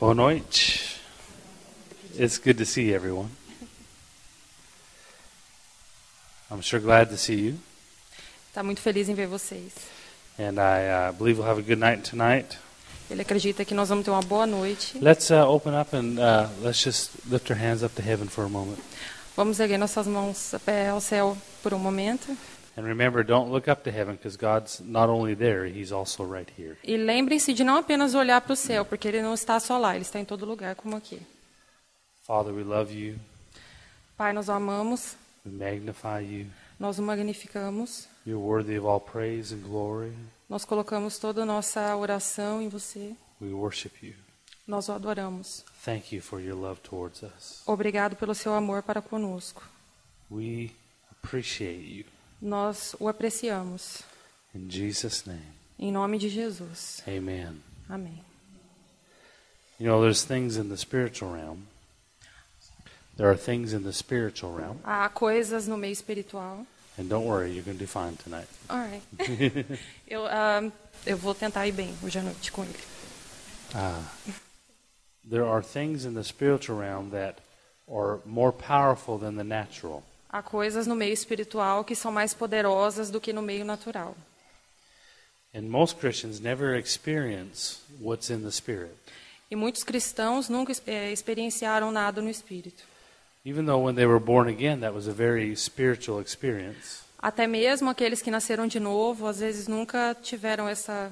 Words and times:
Boa 0.00 0.14
noite. 0.14 0.98
It's 2.18 2.38
good 2.38 2.56
to 2.58 2.64
see 2.64 2.94
everyone. 2.94 3.28
I'm 6.50 6.62
sure 6.62 6.80
glad 6.80 7.10
to 7.10 7.16
see 7.16 7.36
you, 7.40 7.58
Está 8.48 8.62
muito 8.64 8.80
feliz 8.80 9.08
em 9.08 9.14
ver 9.14 9.26
vocês. 9.28 9.72
and 10.38 10.58
I 10.58 10.88
uh, 10.88 11.12
believe 11.12 11.38
we'll 11.38 11.46
have 11.46 11.58
a 11.58 11.62
good 11.62 11.78
night 11.78 12.02
tonight. 12.02 12.58
Ele 13.10 13.20
acredita 13.22 13.64
que 13.64 13.74
nós 13.74 13.88
vamos 13.88 14.04
ter 14.04 14.10
uma 14.10 14.22
boa 14.22 14.46
noite. 14.46 14.98
Let's 15.00 15.30
uh, 15.30 15.46
open 15.46 15.74
up 15.78 15.94
and 15.94 16.18
uh, 16.18 16.48
let's 16.62 16.82
just 16.82 17.10
lift 17.28 17.50
our 17.50 17.58
hands 17.60 17.82
up 17.82 17.94
to 17.96 18.02
heaven 18.02 18.26
for 18.28 18.44
a 18.44 18.48
moment. 18.48 18.78
Vamos 19.36 19.60
erguer 19.60 19.78
nossas 19.78 20.06
mãos 20.06 20.54
ao 20.90 21.00
céu 21.00 21.36
por 21.62 21.72
um 21.74 21.78
momento. 21.78 22.36
And 22.80 22.86
remember, 22.86 23.22
don't 23.22 23.50
look 23.52 23.68
up 23.68 23.82
to 23.84 23.90
heaven 23.90 24.14
because 24.16 24.38
God's 24.38 24.80
not 24.80 25.10
only 25.10 25.34
there, 25.34 25.66
He's 25.66 25.92
also 25.92 26.24
right 26.24 26.50
here. 26.58 26.78
E 26.82 26.96
lembrem-se 26.96 27.52
de 27.52 27.62
não 27.62 27.76
apenas 27.76 28.14
olhar 28.14 28.40
para 28.40 28.54
o 28.54 28.56
céu, 28.56 28.86
porque 28.86 29.06
ele 29.06 29.20
não 29.20 29.34
está 29.34 29.60
só 29.60 29.76
lá, 29.76 29.94
ele 29.94 30.00
está 30.02 30.18
em 30.18 30.24
todo 30.24 30.46
lugar, 30.46 30.74
como 30.76 30.96
aqui. 30.96 31.20
Father, 32.22 32.54
we 32.54 32.64
love 32.64 32.90
you. 32.90 33.18
Pai, 34.16 34.32
nós 34.32 34.48
o 34.48 34.52
amamos, 34.52 35.14
We 35.44 35.52
magnify 35.52 36.22
you. 36.24 36.46
nós 36.78 36.98
o 36.98 37.02
magnificamos, 37.02 38.08
You're 38.26 38.42
worthy 38.42 38.78
of 38.78 38.86
all 38.86 38.98
praise 39.00 39.54
and 39.54 39.60
glory. 39.60 40.14
nós 40.48 40.64
colocamos 40.64 41.18
toda 41.18 41.42
a 41.42 41.46
nossa 41.46 41.94
oração 41.96 42.62
em 42.62 42.68
você, 42.70 43.14
We 43.42 43.52
worship 43.52 43.92
you. 44.02 44.14
nós 44.66 44.88
o 44.88 44.92
adoramos. 44.92 45.66
Thank 45.84 46.14
you 46.16 46.22
for 46.22 46.40
your 46.40 46.56
love 46.56 46.80
towards 46.80 47.22
us. 47.22 47.62
Obrigado 47.66 48.16
pelo 48.16 48.34
seu 48.34 48.54
amor 48.54 48.82
para 48.82 49.02
conosco. 49.02 49.62
We 50.30 50.70
appreciate 51.22 51.82
you. 51.84 52.04
Nós 52.40 52.94
o 52.98 53.08
apreciamos. 53.08 54.02
Em 55.78 55.92
nome 55.92 56.18
de 56.18 56.28
Jesus. 56.28 57.02
amen. 57.06 57.62
Amém. 57.88 58.24
You 59.78 59.86
know, 59.86 60.00
there's 60.00 60.24
things 60.24 60.56
in 60.56 60.68
the 60.68 60.76
spiritual 60.76 61.32
realm. 61.32 61.66
There 63.16 63.28
are 63.28 63.36
things 63.36 63.72
in 63.72 63.82
the 63.82 63.92
spiritual 63.92 64.54
realm. 64.54 64.78
Há 64.84 65.08
coisas 65.10 65.66
no 65.66 65.76
meio 65.76 65.92
espiritual. 65.92 66.66
And 66.98 67.08
don't 67.08 67.26
worry, 67.26 67.52
you're 67.52 67.64
going 67.64 67.78
to 67.78 67.84
do 67.84 67.86
fine 67.86 68.16
tonight. 68.16 68.48
Alright. 68.68 69.02
eu, 70.08 70.26
ah, 70.26 70.70
eu 71.06 71.16
vou 71.16 71.34
tentar 71.34 71.66
ir 71.66 71.72
bem 71.72 71.94
hoje 72.02 72.18
à 72.18 72.22
noite 72.22 72.50
com 72.52 72.62
ele. 72.64 72.74
Uh, 73.74 74.02
there 75.24 75.44
are 75.44 75.62
things 75.62 76.04
in 76.04 76.14
the 76.14 76.24
spiritual 76.24 76.78
realm 76.78 77.10
that 77.10 77.38
are 77.88 78.20
more 78.24 78.52
powerful 78.52 79.18
than 79.18 79.36
the 79.36 79.44
natural. 79.44 80.02
Há 80.32 80.42
coisas 80.42 80.86
no 80.86 80.94
meio 80.94 81.12
espiritual 81.12 81.84
que 81.84 81.94
são 81.94 82.12
mais 82.12 82.32
poderosas 82.32 83.10
do 83.10 83.20
que 83.20 83.32
no 83.32 83.42
meio 83.42 83.64
natural. 83.64 84.16
And 85.52 85.62
most 85.62 85.98
Christians 85.98 86.38
never 86.38 86.78
experience 86.78 87.80
what's 88.00 88.30
in 88.30 88.42
the 88.42 88.50
spirit. 88.52 88.94
E 89.50 89.56
muitos 89.56 89.82
cristãos 89.82 90.48
nunca 90.48 90.72
eh, 90.86 91.10
experienciaram 91.10 91.90
nada 91.90 92.22
no 92.22 92.30
espírito. 92.30 92.84
Again. 94.46 94.80
Até 97.18 97.46
mesmo 97.46 97.90
aqueles 97.90 98.22
que 98.22 98.30
nasceram 98.30 98.66
de 98.68 98.78
novo, 98.78 99.26
às 99.26 99.40
vezes 99.40 99.66
nunca 99.66 100.14
tiveram 100.22 100.68
essa, 100.68 101.10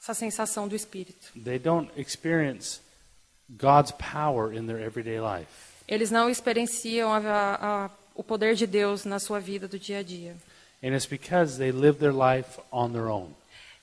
essa 0.00 0.14
sensação 0.14 0.68
do 0.68 0.76
espírito. 0.76 1.32
They 1.42 1.58
don't 1.58 1.90
experience 1.96 2.80
God's 3.48 3.90
power 3.92 4.54
in 4.54 4.66
their 4.66 4.80
everyday 4.80 5.18
life. 5.18 5.50
Eles 5.88 6.10
não 6.10 6.30
experienciam 6.30 7.12
a, 7.12 7.18
a, 7.18 7.90
o 8.14 8.22
poder 8.22 8.54
de 8.54 8.66
Deus 8.66 9.04
na 9.04 9.18
sua 9.18 9.40
vida 9.40 9.66
do 9.66 9.78
dia 9.78 9.98
a 9.98 10.02
dia. 10.02 10.36
And 10.82 10.94
it's 10.94 11.06
because 11.06 11.58
they 11.58 11.70
live 11.70 11.98
their 11.98 12.12
life 12.12 12.60
on 12.70 12.92
their 12.92 13.06
own. 13.06 13.30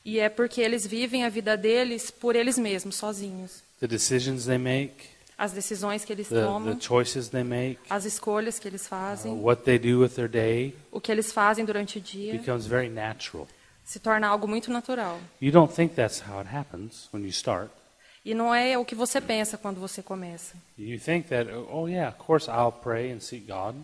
E 0.03 0.19
é 0.19 0.29
porque 0.29 0.61
eles 0.61 0.85
vivem 0.85 1.23
a 1.23 1.29
vida 1.29 1.55
deles 1.55 2.09
por 2.09 2.35
eles 2.35 2.57
mesmos, 2.57 2.95
sozinhos. 2.95 3.63
The 3.79 3.87
decisions 3.87 4.45
they 4.45 4.57
make, 4.57 4.93
As 5.37 5.53
decisões 5.53 6.03
que 6.03 6.11
eles 6.11 6.27
the, 6.27 6.35
the 6.35 6.41
tomam, 6.41 6.81
choices 6.81 7.29
they 7.29 7.43
make, 7.43 7.79
as 7.89 8.03
escolhas 8.03 8.59
que 8.59 8.67
eles 8.67 8.85
uh, 8.85 8.89
fazem, 8.89 9.33
what 9.41 9.63
they 9.63 9.79
do 9.79 10.01
with 10.01 10.09
their 10.09 10.27
day 10.27 10.75
o 10.91 10.99
que 10.99 11.09
eles 11.09 11.31
fazem 11.31 11.63
durante 11.63 11.97
o 11.97 12.01
dia, 12.01 12.33
becomes 12.33 12.65
very 12.65 12.89
natural. 12.89 13.47
se 13.85 13.99
torna 13.99 14.27
algo 14.27 14.47
muito 14.47 14.69
natural. 14.69 15.17
You 15.41 15.51
don't 15.51 15.73
think 15.73 15.95
that's 15.95 16.21
how 16.21 16.39
it 16.39 16.49
happens 16.53 17.07
when 17.13 17.23
you 17.23 17.29
start. 17.29 17.71
E 18.25 18.33
não 18.33 18.53
é 18.53 18.77
o 18.77 18.83
que 18.83 18.93
você 18.93 19.21
pensa 19.21 19.57
quando 19.57 19.79
você 19.79 20.03
começa. 20.03 20.55
You 20.77 20.99
think 20.99 21.29
that, 21.29 21.49
oh, 21.71 21.87
yeah, 21.87 22.09
of 22.09 22.17
course 22.17 22.51
I'll 22.51 22.71
pray 22.73 23.11
and 23.13 23.21
seek 23.21 23.47
God, 23.47 23.75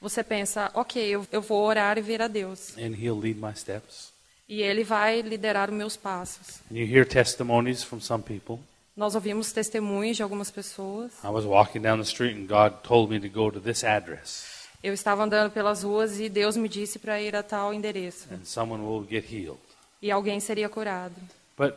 Você 0.00 0.22
pensa, 0.24 0.70
ok, 0.74 1.02
eu, 1.04 1.26
eu 1.30 1.42
vou 1.42 1.62
orar 1.64 1.98
e 1.98 2.00
ver 2.00 2.22
a 2.22 2.28
Deus. 2.28 2.76
and 2.78 2.94
He'll 2.98 3.18
lead 3.18 3.38
my 3.38 3.54
steps. 3.54 4.10
E 4.48 4.62
Ele 4.62 4.82
vai 4.82 5.20
liderar 5.20 5.68
os 5.70 5.76
meus 5.76 5.96
passos. 5.96 6.60
And 6.70 6.76
you 6.76 6.86
hear 6.86 7.06
testimonies 7.06 7.82
from 7.82 8.00
some 8.00 8.22
people. 8.22 8.58
Nós 8.96 9.14
ouvimos 9.14 9.52
testemunhos 9.52 10.16
de 10.16 10.22
algumas 10.22 10.50
pessoas. 10.50 11.12
I 11.22 11.28
was 11.28 11.44
walking 11.44 11.80
down 11.80 11.98
the 11.98 12.04
street 12.08 12.36
and 12.36 12.46
God 12.46 12.82
told 12.82 13.12
me 13.12 13.20
to 13.20 13.28
go 13.28 13.50
to 13.50 13.60
this 13.60 13.84
address, 13.84 14.58
Eu 14.82 14.94
estava 14.94 15.22
andando 15.22 15.50
pelas 15.50 15.82
ruas 15.82 16.18
e 16.18 16.28
Deus 16.28 16.56
me 16.56 16.68
disse 16.68 16.98
para 16.98 17.20
ir 17.20 17.36
a 17.36 17.42
tal 17.42 17.72
endereço. 17.72 18.26
and 18.32 18.44
someone 18.44 18.82
will 18.82 19.06
get 19.08 19.24
healed. 19.30 19.58
E 20.02 20.10
alguém 20.10 20.40
seria 20.40 20.68
curado. 20.68 21.14
But 21.56 21.74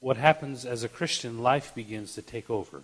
what 0.00 0.20
happens 0.20 0.66
as 0.66 0.84
a 0.84 0.88
Christian, 0.88 1.42
life 1.42 1.72
begins 1.74 2.14
to 2.14 2.22
take 2.22 2.52
over. 2.52 2.82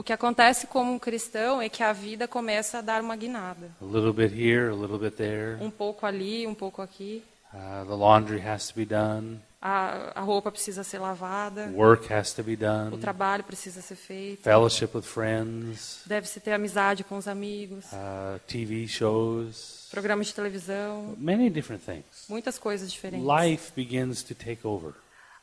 O 0.00 0.02
que 0.02 0.14
acontece 0.14 0.66
como 0.66 0.90
um 0.94 0.98
cristão 0.98 1.60
é 1.60 1.68
que 1.68 1.82
a 1.82 1.92
vida 1.92 2.26
começa 2.26 2.78
a 2.78 2.80
dar 2.80 3.02
uma 3.02 3.14
guinada. 3.14 3.70
A 3.82 3.84
little 3.84 4.14
bit 4.14 4.34
here, 4.34 4.70
a 4.70 4.74
little 4.74 4.98
bit 4.98 5.14
there. 5.14 5.62
Um 5.62 5.70
pouco 5.70 6.06
ali, 6.06 6.46
um 6.46 6.54
pouco 6.54 6.80
aqui. 6.80 7.22
Uh, 7.52 7.84
the 7.84 7.94
laundry 7.94 8.40
has 8.40 8.68
to 8.68 8.74
be 8.74 8.86
done. 8.86 9.42
A, 9.60 10.18
a 10.18 10.20
roupa 10.22 10.50
precisa 10.50 10.82
ser 10.82 11.00
lavada. 11.00 11.70
Work 11.74 12.10
has 12.10 12.32
to 12.32 12.42
be 12.42 12.54
O 12.54 12.56
done. 12.56 12.96
trabalho 12.96 13.44
precisa 13.44 13.82
ser 13.82 13.94
feito. 13.94 14.42
Fellowship 14.42 14.88
with 14.94 15.02
friends. 15.02 16.00
Deve-se 16.06 16.40
ter 16.40 16.52
amizade 16.54 17.04
com 17.04 17.18
os 17.18 17.28
amigos. 17.28 17.84
Uh, 17.92 18.40
TV 18.46 18.88
shows. 18.88 19.86
Programas 19.90 20.28
de 20.28 20.34
televisão. 20.34 21.14
Many 21.18 21.50
different 21.50 21.84
things. 21.84 22.24
Muitas 22.26 22.58
coisas 22.58 22.90
diferentes. 22.90 23.28
Life 23.28 23.72
begins 23.76 24.22
to 24.22 24.34
take 24.34 24.66
over. 24.66 24.94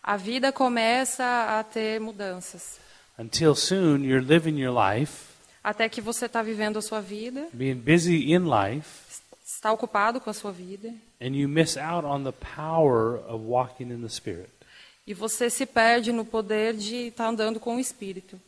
A 0.01 0.17
vida 0.17 0.51
começa 0.51 1.59
a 1.59 1.63
ter 1.63 2.01
mudanças. 2.01 2.86
Until 3.17 3.55
soon, 3.55 4.03
you're 4.03 4.21
living 4.25 4.59
your 4.59 4.73
life, 4.73 5.25
Até 5.63 5.89
que 5.89 5.99
você 5.99 6.27
está 6.27 6.41
vivendo 6.41 6.77
a 6.77 6.81
sua 6.81 7.01
vida, 7.01 7.47
being 7.51 7.75
busy 7.75 8.31
in 8.33 8.45
life, 8.47 8.87
está 9.45 9.71
ocupado 9.71 10.21
com 10.21 10.29
a 10.29 10.33
sua 10.33 10.51
vida, 10.51 10.89
and 11.21 11.35
you 11.35 11.49
miss 11.49 11.75
out 11.77 12.05
on 12.05 12.23
the 12.23 12.31
power 12.31 13.19
of 13.27 13.43
walking 13.43 13.91
in 13.91 14.01
the 14.01 14.07
Spirit. 14.09 14.49
e 15.05 15.13
você 15.13 15.49
se 15.49 15.65
perde 15.65 16.11
no 16.11 16.23
poder 16.23 16.73
de 16.75 17.07
estar 17.07 17.27
andando 17.27 17.59
com 17.59 17.77
o 17.77 17.79
Espírito. 17.79 18.39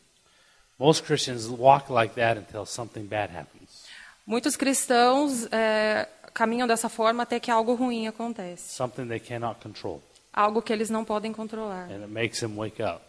Most 0.77 1.03
Christians 1.03 1.47
walk 1.47 1.91
like 1.91 2.15
that 2.15 2.39
until 2.39 2.65
something 2.65 3.03
bad 3.03 3.35
happens. 3.35 3.85
Muitos 4.25 4.55
cristãos 4.55 5.47
é, 5.51 6.07
caminham 6.33 6.67
dessa 6.67 6.87
forma 6.87 7.23
até 7.23 7.39
que 7.39 7.49
algo 7.51 7.73
ruim 7.73 8.07
acontece. 8.07 8.75
something 8.75 9.07
they 9.07 9.19
cannot 9.19 9.59
control. 9.61 10.01
Algo 10.31 10.61
que 10.61 10.71
eles 10.71 10.89
não 10.89 11.03
podem 11.03 11.33
controlar. 11.33 11.89
And 11.91 12.03
it 12.03 12.07
makes 12.07 12.39
them 12.39 12.55
wake 12.55 12.81
up 12.81 13.01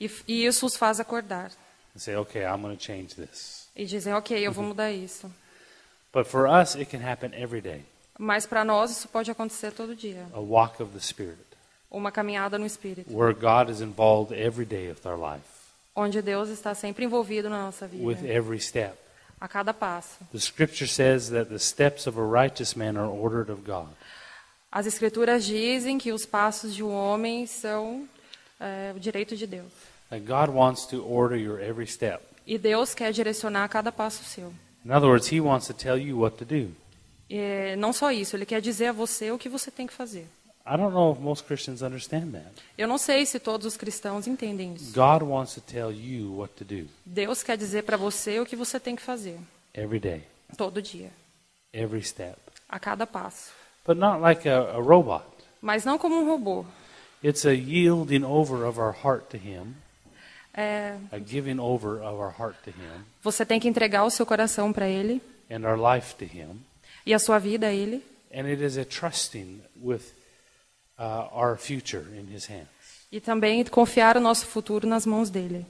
E, 0.00 0.10
e 0.26 0.44
isso 0.46 0.66
os 0.66 0.76
faz 0.76 0.98
acordar. 1.00 1.50
and 1.94 1.98
say, 2.00 2.16
okay, 2.16 2.42
I'm 2.44 2.60
going 2.60 2.76
to 2.76 2.82
change 2.82 3.14
this. 3.14 3.68
E 3.76 3.84
dizem, 3.86 4.12
ok, 4.14 4.36
eu 4.46 4.52
vou 4.52 4.64
mudar 4.64 4.90
isso. 4.92 5.30
But 6.12 6.26
for 6.26 6.46
us, 6.48 6.74
it 6.76 6.86
can 6.86 7.00
happen 7.00 7.30
every 7.34 7.60
day 7.60 7.84
Mas 8.18 8.46
para 8.46 8.64
nós 8.64 8.90
isso 8.92 9.08
pode 9.08 9.30
acontecer 9.30 9.72
todo 9.72 9.94
dia. 9.96 10.26
a 10.32 10.38
walk 10.40 10.80
of 10.82 10.92
the 10.92 11.00
Spirit, 11.00 11.38
Uma 11.90 12.10
caminhada 12.12 12.58
no 12.58 12.66
Espírito. 12.66 13.12
where 13.12 13.32
God 13.34 13.68
is 13.70 13.80
involved 13.80 14.32
every 14.32 14.64
day 14.66 14.90
of 14.90 15.00
our 15.08 15.16
life, 15.18 15.44
Onde 15.96 16.20
Deus 16.22 16.48
está 16.48 16.74
sempre 16.74 17.04
envolvido 17.04 17.48
na 17.48 17.64
nossa 17.66 17.86
with 17.92 18.16
vida. 18.18 18.28
every 18.32 18.58
step. 18.60 18.94
A 19.40 19.48
cada 19.48 19.72
passo. 19.74 20.18
The 20.32 20.38
scripture 20.40 20.86
says 20.88 21.28
that 21.30 21.48
the 21.50 21.58
steps 21.58 22.06
of 22.06 22.18
a 22.18 22.22
righteous 22.24 22.74
man 22.76 22.96
are 22.96 23.08
ordered 23.08 23.50
of 23.50 23.62
God. 23.64 23.88
As 24.72 24.86
Escrituras 24.86 25.44
dizem 25.44 25.98
que 25.98 26.12
os 26.12 26.24
passos 26.26 26.74
de 26.74 26.82
um 26.82 26.92
homem 26.92 27.46
são 27.46 28.08
é, 28.64 28.92
o 28.96 28.98
direito 29.00 29.36
de 29.36 29.46
Deus. 29.46 29.70
God 30.10 30.54
wants 30.54 30.86
to 30.86 31.04
order 31.06 31.38
your 31.38 31.60
every 31.60 31.86
step. 31.86 32.22
E 32.46 32.56
Deus 32.58 32.94
quer 32.94 33.12
direcionar 33.12 33.68
cada 33.68 33.90
passo 33.90 34.22
seu. 34.24 34.52
In 34.84 34.90
other 34.90 35.08
words, 35.08 35.30
He 35.32 35.40
wants 35.40 35.66
to 35.66 35.74
tell 35.74 35.98
you 35.98 36.20
what 36.20 36.36
to 36.36 36.44
do. 36.44 36.70
E 37.28 37.74
não 37.76 37.92
só 37.92 38.12
isso, 38.12 38.36
Ele 38.36 38.44
quer 38.46 38.60
dizer 38.60 38.88
a 38.88 38.92
você 38.92 39.30
o 39.30 39.38
que 39.38 39.48
você 39.48 39.70
tem 39.70 39.86
que 39.86 39.92
fazer. 39.92 40.26
I 40.66 40.76
don't 40.78 40.94
know 40.94 41.12
if 41.12 41.18
most 41.20 41.44
Christians 41.44 41.82
understand 41.82 42.32
that. 42.32 42.50
Eu 42.78 42.88
não 42.88 42.96
sei 42.96 43.26
se 43.26 43.38
todos 43.38 43.66
os 43.66 43.76
cristãos 43.76 44.26
entendem 44.26 44.74
isso. 44.74 44.92
God 44.94 45.22
wants 45.22 45.54
to 45.54 45.60
tell 45.60 45.90
you 45.90 46.38
what 46.38 46.54
to 46.54 46.64
do 46.64 46.88
Deus 47.04 47.42
quer 47.42 47.56
dizer 47.58 47.82
para 47.82 47.96
você 47.98 48.40
o 48.40 48.46
que 48.46 48.56
você 48.56 48.80
tem 48.80 48.96
que 48.96 49.02
fazer, 49.02 49.38
every 49.74 49.98
day, 50.00 50.22
todo 50.56 50.80
dia, 50.80 51.10
every 51.72 52.02
step. 52.02 52.36
a 52.68 52.78
cada 52.78 53.06
passo. 53.06 53.52
But 53.86 53.98
not 53.98 54.20
like 54.20 54.48
a, 54.48 54.76
a 54.76 54.80
robot. 54.80 55.24
Mas 55.60 55.84
não 55.84 55.98
como 55.98 56.16
um 56.16 56.26
robô. 56.26 56.64
It's 57.24 57.46
a 57.46 57.54
yielding 57.54 58.22
over 58.22 58.66
of 58.66 58.78
our 58.78 58.92
heart 58.92 59.30
to 59.30 59.38
Him, 59.38 59.74
É, 60.56 60.96
a 61.10 61.18
giving 61.18 61.58
over 61.58 62.00
of 62.02 62.20
our 62.20 62.30
heart 62.38 62.56
to 62.64 62.70
Him, 62.70 63.04
você 63.22 63.44
tem 63.46 63.58
que 63.58 63.66
entregar 63.66 64.04
o 64.04 64.10
seu 64.10 64.26
coração 64.26 64.72
para 64.72 64.86
Ele 64.86 65.20
and 65.50 65.66
our 65.66 65.78
life 65.78 66.14
to 66.16 66.24
Him. 66.24 66.60
e 67.06 67.14
a 67.14 67.18
sua 67.18 67.38
vida 67.38 67.66
a 67.68 67.72
Ele. 67.72 68.02
And 68.32 68.46
it 68.46 68.62
is 68.62 68.76
a 68.76 68.84
trusting 68.84 69.62
with 69.82 70.02
uh, 70.98 71.28
our 71.32 71.56
future 71.56 72.04
in 72.14 72.32
His 72.32 72.46
hands. 72.46 72.68
E 73.10 73.20
também 73.20 73.64
confiar 73.64 74.16
o 74.16 74.20
nosso 74.20 74.46
futuro 74.46 74.86
nas 74.86 75.06
mãos 75.06 75.30
dele. 75.30 75.64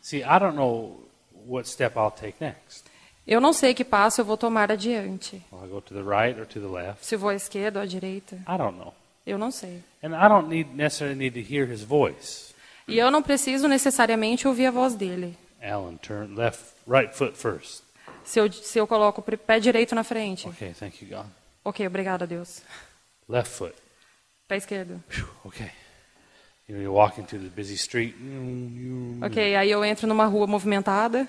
See, 0.00 0.22
I 0.22 0.38
don't 0.38 0.56
know 0.56 1.00
what 1.46 1.68
step 1.68 1.98
I'll 1.98 2.10
take 2.10 2.36
next. 2.40 2.84
Eu 3.26 3.40
não 3.42 3.52
sei 3.52 3.74
que 3.74 3.84
passo 3.84 4.20
eu 4.20 4.24
vou 4.24 4.36
tomar 4.38 4.72
adiante. 4.72 5.42
Will 5.52 5.64
I 5.64 5.68
go 5.68 5.80
to 5.82 5.92
the 5.92 6.02
right 6.02 6.40
or 6.40 6.46
to 6.46 6.60
the 6.60 6.66
left? 6.66 7.04
Se 7.04 7.14
vou 7.14 7.28
à 7.28 7.34
esquerda 7.34 7.80
ou 7.80 7.82
à 7.82 7.86
direita. 7.86 8.36
I 8.36 8.56
don't 8.56 8.78
know. 8.78 8.94
Eu 9.28 9.36
não 9.36 9.50
sei. 9.50 9.82
And 10.02 10.16
I 10.16 10.26
don't 10.26 10.48
need 10.48 10.74
necessarily 10.74 11.14
need 11.14 11.34
to 11.34 11.54
hear 11.54 11.70
his 11.70 11.82
voice. 11.82 12.54
E 12.88 12.96
eu 12.96 13.10
não 13.10 13.22
preciso 13.22 13.68
necessariamente 13.68 14.48
ouvir 14.48 14.64
a 14.66 14.70
voz 14.70 14.94
dele. 14.94 15.36
Alan, 15.62 15.96
turn 15.98 16.34
left, 16.34 16.62
right 16.86 17.14
foot 17.14 17.36
first. 17.36 17.82
Se 18.24 18.40
eu, 18.40 18.50
se 18.50 18.78
eu 18.78 18.86
coloco 18.86 19.20
o 19.20 19.36
pé 19.36 19.60
direito 19.60 19.94
na 19.94 20.02
frente. 20.02 20.48
Okay, 20.48 20.72
thank 20.72 21.04
you, 21.04 21.14
God. 21.14 21.26
Ok, 21.62 21.86
obrigada, 21.86 22.26
Deus. 22.26 22.62
Left 23.28 23.50
foot. 23.50 23.74
Pé 24.48 24.56
esquerdo. 24.56 25.02
Know, 26.70 26.80
you're 26.80 26.90
walking 26.90 27.24
through 27.24 27.42
the 27.42 27.50
busy 27.54 27.74
street. 27.74 28.14
Ok, 29.22 29.56
aí 29.56 29.70
eu 29.70 29.84
entro 29.84 30.06
numa 30.06 30.24
rua 30.24 30.46
movimentada. 30.46 31.28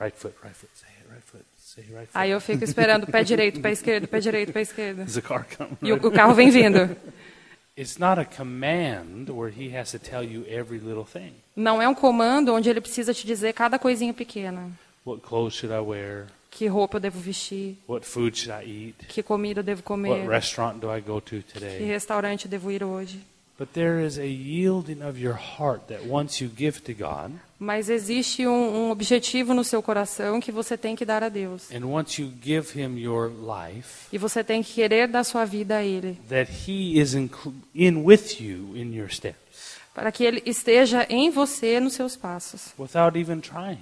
Right 0.00 0.16
foot, 0.16 0.34
right 0.42 0.54
foot. 0.54 0.70
Say 0.74 0.86
it, 1.00 1.10
right 1.10 1.22
foot. 1.22 1.44
Say 1.58 1.82
right 1.90 2.06
foot. 2.06 2.14
Aí 2.14 2.30
eu 2.30 2.40
fico 2.40 2.64
esperando 2.64 3.06
pé 3.06 3.22
direito, 3.24 3.60
pé 3.60 3.72
esquerdo, 3.72 4.06
pé 4.08 4.20
direito, 4.20 4.52
pé 4.52 4.60
esquerdo. 4.62 5.04
Car. 5.22 5.46
E 5.82 5.92
o, 5.92 5.96
o 5.96 6.10
carro 6.10 6.34
vem 6.34 6.50
vindo. 6.50 6.96
It's 7.76 7.96
not 7.96 8.18
a 8.18 8.24
command 8.24 9.30
where 9.30 9.50
he 9.50 9.76
has 9.76 9.92
to 9.92 10.00
tell 10.00 10.24
you 10.24 10.44
every 10.48 10.80
little 10.80 11.04
thing. 11.04 11.32
Não 11.54 11.80
é 11.80 11.88
um 11.88 11.94
comando 11.94 12.52
onde 12.52 12.68
ele 12.68 12.80
precisa 12.80 13.14
te 13.14 13.24
dizer 13.24 13.52
cada 13.52 13.78
coisinha 13.78 14.12
pequena. 14.12 14.70
What 15.06 15.22
clothes 15.22 15.54
should 15.54 15.72
I 15.72 15.78
wear? 15.78 16.26
Que 16.50 16.66
roupa 16.66 16.96
eu 16.96 17.00
devo 17.00 17.20
vestir, 17.20 17.76
What 17.88 18.04
food 18.04 18.36
should 18.36 18.50
I 18.50 18.88
eat? 18.88 19.06
que 19.06 19.22
comida 19.22 19.60
eu 19.60 19.64
devo 19.64 19.78
What 19.80 19.86
comer, 19.86 20.28
restaurant 20.28 20.80
do 20.80 20.90
I 20.92 21.00
go 21.00 21.20
to 21.20 21.36
que 21.36 21.42
today? 21.42 21.78
restaurante 21.86 22.46
eu 22.46 22.50
devo 22.50 22.70
ir 22.72 22.82
hoje. 22.82 23.20
But 23.56 23.68
there 23.74 24.04
is 24.04 24.18
a 24.18 24.24
yielding 24.26 25.02
of 25.02 25.20
your 25.20 25.36
heart 25.36 25.86
that 25.88 26.02
once 26.08 26.42
you 26.42 26.50
give 26.52 26.80
to 26.82 26.92
God, 26.92 27.32
Mas 27.58 27.88
existe 27.90 28.46
um, 28.46 28.86
um 28.86 28.90
objetivo 28.92 29.52
no 29.52 29.64
seu 29.64 29.82
coração 29.82 30.40
que 30.40 30.52
você 30.52 30.76
tem 30.76 30.94
que 30.94 31.04
dar 31.04 31.24
a 31.24 31.28
Deus. 31.28 31.68
and 31.72 31.84
once 31.84 32.22
you 32.22 32.32
give 32.40 32.78
Him 32.80 32.96
your 32.98 33.30
life, 33.30 34.06
E 34.12 34.18
você 34.18 34.44
tem 34.44 34.62
que 34.62 34.74
querer 34.74 35.08
dar 35.08 35.24
sua 35.24 35.44
vida 35.44 35.78
a 35.78 35.84
Ele. 35.84 36.16
that 36.28 36.50
He 36.68 37.00
is 37.00 37.14
inclu- 37.14 37.52
in 37.74 38.04
with 38.04 38.40
you 38.40 38.76
in 38.76 38.94
your 38.94 39.10
steps 39.10 39.76
Para 39.92 40.12
que 40.12 40.22
Ele 40.22 40.40
esteja 40.46 41.04
em 41.10 41.30
você 41.30 41.80
nos 41.80 41.94
seus 41.94 42.14
passos. 42.16 42.72
without 42.78 43.18
even 43.18 43.40
trying. 43.40 43.80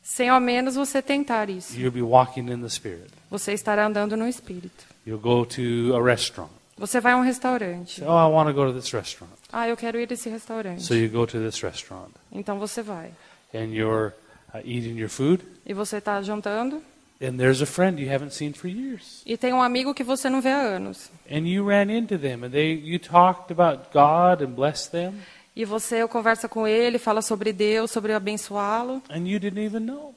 Sem 0.00 0.28
ao 0.28 0.40
menos 0.40 0.76
você 0.76 1.02
tentar 1.02 1.50
isso. 1.50 1.74
Você 3.28 3.52
estará 3.52 3.84
andando 3.88 4.16
no 4.16 4.28
Espírito. 4.28 4.84
You'll 5.04 5.18
go 5.20 5.44
to 5.44 5.96
a 5.96 6.00
restaurant. 6.00 6.50
Você 6.78 7.00
vai 7.00 7.12
a 7.12 7.16
um 7.16 7.22
restaurante. 7.22 8.02
Oh, 8.04 8.06
I 8.18 8.30
want 8.30 8.48
to 8.48 8.54
go 8.54 8.66
to 8.66 8.78
this 8.78 8.92
restaurant. 8.92 9.32
Ah, 9.52 9.66
eu 9.68 9.76
quero 9.76 9.98
ir 9.98 10.08
a 10.10 10.12
esse 10.14 10.28
restaurante. 10.28 10.82
So 10.82 10.94
you 10.94 11.08
go 11.08 11.26
to 11.26 11.38
this 11.38 11.60
restaurant, 11.62 12.10
Então 12.30 12.58
você 12.58 12.82
vai. 12.82 13.10
and 13.54 13.72
you're 13.72 14.12
uh, 14.54 14.58
eating 14.64 14.98
your 14.98 15.08
food, 15.08 15.42
E 15.64 15.72
você 15.72 15.96
está 15.98 16.20
jantando. 16.20 16.82
and 17.22 17.38
there's 17.38 17.62
a 17.62 17.66
friend 17.66 17.98
you 18.02 18.12
haven't 18.12 18.34
seen 18.34 18.52
for 18.52 18.68
years. 18.68 19.22
E 19.24 19.38
tem 19.38 19.54
um 19.54 19.62
amigo 19.62 19.94
que 19.94 20.04
você 20.04 20.28
não 20.28 20.42
vê 20.42 20.50
há 20.50 20.58
anos. 20.60 21.10
And 21.30 21.46
you 21.48 21.66
ran 21.66 21.90
into 21.90 22.18
them, 22.18 22.44
and 22.44 22.50
they 22.50 22.74
you 22.74 22.98
talked 22.98 23.50
about 23.50 23.84
God 23.92 24.42
and 24.46 24.52
blessed 24.54 24.90
them, 24.92 25.14
E 25.54 25.64
você 25.64 26.06
conversa 26.06 26.46
com 26.46 26.68
ele, 26.68 26.98
fala 26.98 27.22
sobre 27.22 27.50
Deus, 27.50 27.90
sobre 27.90 28.12
abençoá-lo. 28.12 29.02
and 29.08 29.26
you 29.26 29.38
didn't 29.40 29.64
even 29.64 29.80
know. 29.86 30.14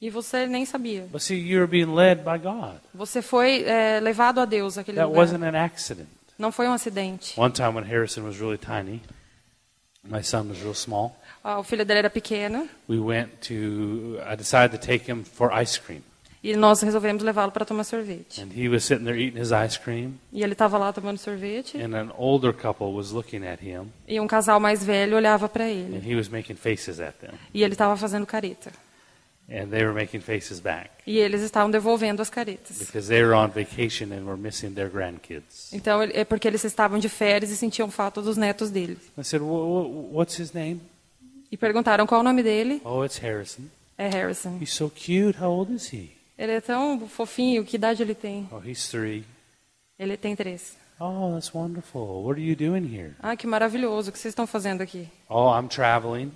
E 0.00 0.08
você 0.08 0.46
nem 0.46 0.64
sabia. 0.64 1.06
But 1.12 1.20
see, 1.20 1.36
you 1.36 1.58
were 1.60 1.66
being 1.70 1.94
led 1.94 2.22
by 2.22 2.38
God. 2.42 2.78
Você 2.94 3.20
foi 3.20 3.64
é, 3.64 4.00
levado 4.00 4.40
a 4.40 4.44
Deus 4.46 4.78
aquele 4.78 4.96
That 4.96 5.08
lugar. 5.08 5.22
wasn't 5.24 5.44
an 5.44 5.54
accident. 5.56 6.08
Não 6.38 6.50
foi 6.50 6.66
um 6.68 6.72
acidente. 6.72 7.38
One 7.38 7.52
time 7.52 7.68
when 7.74 7.84
Harrison 7.84 8.22
was 8.24 8.38
really 8.38 8.56
tiny, 8.56 9.02
my 10.02 10.22
son 10.22 10.48
was 10.48 10.58
real 10.62 10.74
small. 10.74 11.14
Ah, 11.44 11.58
o 11.58 11.62
filho 11.62 11.84
dele 11.84 11.98
era 12.00 12.10
pequeno 12.10 12.66
We 12.88 12.98
went 12.98 13.28
to. 13.48 14.18
I 14.26 14.36
decided 14.36 14.70
to 14.78 14.78
take 14.78 15.10
him 15.10 15.22
for 15.22 15.52
ice 15.52 15.78
cream, 15.78 16.00
e 16.42 16.56
nós 16.56 16.80
resolvemos 16.82 17.22
levá-lo 17.22 17.52
para 17.52 17.66
tomar 17.66 17.84
sorvete. 17.84 18.40
and 18.40 18.48
he 18.54 18.68
was 18.70 18.84
sitting 18.84 19.04
there 19.04 19.18
eating 19.18 19.38
his 19.38 19.52
ice 19.52 19.78
cream, 19.78 20.14
E 20.32 20.42
ele 20.42 20.52
estava 20.52 20.78
lá 20.78 20.92
tomando 20.94 21.18
sorvete 21.18 21.76
and 21.76 21.94
an 21.94 22.10
older 22.16 22.54
couple 22.54 22.86
was 22.94 23.10
looking 23.10 23.46
at 23.46 23.62
him, 23.62 23.86
e 24.08 24.18
um 24.18 24.26
casal 24.26 24.58
mais 24.60 24.82
velho 24.82 25.14
olhava 25.16 25.46
para 25.48 25.64
and 25.64 25.68
ele. 25.96 26.02
he 26.12 26.14
was 26.16 26.28
making 26.30 26.56
faces 26.56 27.00
at 27.00 27.14
them, 27.20 27.32
E 27.52 27.62
ele 27.62 27.74
estava 27.74 27.96
fazendo 27.98 28.24
careta. 28.26 28.70
E 31.06 31.18
eles 31.18 31.42
estavam 31.42 31.70
devolvendo 31.70 32.22
as 32.22 32.30
caretas. 32.30 32.78
because 32.78 33.08
they 33.08 33.22
were 33.22 33.34
on 33.34 33.48
vacation 33.48 34.12
and 34.12 34.24
were 34.24 34.36
missing 34.36 34.70
their 34.72 34.88
grandkids. 34.88 35.72
Então 35.72 36.02
é 36.02 36.24
porque 36.24 36.46
eles 36.46 36.62
estavam 36.64 36.98
de 36.98 37.08
férias 37.08 37.50
e 37.50 37.56
sentiam 37.56 37.90
falta 37.90 38.22
dos 38.22 38.36
netos 38.36 38.70
deles. 38.70 38.98
I 39.18 39.24
said, 39.24 39.42
"Wha- 39.42 39.48
wha- 39.64 39.88
"What's 40.12 40.38
his 40.38 40.52
name?" 40.52 40.80
E 41.50 41.56
perguntaram 41.56 42.06
qual 42.06 42.20
o 42.20 42.24
nome 42.24 42.42
dele. 42.42 42.80
Oh, 42.84 43.04
it's 43.04 43.18
Harrison. 43.18 43.62
É 43.98 44.08
Harrison. 44.08 44.56
He's 44.60 44.72
so 44.72 44.88
cute. 44.88 45.36
How 45.42 45.50
old 45.50 45.72
is 45.74 45.92
he? 45.92 46.10
Ele 46.38 46.52
é 46.52 46.60
tão 46.60 47.08
fofinho. 47.08 47.64
Que 47.64 47.76
idade 47.76 48.02
ele 48.02 48.14
tem? 48.14 48.48
Oh, 48.52 48.60
he's 48.64 48.88
three. 48.88 49.24
Ele 49.98 50.16
tem 50.16 50.34
três. 50.36 50.76
Oh, 50.98 51.32
that's 51.34 51.52
wonderful. 51.54 52.22
What 52.24 52.38
are 52.40 52.48
you 52.48 52.54
doing 52.54 52.84
here? 52.86 53.14
Ah, 53.20 53.34
que 53.34 53.46
maravilhoso. 53.46 54.10
O 54.10 54.12
que 54.12 54.18
vocês 54.18 54.32
estão 54.32 54.46
fazendo 54.46 54.80
aqui? 54.82 55.08
Oh, 55.28 55.50
I'm 55.58 55.66
traveling. 55.68 56.30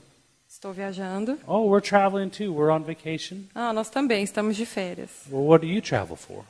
Estou 0.65 0.73
viajando. 0.73 1.39
Oh, 1.47 1.69
we're 1.69 1.87
traveling 1.87 2.31
too. 2.31 2.51
We're 2.51 2.73
on 2.73 2.85
vacation. 2.85 3.45
Ah, 3.55 3.71
nós 3.71 3.91
também 3.91 4.25
estamos 4.25 4.57
de 4.57 4.65
férias. 4.65 5.11
Well, 5.31 5.45
what 5.45 5.61
do 5.63 5.71
you 5.71 5.83
travel 5.83 6.17
for? 6.17 6.43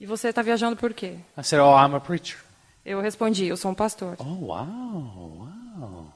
E 0.00 0.06
você 0.06 0.30
está 0.30 0.42
viajando 0.42 0.76
por 0.76 0.92
quê? 0.92 1.18
I 1.38 1.44
said, 1.44 1.60
Oh, 1.62 1.72
I'm 1.72 1.94
a 1.94 2.00
preacher. 2.00 2.40
Eu 2.84 3.00
respondi, 3.00 3.46
eu 3.46 3.56
sou 3.56 3.70
um 3.70 3.74
pastor. 3.74 4.16
Oh, 4.18 4.46
wow, 4.46 5.48
wow. 5.78 6.12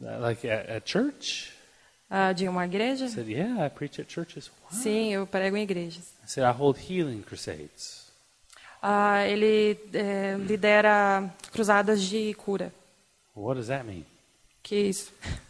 Like 0.00 0.50
at, 0.50 0.68
at 0.68 0.90
church? 0.90 1.52
Ah, 2.10 2.32
de 2.32 2.48
uma 2.48 2.64
igreja? 2.64 3.04
I 3.04 3.10
said, 3.10 3.28
Yeah, 3.28 3.64
I 3.64 3.70
preach 3.70 4.00
at 4.00 4.12
churches. 4.12 4.48
Wow. 4.48 4.80
Sim, 4.82 5.12
eu 5.12 5.28
prego 5.28 5.56
em 5.56 5.62
igrejas. 5.62 6.14
I 6.24 6.26
said, 6.26 6.42
I 6.44 6.52
hold 6.52 6.80
healing 6.80 7.22
crusades. 7.22 8.08
Ah, 8.82 9.24
ele 9.24 9.78
é, 9.92 10.36
lidera 10.36 11.32
cruzadas 11.52 12.02
de 12.02 12.34
cura. 12.34 12.74
What 13.36 13.54
does 13.54 13.68
that 13.68 13.84
mean? 13.86 14.04
Que 14.64 14.74
isso? 14.74 15.12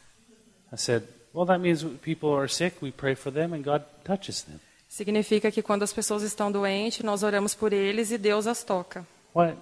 I 0.75 0.77
said, 0.77 1.05
Well, 1.33 1.47
that 1.47 1.61
means 1.61 1.85
people 2.03 2.31
are 2.31 2.49
sick, 2.49 2.83
we 2.83 2.91
pray 2.91 3.15
for 3.15 3.33
them 3.33 3.53
and 3.53 3.65
God 3.65 3.85
touches 4.05 4.43
them. 4.43 4.61
Significa 4.89 5.51
que 5.51 5.63
quando 5.63 5.83
as 5.83 5.93
pessoas 5.93 6.23
estão 6.23 6.51
doentes, 6.53 7.03
nós 7.05 7.23
oramos 7.23 7.55
por 7.55 7.73
eles 7.73 8.11
e 8.11 8.19
Deus 8.19 8.47
as 8.47 8.63
toca. 8.63 9.07
What? 9.33 9.57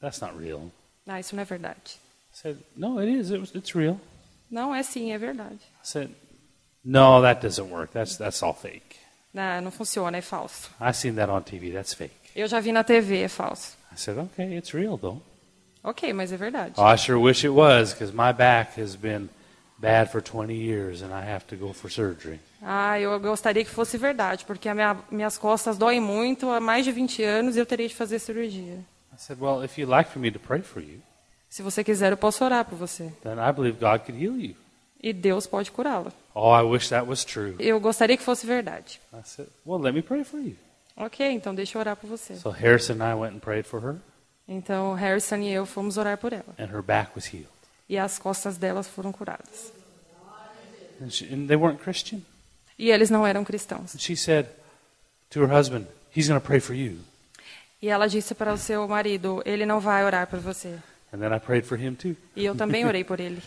That's 0.00 0.20
not 0.20 0.36
real. 0.36 0.70
Ah, 1.06 1.18
isso 1.18 1.34
não 1.34 1.42
é 1.42 1.44
verdade. 1.44 1.98
I 2.32 2.36
said, 2.36 2.56
No, 2.76 2.98
it 2.98 3.10
is. 3.10 3.30
It's 3.54 3.74
real. 3.74 4.00
Não, 4.50 4.74
é 4.74 4.82
sim, 4.82 5.12
é 5.12 5.18
verdade. 5.18 5.54
I 5.56 5.84
said, 5.84 6.10
No, 6.84 7.20
that 7.22 7.40
doesn't 7.40 7.70
work. 7.70 7.92
That's, 7.92 8.16
that's 8.16 8.42
all 8.42 8.54
fake. 8.54 8.96
Não, 9.34 9.60
não 9.60 9.70
funciona, 9.70 10.16
é 10.16 10.22
falso. 10.22 10.70
I've 10.80 10.96
seen 10.96 11.14
that 11.16 11.30
on 11.30 11.42
TV. 11.42 11.72
That's 11.72 11.94
fake. 11.94 12.14
Eu 12.34 12.46
já 12.48 12.60
vi 12.60 12.72
na 12.72 12.84
TV, 12.84 13.22
é 13.22 13.28
falso. 13.28 13.76
I 13.92 13.96
said, 13.96 14.18
Okay, 14.18 14.56
it's 14.56 14.72
real 14.72 14.96
though. 14.96 15.20
Ok, 15.82 16.12
mas 16.12 16.32
é 16.32 16.36
verdade. 16.36 16.74
Oh, 16.76 16.86
I 16.86 16.96
sure 16.96 17.18
wish 17.18 17.44
it 17.44 17.50
was 17.50 17.92
because 17.92 18.12
my 18.12 18.32
back 18.32 18.80
has 18.80 18.94
been 18.94 19.28
bad 19.80 20.10
for 20.10 20.20
20 20.20 20.54
years 20.54 21.02
and 21.02 21.12
I 21.12 21.22
have 21.32 21.44
to 21.46 21.56
go 21.56 21.72
for 21.72 21.90
surgery. 21.90 22.38
Ah, 22.62 23.00
eu 23.00 23.18
gostaria 23.20 23.64
que 23.64 23.70
fosse 23.70 23.96
verdade, 23.96 24.44
porque 24.44 24.68
a 24.68 24.74
minha, 24.74 24.96
minhas 25.10 25.38
costas 25.38 25.78
doem 25.78 26.00
muito 26.00 26.50
há 26.50 26.60
mais 26.60 26.84
de 26.84 26.92
20 26.92 27.22
anos 27.24 27.56
e 27.56 27.58
eu 27.58 27.66
teria 27.66 27.88
de 27.88 27.94
fazer 27.94 28.18
cirurgia. 28.18 28.74
I 29.12 29.16
said, 29.16 29.38
Well, 29.40 29.64
if 29.64 29.78
you'd 29.78 29.90
like 29.90 30.10
for 30.10 30.18
me 30.20 30.30
to 30.30 30.38
pray 30.38 30.62
for 30.62 30.80
you, 30.82 31.00
Se 31.48 31.62
você 31.62 31.82
quiser, 31.82 32.12
eu 32.12 32.16
posso 32.16 32.44
orar 32.44 32.64
por 32.64 32.76
você. 32.76 33.12
then 33.22 33.38
I 33.38 33.52
believe 33.52 33.78
God 33.80 34.00
could 34.06 34.12
heal 34.22 34.36
you. 34.36 34.54
E 35.02 35.12
Deus 35.12 35.46
pode 35.46 35.70
curá-la. 35.72 36.12
Oh, 36.34 36.52
I 36.54 36.62
wish 36.62 36.90
that 36.90 37.06
was 37.08 37.24
true. 37.24 37.56
Eu 37.58 37.80
gostaria 37.80 38.16
que 38.16 38.22
fosse 38.22 38.46
verdade. 38.46 39.00
I 39.12 39.20
said, 39.24 39.48
Well, 39.66 39.80
let 39.80 39.92
me 39.94 40.02
pray 40.02 40.22
for 40.24 40.38
you. 40.38 40.56
Ok, 40.96 41.26
então 41.32 41.54
deixa 41.54 41.78
eu 41.78 41.80
orar 41.80 41.96
por 41.96 42.06
você. 42.06 42.36
So 42.36 42.50
Harrison 42.50 42.94
and 43.02 43.10
I 43.10 43.14
went 43.14 43.34
and 43.36 43.38
prayed 43.40 43.66
for 43.66 43.82
her, 43.82 43.96
Então, 44.46 44.92
Harrison 44.94 45.36
e 45.38 45.50
eu 45.52 45.64
fomos 45.64 45.96
orar 45.96 46.18
por 46.18 46.32
ela. 46.32 46.54
and 46.58 46.66
her 46.66 46.82
back 46.82 47.12
was 47.16 47.26
healed. 47.32 47.48
E 47.90 47.98
as 47.98 48.20
costas 48.20 48.56
delas 48.56 48.86
foram 48.86 49.10
curadas. 49.10 49.72
And, 51.02 51.10
she, 51.10 51.24
and 51.24 51.48
they 51.48 51.56
weren't 51.56 51.82
Christian. 51.82 52.20
E 52.78 52.88
eles 52.88 53.10
não 53.10 53.26
eram 53.26 53.42
cristãos. 53.42 53.96
And 53.96 53.98
she 53.98 54.14
said 54.14 54.46
to 55.30 55.40
her 55.40 55.52
husband, 55.52 55.86
He's 56.16 56.28
going 56.28 56.40
to 56.40 56.46
pray 56.46 56.60
for 56.60 56.72
you. 56.72 56.98
E 57.82 57.88
ela 57.88 58.06
disse 58.08 58.32
para 58.32 58.52
o 58.52 58.56
seu 58.56 58.86
marido: 58.86 59.42
Ele 59.44 59.66
não 59.66 59.80
vai 59.80 60.04
orar 60.04 60.28
por 60.28 60.38
você. 60.38 60.78
And 61.12 61.18
then 61.18 61.34
I 61.34 61.40
prayed 61.40 61.66
for 61.66 61.76
him 61.76 61.96
too. 61.96 62.16
E 62.36 62.44
eu 62.44 62.54
também 62.54 62.86
orei 62.86 63.02
por 63.02 63.18
ele. 63.20 63.42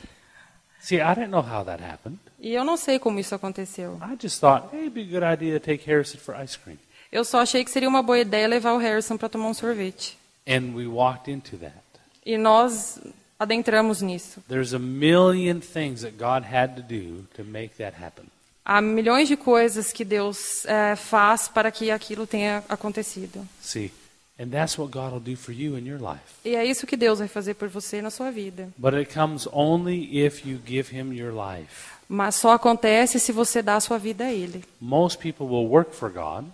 See, 0.82 0.98
I 0.98 1.16
didn't 1.16 1.30
know 1.30 1.42
how 1.42 1.64
that 1.64 1.82
happened. 1.82 2.20
E 2.38 2.54
eu 2.54 2.66
não 2.66 2.76
sei 2.76 3.00
como 3.00 3.22
isso 3.22 3.34
aconteceu. 3.34 3.98
I 4.02 4.18
just 4.22 4.42
thought, 4.42 4.76
hey, 4.76 4.88
it'd 4.88 4.94
be 4.94 5.04
a 5.16 5.20
good 5.20 5.24
idea 5.24 5.58
to 5.58 5.66
take 5.66 5.90
Harrison 5.90 6.20
for 6.20 6.36
ice 6.36 6.58
cream. 6.60 6.78
Eu 7.10 7.24
só 7.24 7.40
achei 7.40 7.64
que 7.64 7.72
seria 7.72 7.88
uma 7.88 8.04
boa 8.04 8.20
ideia 8.20 8.46
levar 8.46 8.74
o 8.74 8.78
Harrison 8.78 9.16
para 9.16 9.30
tomar 9.30 9.48
um 9.48 9.54
sorvete. 9.54 10.18
And 10.46 10.74
we 10.76 10.86
walked 10.86 11.32
into 11.32 11.56
that. 11.58 11.78
E 12.26 12.38
nós 12.38 13.00
adentramos 13.38 14.02
nisso. 14.02 14.42
There's 14.48 14.74
a 14.74 14.80
million 14.80 15.60
things 15.60 16.02
that 16.02 16.18
God 16.18 16.46
had 16.46 16.76
to 16.76 16.82
do 16.82 17.26
to 17.36 17.44
make 17.44 17.76
that 17.76 17.96
happen. 18.02 18.26
Há 18.66 18.82
milhões 18.82 19.28
de 19.28 19.36
coisas 19.36 19.92
que 19.92 20.06
Deus 20.06 20.66
eh, 20.66 20.96
faz 20.96 21.50
para 21.50 21.70
que 21.70 21.92
aquilo 21.92 22.26
tenha 22.26 22.64
acontecido. 22.70 23.46
See, 23.62 23.92
and 24.40 24.48
that's 24.48 24.78
what 24.78 24.92
God 24.92 25.12
will 25.12 25.20
do 25.20 25.36
for 25.36 25.54
you 25.54 25.78
in 25.78 25.86
your 25.86 26.00
life. 26.00 26.24
E 26.46 26.56
é 26.56 26.64
isso 26.66 26.88
que 26.88 26.96
Deus 26.96 27.20
vai 27.20 27.28
fazer 27.28 27.56
por 27.56 27.68
você 27.68 28.02
na 28.02 28.10
sua 28.10 28.32
vida. 28.32 28.70
But 28.78 28.94
it 28.94 29.14
comes 29.14 29.48
only 29.52 30.26
if 30.26 30.46
you 30.46 30.60
give 30.66 30.96
Him 30.96 31.14
your 31.14 31.34
life. 31.34 31.92
Mas 32.08 32.36
só 32.36 32.54
acontece 32.54 33.20
se 33.20 33.32
você 33.32 33.62
dá 33.62 33.76
a 33.76 33.80
sua 33.82 33.98
vida 33.98 34.26
a 34.26 34.32
Ele. 34.32 34.64
Most 34.80 35.18
people 35.18 35.48
will 35.48 35.68
work 35.68 35.94
for 35.94 36.10
God, 36.10 36.46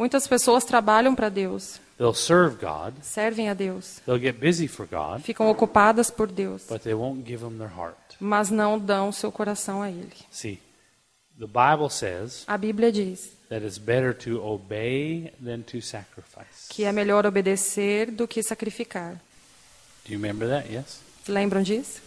Muitas 0.00 0.26
pessoas 0.26 0.64
trabalham 0.64 1.14
para 1.14 1.28
Deus, 1.28 1.78
they'll 2.00 2.14
serve 2.14 2.56
God, 2.58 2.94
servem 3.02 3.50
a 3.50 3.54
Deus, 3.54 4.00
they'll 4.06 4.18
get 4.18 4.40
busy 4.40 4.66
for 4.66 4.86
God, 4.86 5.22
ficam 5.22 5.46
ocupadas 5.50 6.10
por 6.10 6.26
Deus, 6.26 6.64
but 6.66 6.82
they 6.82 6.94
won't 6.94 7.22
give 7.24 7.44
him 7.44 7.58
their 7.58 7.70
heart. 7.70 8.16
mas 8.18 8.50
não 8.50 8.78
dão 8.78 9.12
seu 9.12 9.30
coração 9.30 9.82
a 9.82 9.90
Ele. 9.90 10.10
See, 10.30 10.58
the 11.38 11.46
Bible 11.46 11.90
says 11.90 12.44
A 12.48 12.56
Bíblia 12.56 12.90
diz 12.90 13.30
that 13.50 13.62
it's 13.64 13.78
better 13.78 14.14
to 14.14 14.42
obey 14.42 15.30
than 15.44 15.60
to 15.64 15.82
sacrifice. 15.82 16.68
que 16.70 16.84
é 16.84 16.92
melhor 16.92 17.26
obedecer 17.26 18.10
do 18.10 18.26
que 18.26 18.42
sacrificar. 18.42 19.20
Do 20.06 20.12
you 20.14 20.18
remember 20.18 20.48
that? 20.48 20.72
Yes? 20.72 21.00
Lembram 21.28 21.62
disso? 21.62 22.00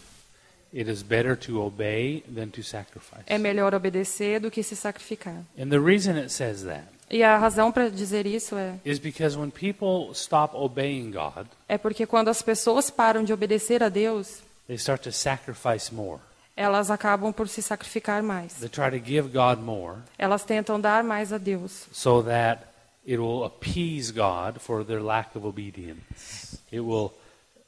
It 0.72 0.90
is 0.90 1.04
better 1.04 1.36
to 1.36 1.62
obey 1.62 2.24
than 2.28 2.48
to 2.48 2.62
sacrifice. 2.64 3.22
É 3.28 3.38
melhor 3.38 3.72
obedecer 3.74 4.40
do 4.40 4.50
que 4.50 4.60
se 4.64 4.74
sacrificar. 4.74 5.44
And 5.56 5.68
the 5.68 5.78
reason 5.78 6.16
it 6.18 6.32
says 6.32 6.64
that 6.64 6.82
E 7.10 7.22
a 7.22 7.36
razão 7.38 7.70
para 7.70 7.90
dizer 7.90 8.26
isso 8.26 8.56
é 8.56 8.74
is 8.84 8.98
because 8.98 9.36
when 9.38 9.50
people 9.50 10.12
stop 10.14 10.56
obeying 10.56 11.10
God, 11.10 11.46
é 11.68 11.76
porque 11.78 12.06
quando 12.06 12.28
as 12.28 12.40
pessoas 12.42 12.90
param 12.90 13.22
de 13.22 13.32
obedecer 13.32 13.82
a 13.82 13.88
Deus, 13.88 14.42
they 14.66 14.76
start 14.76 15.02
to 15.02 15.12
sacrifice 15.12 15.92
more. 15.94 16.20
elas 16.56 16.90
acabam 16.90 17.32
por 17.32 17.48
se 17.48 17.60
sacrificar 17.62 18.22
mais. 18.22 18.54
They 18.54 18.68
try 18.68 18.90
to 18.90 19.04
give 19.04 19.28
God 19.28 19.58
more 19.60 19.98
Elas 20.18 20.44
tentam 20.44 20.80
dar 20.80 21.04
mais 21.04 21.32
a 21.32 21.38
Deus, 21.38 21.86
so 21.92 22.22
that 22.22 22.62
it 23.06 23.18
will 23.18 23.44
appease 23.44 24.10
God 24.12 24.58
for 24.58 24.84
their 24.84 25.02
lack 25.02 25.36
of 25.36 25.46
obedience. 25.46 26.58
It 26.72 26.80
will 26.80 27.12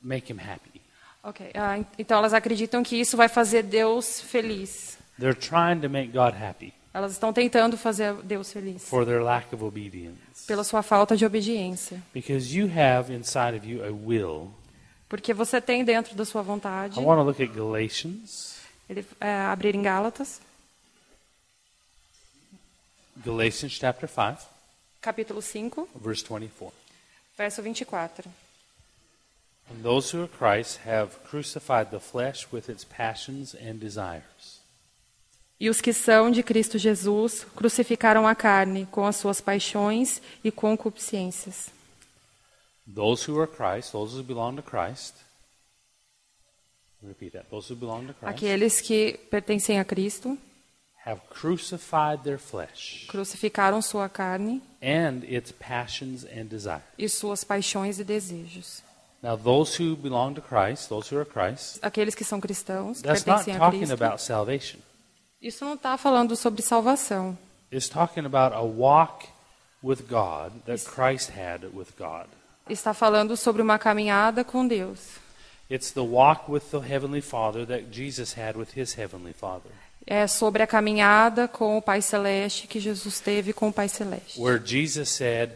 make 0.02 0.32
him 0.32 0.38
happy. 0.38 0.80
Ok, 1.22 1.50
ah, 1.54 1.76
en- 1.76 1.86
então 1.98 2.18
elas 2.18 2.32
acreditam 2.32 2.82
que 2.82 2.96
isso 2.96 3.16
vai 3.16 3.28
fazer 3.28 3.62
Deus 3.64 4.20
feliz. 4.22 4.96
They're 5.18 5.34
trying 5.38 5.80
to 5.80 5.90
make 5.90 6.08
God 6.12 6.34
happy 6.34 6.72
Elas 6.96 7.12
estão 7.12 7.30
tentando 7.30 7.76
fazer 7.76 8.14
Deus 8.22 8.50
feliz 8.50 8.82
for 8.88 9.04
their 9.04 9.22
lack 9.22 9.54
of 9.54 9.62
obedience. 9.62 10.46
pela 10.46 10.64
sua 10.64 10.82
falta 10.82 11.14
de 11.14 11.26
obediência. 11.26 12.02
Because 12.14 12.56
you 12.56 12.70
have 12.74 13.12
inside 13.12 13.54
of 13.54 13.66
you 13.66 13.84
a 13.84 13.90
will. 13.90 14.50
Porque 15.06 15.34
você 15.34 15.60
tem 15.60 15.84
dentro 15.84 16.14
da 16.14 16.24
sua 16.24 16.40
vontade, 16.40 16.98
I 16.98 17.02
want 17.02 17.20
to 17.20 17.24
look 17.24 17.42
at 17.42 17.54
Galatians, 17.54 18.56
ele, 18.88 19.04
é, 19.20 19.30
abrir 19.42 19.74
em 19.74 19.82
Gálatas, 19.82 20.40
Galatians 23.24 23.72
chapter 23.72 24.08
5, 24.08 24.46
capítulo 25.02 25.42
5, 25.42 25.88
verse 25.96 26.24
24. 26.24 26.72
verso 27.36 27.60
24. 27.62 28.30
And 29.70 29.82
those 29.82 30.16
who 30.16 30.22
are 30.22 30.28
Christ 30.28 30.80
have 30.86 31.18
crucified 31.28 31.90
the 31.90 32.00
flesh 32.00 32.46
with 32.50 32.70
its 32.70 32.84
passions 32.84 33.54
and 33.54 33.74
desires. 33.74 34.60
E 35.58 35.70
os 35.70 35.80
que 35.80 35.92
são 35.92 36.30
de 36.30 36.42
Cristo 36.42 36.76
Jesus 36.78 37.46
crucificaram 37.56 38.26
a 38.26 38.34
carne 38.34 38.86
com 38.90 39.06
as 39.06 39.16
suas 39.16 39.40
paixões 39.40 40.20
e 40.44 40.50
concupiscências. 40.50 41.68
Those 42.86 43.28
who 43.30 43.40
are 43.40 43.50
Christ, 43.50 43.92
those 43.92 44.14
who 44.16 44.22
belong 44.22 44.56
to 44.56 44.62
Christ, 44.62 45.14
repeat 47.02 47.32
that. 47.32 47.46
Those 47.50 47.72
who 47.72 47.76
belong 47.76 48.06
to 48.06 48.14
Christ 48.14 48.36
Aqueles 48.36 48.80
que 48.80 49.18
pertencem 49.30 49.78
a 49.80 49.84
Cristo 49.84 50.36
have 51.04 51.20
crucified 51.30 52.22
their 52.24 52.38
flesh 52.38 53.06
crucificaram 53.08 53.80
sua 53.80 54.08
carne 54.08 54.60
and 54.82 55.24
its 55.24 55.52
passions 55.52 56.24
and 56.24 56.46
desires. 56.46 56.82
e 56.98 57.08
suas 57.08 57.44
paixões 57.44 57.98
e 57.98 58.04
desejos. 58.04 58.82
Now, 59.22 59.36
those 59.36 59.82
who 59.82 59.96
belong 59.96 60.34
to 60.34 60.42
Christ, 60.42 60.88
those 60.88 61.12
who 61.12 61.18
are 61.18 61.24
Christ, 61.28 61.78
Aqueles 61.82 62.14
que 62.14 62.24
são 62.24 62.40
cristãos, 62.40 63.00
that's 63.00 63.24
not 63.24 63.38
pertencem 63.44 63.54
a 63.54 63.58
talking 63.58 63.78
Cristo. 63.80 63.94
about 63.94 64.22
salvation. 64.22 64.78
Isso 65.46 65.64
não 65.64 65.74
está 65.74 65.96
falando 65.96 66.34
sobre 66.34 66.60
salvação. 66.60 67.38
It's 67.72 67.88
talking 67.88 68.26
about 68.26 68.52
a 68.52 68.62
walk 68.62 69.28
with 69.80 69.98
God 70.08 70.52
that 70.66 70.84
Christ 70.84 71.30
had 71.30 71.62
with 71.72 71.86
God. 71.96 72.26
Está 72.68 72.92
falando 72.92 73.36
sobre 73.36 73.62
uma 73.62 73.78
caminhada 73.78 74.42
com 74.42 74.66
Deus. 74.66 75.20
It's 75.70 75.92
the 75.92 76.00
walk 76.00 76.50
with 76.50 76.62
the 76.72 76.78
Heavenly 76.78 77.22
Father 77.22 77.64
that 77.64 77.84
Jesus 77.92 78.36
had 78.36 78.56
with 78.56 78.76
his 78.76 78.98
Heavenly 78.98 79.32
Father. 79.32 79.70
É 80.04 80.26
sobre 80.26 80.64
a 80.64 80.66
caminhada 80.66 81.46
com 81.46 81.78
o 81.78 81.82
Pai 81.82 82.02
Celeste 82.02 82.66
que 82.66 82.80
Jesus 82.80 83.20
teve 83.20 83.52
com 83.52 83.68
o 83.68 83.72
Pai 83.72 83.88
Celeste. 83.88 84.40
Where 84.40 84.60
Jesus 84.60 85.10
said, 85.10 85.52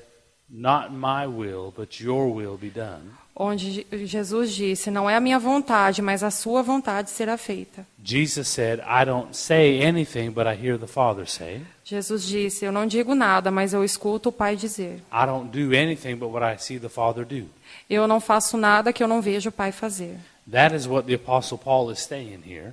Not 0.48 0.92
my 0.92 1.26
will, 1.26 1.72
but 1.76 2.00
your 2.00 2.32
will 2.32 2.56
be 2.56 2.70
done. 2.70 3.10
Onde 3.34 3.72
Je- 3.90 4.06
Jesus 4.06 4.52
disse: 4.52 4.90
Não 4.90 5.08
é 5.08 5.16
a 5.16 5.20
minha 5.20 5.38
vontade, 5.38 6.02
mas 6.02 6.22
a 6.22 6.30
sua 6.30 6.62
vontade 6.62 7.10
será 7.10 7.38
feita. 7.38 7.86
Jesus 8.04 8.48
said, 8.48 8.80
I 8.80 9.04
don't 9.04 9.34
say 9.36 9.82
anything, 9.82 10.30
but 10.30 10.46
I 10.46 10.54
hear 10.54 10.78
the 10.78 10.86
Father 10.86 11.26
say. 11.26 11.62
Jesus 11.84 12.26
disse: 12.26 12.64
Eu 12.64 12.72
não 12.72 12.86
digo 12.86 13.14
nada, 13.14 13.50
mas 13.50 13.72
eu 13.72 13.82
escuto 13.84 14.28
o 14.28 14.32
Pai 14.32 14.56
dizer. 14.56 15.02
I 15.12 15.26
don't 15.26 15.48
do 15.50 15.74
anything 15.74 16.16
but 16.16 16.28
what 16.30 16.44
I 16.44 16.58
see 16.62 16.78
the 16.78 16.88
Father 16.88 17.24
do. 17.24 17.46
Eu 17.88 18.06
não 18.06 18.20
faço 18.20 18.56
nada 18.58 18.92
que 18.92 19.02
eu 19.02 19.08
não 19.08 19.22
vejo 19.22 19.48
o 19.48 19.52
Pai 19.52 19.72
fazer. 19.72 20.16
That 20.50 20.74
is 20.74 20.86
what 20.86 21.06
the 21.06 21.14
Apostle 21.14 21.58
Paul 21.58 21.90
is 21.92 22.00
saying 22.00 22.42
here. 22.44 22.72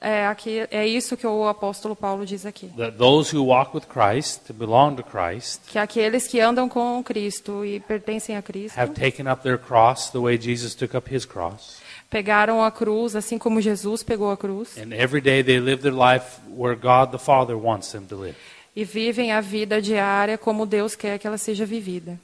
É, 0.00 0.26
aqui, 0.28 0.66
é 0.70 0.86
isso 0.86 1.16
que 1.16 1.26
o 1.26 1.48
apóstolo 1.48 1.96
Paulo 1.96 2.24
diz 2.24 2.46
aqui. 2.46 2.68
That 2.76 2.96
those 2.98 3.34
who 3.36 3.44
walk 3.44 3.74
with 3.76 3.86
Christ, 3.86 4.42
to 4.46 4.54
belong 4.54 4.94
to 4.96 5.02
Christ, 5.02 5.60
Que 5.66 5.78
aqueles 5.78 6.28
que 6.28 6.38
andam 6.40 6.68
com 6.68 7.02
Cristo 7.02 7.64
e 7.64 7.80
pertencem 7.80 8.36
a 8.36 8.42
Cristo 8.42 8.78
have 8.78 8.94
taken 8.94 9.26
up 9.30 9.42
their 9.42 9.58
cross 9.58 10.10
the 10.10 10.18
way 10.18 10.38
Jesus 10.40 10.74
took 10.74 10.96
up 10.96 11.12
his 11.12 11.24
cross. 11.24 11.80
pegaram 12.08 12.62
a 12.62 12.70
cruz, 12.70 13.16
assim 13.16 13.38
como 13.38 13.60
Jesus 13.60 14.04
pegou 14.04 14.30
a 14.30 14.36
cruz, 14.36 14.76
And 14.78 14.92
every 14.94 15.20
day 15.20 15.42
they 15.42 15.58
live 15.58 15.82
their 15.82 15.92
life 15.94 16.38
where 16.48 16.76
God 16.76 17.10
the 17.10 17.18
Father 17.18 17.56
wants 17.56 17.90
them 17.90 18.04
to 18.06 18.14
live. 18.16 18.36
e 18.76 18.84
vivem 18.84 19.32
a 19.32 19.40
vida 19.40 19.82
diária 19.82 20.38
como 20.38 20.64
Deus 20.64 20.94
quer 20.94 21.18
que 21.18 21.26
ela 21.26 21.38
seja 21.38 21.66
vivida. 21.66 22.20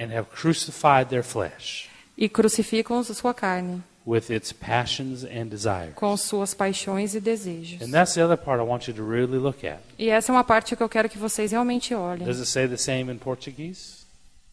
And 0.00 0.04
have 0.04 0.24
crucified 0.34 1.10
their 1.10 1.22
flesh 1.22 1.90
E 2.16 2.28
crucificam 2.30 2.98
a 2.98 3.04
sua 3.04 3.34
carne 3.34 3.82
with 4.06 4.30
its 4.30 4.52
passions 4.52 5.24
and 5.24 5.46
desires. 5.46 5.94
com 5.94 6.16
suas 6.16 6.54
paixões 6.54 7.14
e 7.14 7.20
desejos. 7.20 7.80
And 7.82 7.90
that's 7.90 8.14
the 8.14 8.22
other 8.24 8.36
part 8.36 8.60
I 8.60 8.64
want 8.64 8.88
you 8.88 8.94
to 8.94 9.02
really 9.02 9.38
look 9.38 9.64
at. 9.66 9.80
E 9.98 10.08
essa 10.08 10.30
é 10.30 10.34
uma 10.34 10.44
parte 10.44 10.74
que 10.76 10.82
eu 10.82 10.88
quero 10.88 11.08
que 11.08 11.18
vocês 11.18 11.52
realmente 11.52 11.94
olhem. 11.94 12.26
Does 12.26 12.38
it 12.38 12.48
say 12.48 12.66
the 12.66 12.76
same 12.76 13.12
in 13.12 13.18
Portuguese? 13.18 14.02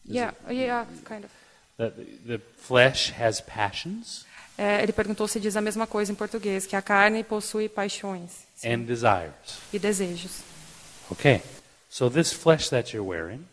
Does 0.05 0.15
Yeah, 0.15 0.35
yeah, 0.49 0.85
kind 1.05 1.23
of. 1.23 1.29
That 1.77 1.93
the 2.27 2.39
flesh 2.57 3.13
has 3.19 3.41
passions 3.41 4.25
É, 4.59 4.83
ele 4.83 4.91
perguntou 4.91 5.25
se 5.25 5.39
diz 5.39 5.55
a 5.55 5.61
mesma 5.61 5.87
coisa 5.87 6.11
em 6.11 6.15
português, 6.15 6.65
que 6.65 6.75
a 6.75 6.81
carne 6.81 7.23
possui 7.23 7.69
paixões 7.69 8.43
and 8.65 8.79
desires. 8.79 9.61
e 9.71 9.79
desejos. 9.79 10.41
Okay. 11.09 11.41
So 11.89 12.09
this 12.09 12.33
flesh 12.33 12.67
that 12.69 12.93
you're 12.93 13.09
wearing, 13.09 13.47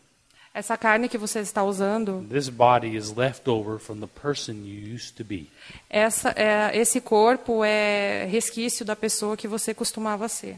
Essa 0.58 0.74
carne 0.78 1.06
que 1.06 1.18
você 1.18 1.40
está 1.40 1.62
usando, 1.62 2.24
this 2.30 2.48
body 2.48 2.96
is 2.96 3.14
left 3.14 3.46
over 3.46 3.78
from 3.78 3.96
the 4.00 4.06
person 4.06 4.54
you 4.64 4.94
used 4.94 5.14
to 5.14 5.22
be. 5.22 5.50
essa, 5.90 6.30
é, 6.34 6.74
esse 6.74 6.98
corpo 6.98 7.62
é 7.62 8.24
resquício 8.24 8.82
da 8.82 8.96
pessoa 8.96 9.36
que 9.36 9.46
você 9.46 9.74
costumava 9.74 10.26
ser. 10.28 10.56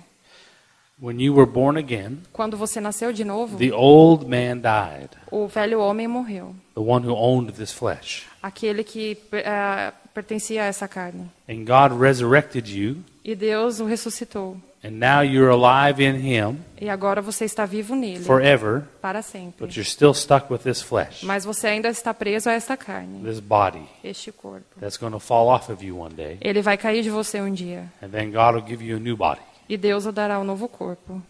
When 1.02 1.20
you 1.20 1.34
were 1.34 1.50
born 1.50 1.76
again, 1.78 2.18
Quando 2.32 2.56
você 2.56 2.80
nasceu 2.80 3.12
de 3.12 3.24
novo, 3.24 3.58
the 3.58 3.72
old 3.72 4.24
man 4.24 4.58
died, 4.58 5.10
o 5.32 5.48
velho 5.48 5.80
homem 5.80 6.06
morreu. 6.06 6.54
the 6.76 6.80
one 6.80 7.04
who 7.04 7.12
owned 7.16 7.52
this 7.54 7.72
flesh. 7.72 8.24
Aquele 8.40 8.84
que 8.84 9.18
é, 9.32 9.92
pertencia 10.14 10.62
a 10.62 10.66
essa 10.66 10.86
carne. 10.86 11.28
And 11.48 11.64
God 11.64 12.00
resurrected 12.00 12.68
you, 12.72 12.98
E 13.24 13.34
Deus 13.34 13.80
o 13.80 13.84
ressuscitou. 13.84 14.56
And 14.82 14.92
now 15.00 15.20
you're 15.22 15.50
alive 15.50 16.00
in 16.02 16.14
Him 16.16 16.58
E 16.80 16.88
agora 16.88 17.20
você 17.20 17.44
está 17.44 17.66
vivo 17.66 17.94
nele, 17.96 18.24
forever, 18.24 18.84
para 19.02 19.20
sempre. 19.22 19.66
but 19.66 19.74
you're 19.76 19.88
still 19.88 20.14
stuck 20.14 20.50
with 20.50 20.60
this 20.60 20.80
flesh, 20.80 21.22
Mas 21.24 21.44
você 21.44 21.66
ainda 21.68 21.88
está 21.88 22.14
preso 22.14 22.48
a 22.48 22.52
esta 22.52 22.76
carne, 22.76 23.22
this 23.24 23.40
body 23.40 23.82
este 24.04 24.30
corpo. 24.30 24.78
that's 24.80 24.96
going 24.96 25.12
to 25.12 25.18
fall 25.20 25.48
off 25.48 25.70
of 25.72 25.84
you 25.84 25.98
one 26.00 26.14
day, 26.14 26.38
Ele 26.40 26.62
vai 26.62 26.76
cair 26.76 27.02
de 27.02 27.10
você 27.10 27.40
um 27.40 27.52
dia. 27.52 27.90
and 28.02 28.08
then 28.10 28.30
God 28.30 28.54
will 28.54 28.64
give 28.66 28.82
you 28.84 28.96
a 28.96 29.00
new 29.00 29.16
body. 29.16 29.40
E 29.68 29.76
Deus 29.76 30.06
o 30.06 30.12
dará 30.12 30.38
um 30.40 30.44
novo 30.44 30.68
corpo. 30.68 31.20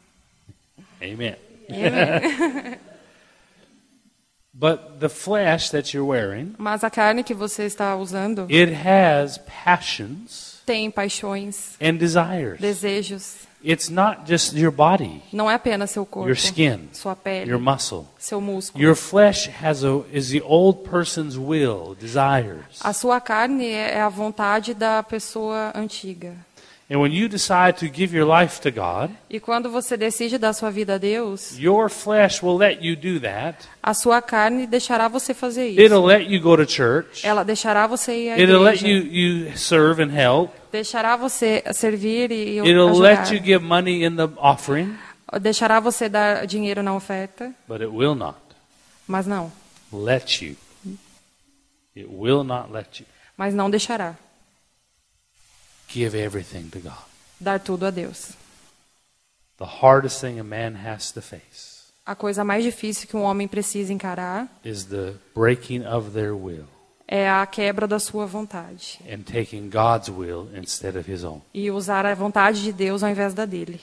Amen. 1.03 1.37
But 4.53 4.99
the 5.01 5.09
flesh 5.09 5.71
that 5.71 5.95
you're 5.95 6.07
wearing, 6.09 6.55
Mas 6.59 6.83
a 6.83 6.91
carne 6.91 7.23
que 7.23 7.35
você 7.35 7.65
está 7.65 7.95
usando 7.97 8.47
it 8.51 8.73
has 8.73 9.39
passions 9.65 10.58
tem 10.69 10.91
paixões, 10.91 11.77
and 11.81 11.95
desires. 11.95 12.61
desejos. 12.61 13.49
It's 13.65 13.89
not 13.89 14.25
just 14.25 14.55
your 14.55 14.71
body, 14.71 15.21
Não 15.33 15.51
é 15.51 15.55
apenas 15.55 15.91
seu 15.91 16.07
corpo, 16.07 16.29
your 16.29 16.37
skin, 16.37 16.91
sua 16.93 17.17
pele, 17.17 17.51
your 17.51 17.59
muscle. 17.59 18.07
seu 18.19 18.41
músculo. 18.41 18.85
Your 18.85 18.95
flesh 18.95 19.49
has 19.49 19.83
a 19.83 20.05
is 20.13 20.29
the 20.29 20.43
old 20.45 20.89
person's 20.89 21.37
will, 21.37 21.97
desires. 21.99 22.79
A 22.83 22.93
sua 22.93 23.21
carne 23.21 23.67
é 23.67 24.01
a 24.01 24.09
vontade 24.09 24.75
da 24.75 25.03
pessoa 25.03 25.73
antiga. 25.75 26.37
And 26.91 27.01
when 27.03 27.13
you 27.13 27.29
decide 27.29 27.75
to 27.81 27.87
give 27.87 28.17
your 28.17 28.27
life 28.27 28.63
to 28.63 28.71
God, 28.71 29.11
E 29.29 29.39
quando 29.39 29.71
você 29.71 29.95
decide 29.95 30.39
dar 30.39 30.55
sua 30.55 30.71
vida 30.71 30.95
a 30.95 30.99
Deus, 30.99 31.59
your 31.59 31.91
flesh 31.91 32.43
will 32.43 32.57
let 32.57 32.83
you 32.83 32.97
do 32.97 33.21
that. 33.21 33.59
a 33.83 33.93
sua 33.93 34.23
carne 34.23 34.67
deixará 34.67 35.07
você 35.07 35.35
fazer 35.35 35.69
isso. 35.69 35.81
It'll 35.83 36.03
let 36.07 36.27
you 36.31 36.41
go 36.41 36.57
to 36.57 36.65
church. 36.67 37.27
Ela 37.27 37.45
deixará 37.45 37.87
você 37.87 38.15
ir 38.25 38.31
à 38.31 38.39
It'll 38.39 38.63
let 38.63 38.81
igreja. 38.83 38.89
you, 38.89 39.13
you 39.51 39.57
serve 39.59 40.03
and 40.03 40.11
help. 40.11 40.51
Deixará 40.73 41.15
você 41.17 41.63
servir 41.75 42.31
e 42.31 42.59
It'll 42.59 42.89
ajudar. 42.89 43.23
let 43.25 43.33
you 43.35 43.39
give 43.43 43.63
money 43.63 44.03
in 44.05 44.17
the 44.17 44.29
offering, 44.39 44.97
Deixará 45.43 45.79
você 45.81 46.09
dar 46.09 46.47
dinheiro 46.47 46.83
na 46.83 46.95
oferta, 46.95 47.53
but 47.69 47.83
it 47.83 47.91
will 47.95 48.15
not 48.15 48.39
mas 49.07 49.27
não. 49.27 49.53
let 49.93 50.43
you. 50.43 50.57
It 51.95 52.09
will 52.11 52.45
not 52.45 52.73
let 52.73 53.01
you 53.01 53.07
Mas 53.37 53.53
não 53.53 53.69
deixará 53.69 54.15
give 55.89 56.17
everything 56.17 56.69
to 56.71 56.79
God. 56.81 57.05
dar 57.41 57.59
tudo 57.59 57.87
a 57.87 57.91
Deus. 57.93 58.33
The 59.59 59.65
hardest 59.65 60.21
thing 60.21 60.39
a 60.39 60.45
man 60.45 60.75
has 60.77 61.11
to 61.13 61.21
face 61.21 61.79
A 62.07 62.15
coisa 62.15 62.43
mais 62.45 62.65
difícil 62.65 63.07
que 63.09 63.17
um 63.17 63.23
homem 63.23 63.47
precisa 63.49 63.93
encarar 63.93 64.49
is 64.65 64.85
the 64.85 65.15
breaking 65.35 65.85
of 65.87 66.13
their 66.13 66.33
will 66.35 66.65
é 67.07 67.29
a 67.29 67.47
quebra 67.47 67.87
da 67.89 67.99
sua 67.99 68.27
vontade 68.27 68.99
and 69.11 69.23
taking 69.23 69.69
God's 69.71 70.09
will 70.11 70.49
instead 70.55 70.97
of 70.97 71.11
his 71.11 71.25
own. 71.25 71.41
e 71.55 71.71
usar 71.71 72.05
a 72.07 72.15
vontade 72.15 72.63
de 72.63 72.73
Deus 72.73 73.03
ao 73.03 73.11
invés 73.11 73.33
da 73.35 73.45
dele. 73.47 73.81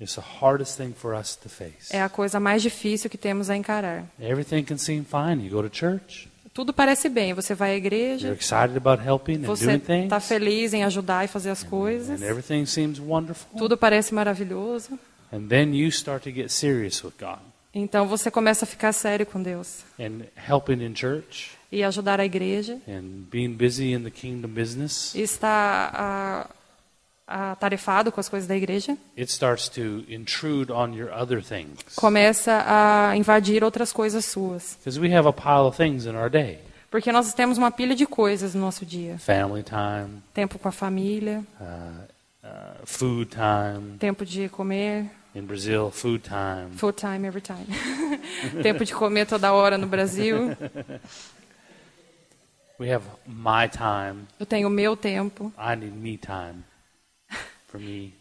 It's 0.00 0.14
the 0.14 0.20
hardest 0.40 0.76
thing 0.76 0.92
for 0.92 1.14
us 1.14 1.34
to 1.36 1.48
face. 1.48 1.88
É 1.90 2.02
a 2.02 2.08
coisa 2.08 2.38
mais 2.38 2.62
difícil 2.62 3.08
que 3.08 3.16
temos 3.16 3.48
a 3.48 3.56
encarar. 3.56 4.04
Everything 4.20 4.62
can 4.62 4.76
seem 4.76 5.04
fine. 5.04 5.42
You 5.44 5.50
go 5.50 5.62
to 5.66 5.70
church, 5.74 6.28
Tudo 6.56 6.72
parece 6.72 7.10
bem, 7.10 7.34
você 7.34 7.54
vai 7.54 7.72
à 7.72 7.76
igreja, 7.76 8.30
and 8.30 9.40
você 9.44 9.72
está 10.04 10.18
feliz 10.18 10.72
em 10.72 10.84
ajudar 10.84 11.26
e 11.26 11.28
fazer 11.28 11.50
as 11.50 11.62
coisas, 11.62 12.22
and 12.22 12.24
everything 12.24 12.64
seems 12.64 12.98
wonderful. 12.98 13.46
tudo 13.58 13.76
parece 13.76 14.14
maravilhoso. 14.14 14.98
And 15.30 15.48
then 15.48 15.74
you 15.74 15.86
start 15.88 16.22
to 16.22 16.30
get 16.30 16.48
serious 16.50 17.04
with 17.04 17.12
God. 17.20 17.40
Então 17.74 18.08
você 18.08 18.30
começa 18.30 18.64
a 18.64 18.66
ficar 18.66 18.94
sério 18.94 19.26
com 19.26 19.42
Deus. 19.42 19.84
And 20.00 20.22
helping 20.34 20.82
in 20.82 20.96
church. 20.96 21.50
E 21.70 21.84
ajudar 21.84 22.20
a 22.20 22.24
igreja. 22.24 22.80
And 22.88 23.26
business. 24.48 25.14
e 25.14 25.20
está 25.20 25.90
ah, 25.92 26.50
atarefado 27.26 28.12
com 28.12 28.20
as 28.20 28.28
coisas 28.28 28.46
da 28.48 28.56
igreja. 28.56 28.96
It 29.18 29.30
starts 29.32 29.68
to 29.70 30.04
intrude 30.08 30.70
on 30.72 30.92
your 30.94 31.10
other 31.12 31.42
things. 31.42 31.78
Começa 31.96 32.62
a 32.66 33.16
invadir 33.16 33.64
outras 33.64 33.92
coisas 33.92 34.24
suas. 34.24 34.76
Because 34.78 35.00
we 35.00 35.12
have 35.14 35.26
a 35.28 35.32
pile 35.32 35.66
of 35.66 35.76
things 35.76 36.06
in 36.06 36.14
our 36.14 36.30
day 36.30 36.60
Porque 36.90 37.10
nós 37.10 37.34
temos 37.34 37.58
uma 37.58 37.70
pilha 37.70 37.94
de 37.96 38.06
coisas 38.06 38.54
no 38.54 38.60
nosso 38.60 38.86
dia. 38.86 39.18
family 39.18 39.62
time, 39.64 40.22
Tempo 40.32 40.58
com 40.58 40.68
a 40.68 40.72
família, 40.72 41.42
uh, 41.60 42.04
uh, 42.46 42.86
food 42.86 43.30
time. 43.30 43.98
tempo 43.98 44.24
de 44.24 44.48
comer, 44.48 45.04
In 45.34 45.42
Brazil, 45.42 45.90
food 45.90 46.22
time. 46.22 46.70
full 46.76 46.92
time 46.92 47.26
every 47.26 47.42
time. 47.42 47.66
tempo 48.62 48.84
de 48.84 48.94
comer 48.94 49.26
toda 49.26 49.52
hora 49.52 49.76
no 49.76 49.86
Brasil. 49.86 50.56
We 52.78 52.90
have 52.92 53.04
my 53.26 53.68
time. 53.68 54.26
Eu 54.38 54.46
tenho 54.46 54.68
meu 54.70 54.96
tempo. 54.96 55.52
I 55.58 55.74
need 55.76 55.92
me 55.96 56.16
time. 56.18 56.62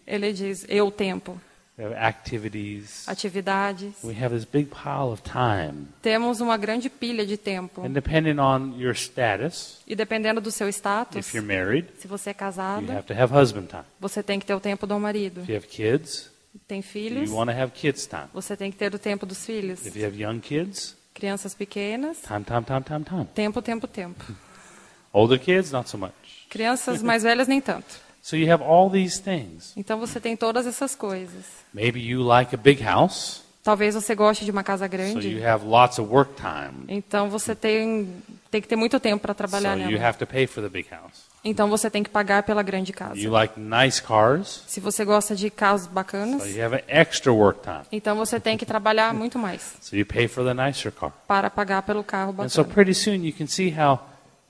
Ele 0.06 0.34
diz 0.34 0.66
eu 0.70 0.90
tempo, 0.92 1.40
We 1.78 1.84
have 1.86 1.96
activities. 1.96 3.04
atividades. 3.08 4.02
We 4.04 4.14
have 4.24 4.34
this 4.34 4.46
big 4.46 4.70
pile 4.70 5.12
of 5.12 5.22
time. 5.24 5.88
Temos 6.02 6.40
uma 6.40 6.56
grande 6.58 6.90
pilha 6.90 7.26
de 7.26 7.36
tempo. 7.38 7.82
And 7.82 7.92
depending 7.92 8.40
on 8.40 8.78
your 8.80 8.96
status, 8.96 9.82
E 9.86 9.94
dependendo 9.96 10.40
do 10.40 10.52
seu 10.52 10.70
status, 10.70 11.28
if 11.28 11.34
you're 11.34 11.46
married, 11.46 11.88
se 12.00 12.08
você 12.08 12.30
é 12.30 12.32
you 12.32 12.38
casado, 12.40 12.92
have 12.92 13.04
to 13.04 13.14
have 13.14 13.34
husband 13.34 13.68
time. 13.68 13.84
você 14.00 14.24
tem 14.24 14.40
que 14.40 14.46
ter 14.46 14.54
o 14.54 14.60
tempo 14.62 14.88
do 14.88 14.98
marido. 15.00 15.42
If 15.42 15.50
you 15.50 15.56
have 15.58 15.68
kids, 15.68 16.32
Tem 16.66 16.82
filhos, 16.82 17.30
you 17.30 17.36
want 17.36 17.50
to 17.52 17.58
have 17.58 17.74
kids 17.74 18.08
time. 18.08 18.28
você 18.34 18.56
tem 18.56 18.72
que 18.72 18.78
ter 18.78 18.96
o 18.96 18.98
tempo 19.00 19.26
dos 19.26 19.46
filhos. 19.46 19.86
If 19.86 19.98
you 19.98 20.06
have 20.06 20.18
young 20.18 20.40
kids, 20.40 20.96
Crianças 21.14 21.54
pequenas, 21.54 22.22
time, 22.22 22.44
time, 22.46 22.64
time, 22.64 22.84
time, 22.84 23.04
time. 23.04 23.26
tempo, 23.36 23.62
tempo, 23.62 23.88
tempo. 23.88 24.24
Older 25.12 25.38
kids, 25.40 25.72
not 25.72 25.90
so 25.90 25.98
much. 25.98 26.14
Crianças 26.50 27.02
mais 27.04 27.24
velhas, 27.24 27.48
nem 27.50 27.60
tanto. 27.60 28.00
So 28.26 28.36
you 28.36 28.52
have 28.52 28.64
all 28.64 28.90
these 28.90 29.22
things. 29.22 29.72
Então 29.78 30.00
você 30.00 30.20
tem 30.20 30.36
todas 30.36 30.66
essas 30.66 30.96
coisas. 30.96 31.46
Maybe 31.72 32.00
you 32.00 32.24
like 32.24 32.56
a 32.56 32.58
big 32.58 32.82
house, 32.84 33.44
Talvez 33.64 33.94
você 33.94 34.16
goste 34.16 34.44
de 34.46 34.50
uma 34.52 34.64
casa 34.64 34.86
so 34.86 34.90
grande. 34.92 35.28
you 35.28 35.48
have 35.48 35.64
lots 35.64 36.00
of 36.00 36.12
work 36.12 36.34
time. 36.36 36.86
Então 36.88 37.30
você 37.30 37.54
tem, 37.54 38.08
tem 38.50 38.62
que 38.62 38.68
ter 38.68 38.76
muito 38.76 39.00
tempo 39.00 39.22
para 39.22 39.34
So 39.34 39.38
trabalhar 39.38 39.76
you 39.78 39.92
nela. 39.92 40.08
have 40.08 40.18
to 40.18 40.26
pay 40.26 40.48
for 40.48 40.64
the 40.64 40.70
big 40.70 40.88
house. 40.90 41.24
Então 41.44 41.70
você 41.70 41.88
tem 41.88 42.02
que 42.02 42.10
pagar 42.10 42.42
pela 42.42 42.64
grande 42.64 42.92
casa. 42.92 43.16
You 43.20 43.32
like 43.32 43.60
nice 43.60 44.02
cars, 44.02 44.64
Se 44.66 44.80
você 44.80 45.06
gosta 45.06 45.36
de 45.36 45.52
carros 45.52 45.84
so 45.84 45.90
bacanas, 45.92 46.48
you 46.56 46.64
have 46.66 46.84
extra 46.88 47.32
work 47.32 47.60
time. 47.62 47.86
então 47.92 48.16
você 48.16 48.40
tem 48.40 48.58
que 48.58 48.66
trabalhar 48.66 49.14
muito 49.14 49.38
mais 49.38 49.76
So 49.82 49.96
you 49.96 50.06
pay 50.06 50.28
for 50.28 50.44
the 50.44 50.56
nicer 50.56 50.92
car. 50.92 51.12
para 51.28 51.52
pagar 51.52 51.84
pelo 51.84 52.04
carro 52.04 52.32
And 52.40 52.50
so 52.50 52.64
bacana. 52.64 52.74
pretty 52.74 52.96
soon 52.96 53.24
you 53.24 53.34
can 53.34 53.46
see 53.46 53.70
how 53.72 54.00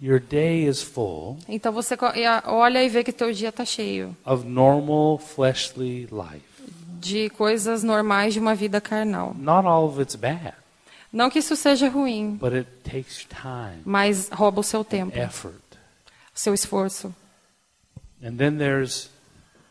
your 0.01 0.19
day 0.19 0.67
is 0.67 0.81
full 0.81 1.37
Então 1.47 1.71
você 1.71 1.97
olha 2.45 2.83
e 2.83 2.89
vê 2.89 3.03
que 3.03 3.11
teu 3.13 3.31
dia 3.31 3.49
está 3.49 3.63
cheio 3.65 4.15
of 4.25 4.45
normal 4.45 5.17
fleshly 5.19 6.07
life. 6.11 6.43
de 6.99 7.29
coisas 7.31 7.83
normais 7.83 8.33
de 8.33 8.39
uma 8.39 8.55
vida 8.55 8.81
carnal. 8.81 9.33
Not 9.37 9.67
all 9.67 9.85
of 9.87 10.01
it's 10.01 10.15
bad, 10.15 10.53
Não 11.13 11.29
que 11.29 11.39
isso 11.39 11.55
seja 11.55 11.87
ruim, 11.87 12.35
but 12.35 12.51
it 12.53 12.69
takes 12.83 13.25
time, 13.25 13.81
mas 13.85 14.29
rouba 14.29 14.59
o 14.59 14.63
seu 14.63 14.83
tempo, 14.83 15.17
effort. 15.17 15.55
seu 16.33 16.53
esforço. 16.53 17.13
And 18.23 18.35
then 18.37 18.57
there's 18.57 19.09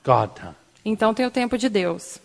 God 0.04 0.30
time. 0.36 0.54
Então 0.84 1.12
tem 1.12 1.26
o 1.26 1.30
tempo 1.30 1.58
de 1.58 1.68
Deus. 1.68 2.18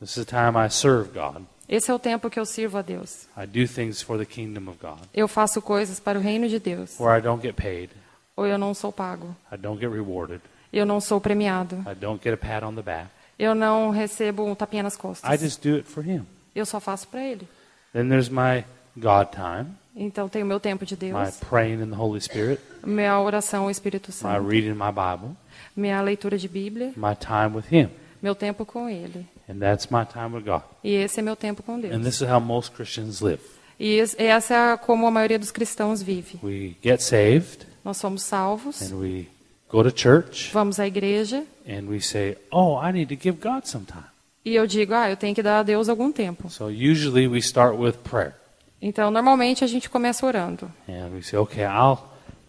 This 0.00 0.16
is 0.16 0.24
the 0.24 0.30
time 0.30 0.56
I 0.58 0.68
serve 0.70 1.10
God. 1.12 1.44
Esse 1.72 1.88
é 1.88 1.94
o 1.94 2.00
tempo 2.00 2.28
que 2.28 2.40
eu 2.40 2.44
sirvo 2.44 2.78
a 2.78 2.82
Deus. 2.82 3.28
I 3.36 3.46
do 3.46 3.64
things 3.72 4.02
for 4.02 4.18
the 4.18 4.24
kingdom 4.24 4.68
of 4.68 4.78
God, 4.82 4.98
Eu 5.14 5.28
faço 5.28 5.62
coisas 5.62 6.00
para 6.00 6.18
o 6.18 6.20
reino 6.20 6.48
de 6.48 6.58
Deus. 6.58 6.98
where 6.98 7.16
I 7.16 7.22
don't 7.22 7.40
get 7.40 7.54
paid, 7.54 7.90
Ou 8.36 8.44
eu 8.44 8.58
não 8.58 8.74
sou 8.74 8.90
pago. 8.92 9.36
I 9.52 9.56
don't 9.56 9.80
get 9.80 9.88
rewarded, 9.90 10.40
Eu 10.72 10.84
não 10.84 11.00
sou 11.00 11.20
premiado. 11.20 11.76
I 11.88 11.94
don't 11.94 12.20
get 12.22 12.34
a 12.34 12.36
pat 12.36 12.64
on 12.64 12.74
the 12.74 12.82
back. 12.82 13.06
Eu 13.38 13.54
não 13.54 13.90
recebo 13.90 14.44
um 14.44 14.54
tapinha 14.54 14.82
nas 14.82 14.94
I 14.94 14.98
costas. 14.98 15.40
just 15.40 15.62
do 15.62 15.76
it 15.76 15.88
for 15.88 16.04
Him. 16.04 16.26
Eu 16.54 16.66
só 16.66 16.80
faço 16.80 17.06
para 17.06 17.22
Ele. 17.24 17.46
Then 17.92 18.08
there's 18.08 18.28
my 18.28 18.64
God 18.96 19.28
time, 19.32 19.66
Então 19.94 20.28
tenho 20.28 20.44
meu 20.46 20.58
tempo 20.58 20.84
de 20.84 20.94
my 20.94 20.98
Deus, 21.12 21.36
praying 21.48 21.82
in 21.82 21.90
the 21.90 21.96
Holy 21.96 22.20
Spirit, 22.20 22.60
minha 22.84 23.18
oração 23.20 23.64
ao 23.64 23.70
Espírito 23.70 24.08
my 24.08 24.12
Santo, 24.14 24.48
reading 24.48 24.72
my 24.74 24.90
Bible, 24.92 25.36
minha 25.76 26.00
leitura 26.02 26.36
de 26.36 26.48
Bíblia, 26.48 26.92
my 26.96 27.14
time 27.14 27.56
with 27.56 27.64
Him. 27.70 27.90
meu 28.20 28.34
tempo 28.34 28.66
com 28.66 28.88
Ele. 28.88 29.24
And 29.50 29.58
that's 29.58 29.90
my 29.90 30.04
time 30.04 30.36
with 30.36 30.44
God. 30.44 30.62
E 30.84 30.92
esse 30.94 31.18
é 31.18 31.22
meu 31.22 31.34
tempo 31.34 31.62
com 31.62 31.74
And 31.74 31.80
Deus. 31.80 32.02
this 32.04 32.20
is 32.20 32.28
how 32.28 32.38
most 32.40 32.70
Christians 32.72 33.20
live. 33.20 33.40
E 33.78 33.98
es- 33.98 34.14
essa 34.18 34.54
é 34.54 34.76
como 34.76 35.06
a 35.06 35.10
maioria 35.10 35.38
dos 35.38 35.50
cristãos 35.50 36.00
vive. 36.02 36.38
We 36.42 36.76
get 36.84 37.00
saved, 37.00 37.66
Nós 37.84 37.96
somos 37.96 38.22
salvos, 38.22 38.80
and 38.82 38.94
we 38.96 39.26
go 39.68 39.82
to 39.82 39.90
church, 39.90 40.52
vamos 40.52 40.78
à 40.78 40.86
igreja 40.86 41.44
and 41.66 41.88
we 41.88 42.00
say, 42.00 42.36
Oh, 42.52 42.78
I 42.80 42.92
need 42.92 43.08
to 43.16 43.20
give 43.20 43.38
God 43.40 43.64
some 43.66 43.84
time. 43.86 44.04
e 44.44 44.54
eu 44.54 44.66
digo, 44.66 44.92
ah, 44.94 45.08
eu 45.10 45.16
tenho 45.16 45.34
que 45.34 45.42
dar 45.42 45.60
a 45.60 45.62
Deus 45.62 45.88
algum 45.88 46.12
tempo. 46.12 46.48
So 46.50 46.66
usually 46.68 47.26
we 47.26 47.38
start 47.38 47.76
with 47.76 47.94
prayer. 48.04 48.34
Então, 48.82 49.10
normalmente 49.10 49.64
a 49.64 49.66
gente 49.66 49.90
começa 49.90 50.24
orando. 50.24 50.70
And 50.88 51.08
we 51.14 51.22
say, 51.22 51.38
Okay, 51.38 51.64
I'll 51.64 51.98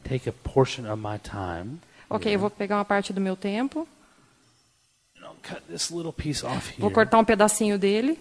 take 0.07 0.29
a 0.29 0.33
portion 0.33 0.85
of 0.91 1.01
my 1.01 1.17
time. 1.17 1.79
Ok, 2.09 2.33
eu 2.33 2.39
vou 2.39 2.49
pegar 2.49 2.77
uma 2.77 2.85
parte 2.85 3.11
do 3.13 3.19
meu 3.21 3.35
tempo, 3.37 3.87
And 5.17 5.23
I'll 5.25 5.30
cut 5.30 5.30
this 5.30 5.30
little 5.30 5.30
piece 5.30 5.30
off 5.30 5.30
vou 6.79 6.91
cortar 6.91 7.19
um 7.19 7.25
pedacinho 7.25 7.77
dele 7.77 8.19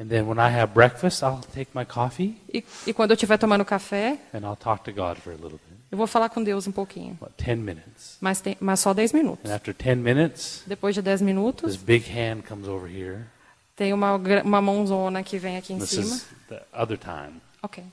And 0.00 0.06
then 0.08 0.22
when 0.26 0.38
I 0.38 0.48
have 0.50 0.72
breakfast, 0.72 1.22
I'll 1.22 1.40
take 1.54 1.70
my 1.74 1.84
coffee 1.84 2.34
e, 2.52 2.64
e 2.86 2.92
quando 2.94 3.10
eu 3.10 3.14
estiver 3.16 3.36
tomando 3.36 3.66
café, 3.66 4.16
and 4.32 4.38
I'll 4.48 4.56
talk 4.56 4.82
to 4.84 4.92
God 4.92 5.18
for 5.18 5.30
a 5.30 5.36
little 5.36 5.50
bit. 5.50 5.78
eu 5.92 5.98
vou 5.98 6.06
falar 6.06 6.30
com 6.30 6.42
Deus 6.42 6.66
um 6.66 6.72
pouquinho. 6.72 7.18
About 7.20 7.34
10 7.36 7.58
minutes. 7.58 8.16
Mas, 8.18 8.40
tem, 8.40 8.56
mas 8.60 8.80
só 8.80 8.94
10 8.94 9.12
minutos. 9.12 9.50
And 9.50 9.54
after 9.54 9.74
10 9.74 9.98
minutes, 9.98 10.62
Depois 10.66 10.94
de 10.94 11.02
10 11.02 11.18
this 11.20 11.26
minutos, 11.26 11.76
big 11.76 12.06
hand 12.10 12.44
comes 12.48 12.66
over 12.66 12.90
here. 12.90 13.24
tem 13.76 13.92
uma, 13.92 14.14
uma 14.42 14.62
mãozona 14.62 15.22
que 15.22 15.36
vem 15.36 15.58
aqui 15.58 15.74
em 15.74 15.78
This 15.78 15.90
cima. 15.90 16.06
is 16.16 16.26
the 16.48 16.62
other 16.72 16.96
time. 16.96 17.38
Ok. 17.62 17.84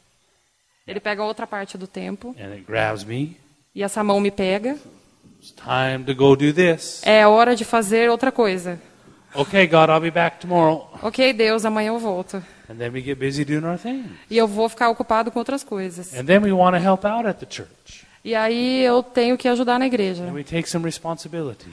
Ele 0.88 1.02
pega 1.02 1.22
outra 1.26 1.46
parte 1.46 1.78
do 1.78 1.88
tempo 1.88 2.34
And 2.40 2.52
it 2.54 2.63
grabs 2.66 3.04
me. 3.04 3.36
e 3.76 3.84
essa 3.84 4.02
mão 4.02 4.22
me 4.22 4.32
pega. 4.32 4.78
It's 5.39 5.52
time 5.52 6.04
to 6.06 6.13
go 6.13 6.36
do 6.36 6.54
this. 6.54 7.02
É 7.06 7.26
hora 7.28 7.56
de 7.56 7.63
fazer 7.63 8.10
outra 8.10 8.32
coisa. 8.32 8.80
Okay, 9.36 9.67
God, 9.67 9.89
I'll 9.89 10.02
be 10.02 10.10
back 10.10 10.39
tomorrow. 10.39 10.88
Ok, 11.02 11.34
Deus, 11.34 11.65
amanhã 11.65 11.89
eu 11.89 12.00
volto. 12.00 12.43
And 12.69 12.76
then 12.76 12.91
we 12.91 13.02
get 13.02 13.19
busy 13.19 13.45
doing 13.45 13.63
our 13.63 13.78
thing. 13.78 14.06
E 14.30 14.38
eu 14.38 14.47
vou 14.47 14.67
ficar 14.67 14.89
ocupado 14.89 15.32
com 15.32 15.39
outras 15.39 15.63
coisas. 15.63 16.13
And 16.13 16.26
then 16.26 16.41
we 16.41 16.52
want 16.52 16.76
to 16.76 16.84
help 16.84 17.06
out 17.06 17.28
at 17.28 17.39
the 17.39 17.45
church. 17.50 18.06
E 18.26 18.36
aí 18.36 18.84
eu 18.84 19.02
tenho 19.04 19.38
que 19.38 19.47
ajudar 19.47 19.80
na 19.80 19.86
igreja. 19.86 20.23
And 20.23 20.34
we 20.34 20.43
take 20.43 20.67
some 20.69 20.84
responsibility. 20.84 21.69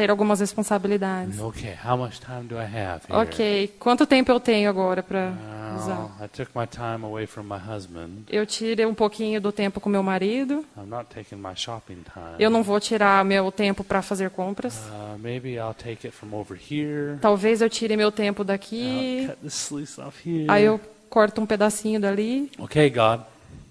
Ter 0.00 0.08
algumas 0.08 0.40
responsabilidades. 0.40 1.38
Okay, 1.38 1.74
how 1.84 1.94
much 1.94 2.20
time 2.20 2.44
do 2.44 2.56
I 2.56 2.64
have 2.64 3.02
here? 3.06 3.20
Ok, 3.20 3.74
quanto 3.78 4.06
tempo 4.06 4.32
eu 4.32 4.40
tenho 4.40 4.70
agora 4.70 5.02
para 5.02 5.34
usar? 5.76 5.98
Well, 5.98 6.10
I 6.22 6.26
took 6.26 6.50
my 6.58 6.66
time 6.66 7.04
away 7.04 7.26
from 7.26 7.42
my 7.42 7.58
husband. 7.58 8.24
Eu 8.30 8.46
tirei 8.46 8.86
um 8.86 8.94
pouquinho 8.94 9.42
do 9.42 9.52
tempo 9.52 9.78
com 9.78 9.90
meu 9.90 10.02
marido. 10.02 10.64
I'm 10.74 10.86
not 10.86 11.14
taking 11.14 11.36
my 11.36 11.54
shopping 11.54 12.02
time. 12.14 12.36
Eu 12.38 12.48
não 12.48 12.62
vou 12.62 12.80
tirar 12.80 13.22
meu 13.26 13.52
tempo 13.52 13.84
para 13.84 14.00
fazer 14.00 14.30
compras. 14.30 14.78
Uh, 14.88 15.18
maybe 15.18 15.56
I'll 15.56 15.74
take 15.74 16.06
it 16.06 16.16
from 16.16 16.34
over 16.34 16.58
here. 16.58 17.18
Talvez 17.20 17.60
eu 17.60 17.68
tire 17.68 17.94
meu 17.94 18.10
tempo 18.10 18.40
I'll 18.40 18.46
daqui. 18.46 19.26
cut 19.28 19.36
the 19.42 19.50
slice 19.50 20.00
off 20.00 20.26
here. 20.26 20.46
Aí 20.48 20.64
eu 20.64 20.80
corto 21.10 21.42
um 21.42 21.46
pedacinho 21.46 22.00
dali. 22.00 22.50
Okay, 22.58 22.88
God, 22.88 23.20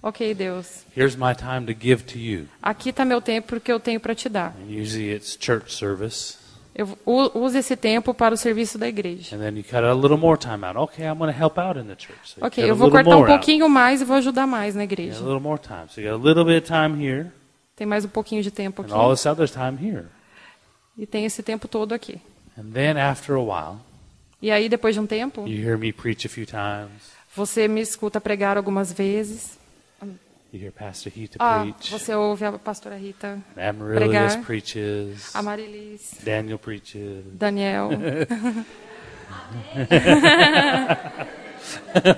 Ok, 0.02 0.32
Deus. 0.34 0.84
here's 0.96 1.14
my 1.16 1.34
time 1.34 1.66
to 1.72 1.78
give 1.78 2.02
to 2.04 2.18
you. 2.18 2.46
Aqui 2.62 2.88
está 2.90 3.04
meu 3.04 3.20
tempo 3.20 3.60
que 3.60 3.70
eu 3.70 3.78
tenho 3.78 4.00
para 4.00 4.14
te 4.14 4.28
dar. 4.28 4.54
And 4.60 4.66
usually 4.80 5.10
it's 5.14 5.36
church 5.38 5.74
service. 5.74 6.38
Eu 6.74 6.96
u- 7.04 7.38
use 7.44 7.58
esse 7.58 7.76
tempo 7.76 8.14
para 8.14 8.32
o 8.34 8.36
serviço 8.38 8.78
da 8.78 8.88
igreja. 8.88 9.36
And 9.36 9.40
then 9.40 9.56
you 9.58 9.64
cut 9.64 9.84
a 9.84 9.92
little 9.92 10.16
more 10.16 10.38
time 10.38 10.64
out. 10.64 10.78
Okay, 10.78 11.04
I'm 11.04 11.18
going 11.18 11.30
to 11.30 11.38
help 11.38 11.58
out 11.58 11.78
in 11.78 11.84
the 11.84 11.96
church. 11.96 12.34
So 12.34 12.44
Ok, 12.46 12.64
eu 12.64 12.74
vou 12.74 12.90
cortar 12.90 13.10
um 13.10 13.12
more 13.18 13.30
out. 13.30 13.38
pouquinho 13.38 13.68
mais 13.68 14.00
e 14.00 14.04
vou 14.04 14.16
ajudar 14.16 14.46
mais 14.46 14.74
na 14.74 14.84
igreja. 14.84 15.18
little 15.20 15.40
more 15.40 15.60
time. 15.60 15.86
So 15.90 16.00
you 16.00 16.10
got 16.10 16.24
a 16.24 16.26
little 16.28 16.44
bit 16.44 16.62
of 16.62 16.66
time 16.66 17.04
here 17.04 17.30
Tem 17.76 17.86
mais 17.86 18.04
um 18.04 18.08
pouquinho 18.08 18.42
de 18.42 18.50
tempo 18.50 18.80
aqui. 18.82 18.92
all 18.92 19.14
this 19.14 19.26
other 19.26 19.48
time 19.50 19.76
here. 19.82 20.06
E 20.96 21.04
tem 21.06 21.26
esse 21.26 21.42
tempo 21.42 21.68
todo 21.68 21.92
aqui. 21.92 22.20
And 22.56 22.70
then 22.72 22.96
after 22.98 23.34
a 23.34 23.40
while, 23.42 23.78
E 24.40 24.50
aí, 24.50 24.68
depois 24.70 24.94
de 24.94 25.00
um 25.00 25.06
tempo, 25.06 25.46
you 25.46 25.58
hear 25.62 25.76
me 25.76 25.92
preach 25.92 26.26
a 26.26 26.30
few 26.30 26.46
times. 26.46 27.12
você 27.36 27.68
me 27.68 27.80
escuta 27.82 28.18
pregar 28.20 28.56
algumas 28.56 28.90
vezes. 28.92 29.58
You 30.02 30.06
hear 30.06 30.14
Pastor 30.14 30.18
Heath 30.30 30.39
Ah, 31.38 31.60
preach. 31.62 31.90
você 31.90 32.14
ouve 32.14 32.44
a 32.44 32.52
pastora 32.52 32.96
Rita, 32.96 33.38
Amaryllis 33.56 34.08
pregar. 34.34 34.42
preaches. 34.44 35.34
a 35.34 35.42
Marilis, 35.42 36.14
Daniel 36.24 36.58
preaches. 36.58 37.24
Daniel. 37.32 37.90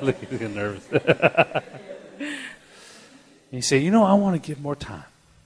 Look, 0.03 0.17
he's 0.21 0.31
getting 0.39 0.55
nervous. 0.55 0.83
you 3.51 3.61
say, 3.63 3.79
you 3.79 3.91
know, 3.91 4.05
I 4.05 4.15
want 4.15 4.35
to 4.35 4.47
give 4.47 4.61
more 4.61 4.77
time. 4.77 5.05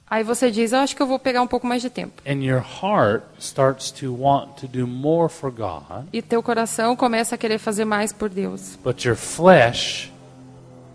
Aí 0.09 0.22
você 0.22 0.53
diz, 0.53 0.70
eu 0.72 0.79
acho 0.79 0.94
que 0.94 1.03
eu 1.03 1.07
vou 1.07 1.18
pegar 1.18 1.42
um 1.42 1.49
pouco 1.49 1.66
mais 1.66 1.83
de 1.83 1.90
tempo. 1.90 2.22
And 2.25 2.40
your 2.44 2.61
heart 2.61 3.25
starts 3.40 3.90
to 3.92 4.14
want 4.14 4.57
to 4.61 4.68
do 4.68 4.87
more 4.87 5.29
for 5.29 5.51
God, 5.51 6.07
E 6.12 6.22
teu 6.22 6.40
coração 6.40 6.94
começa 6.94 7.35
a 7.35 7.38
querer 7.38 7.59
fazer 7.59 7.85
mais 7.85 8.12
por 8.12 8.29
Deus. 8.29 8.79
but 8.85 9.05
your 9.05 9.16
flesh 9.16 10.12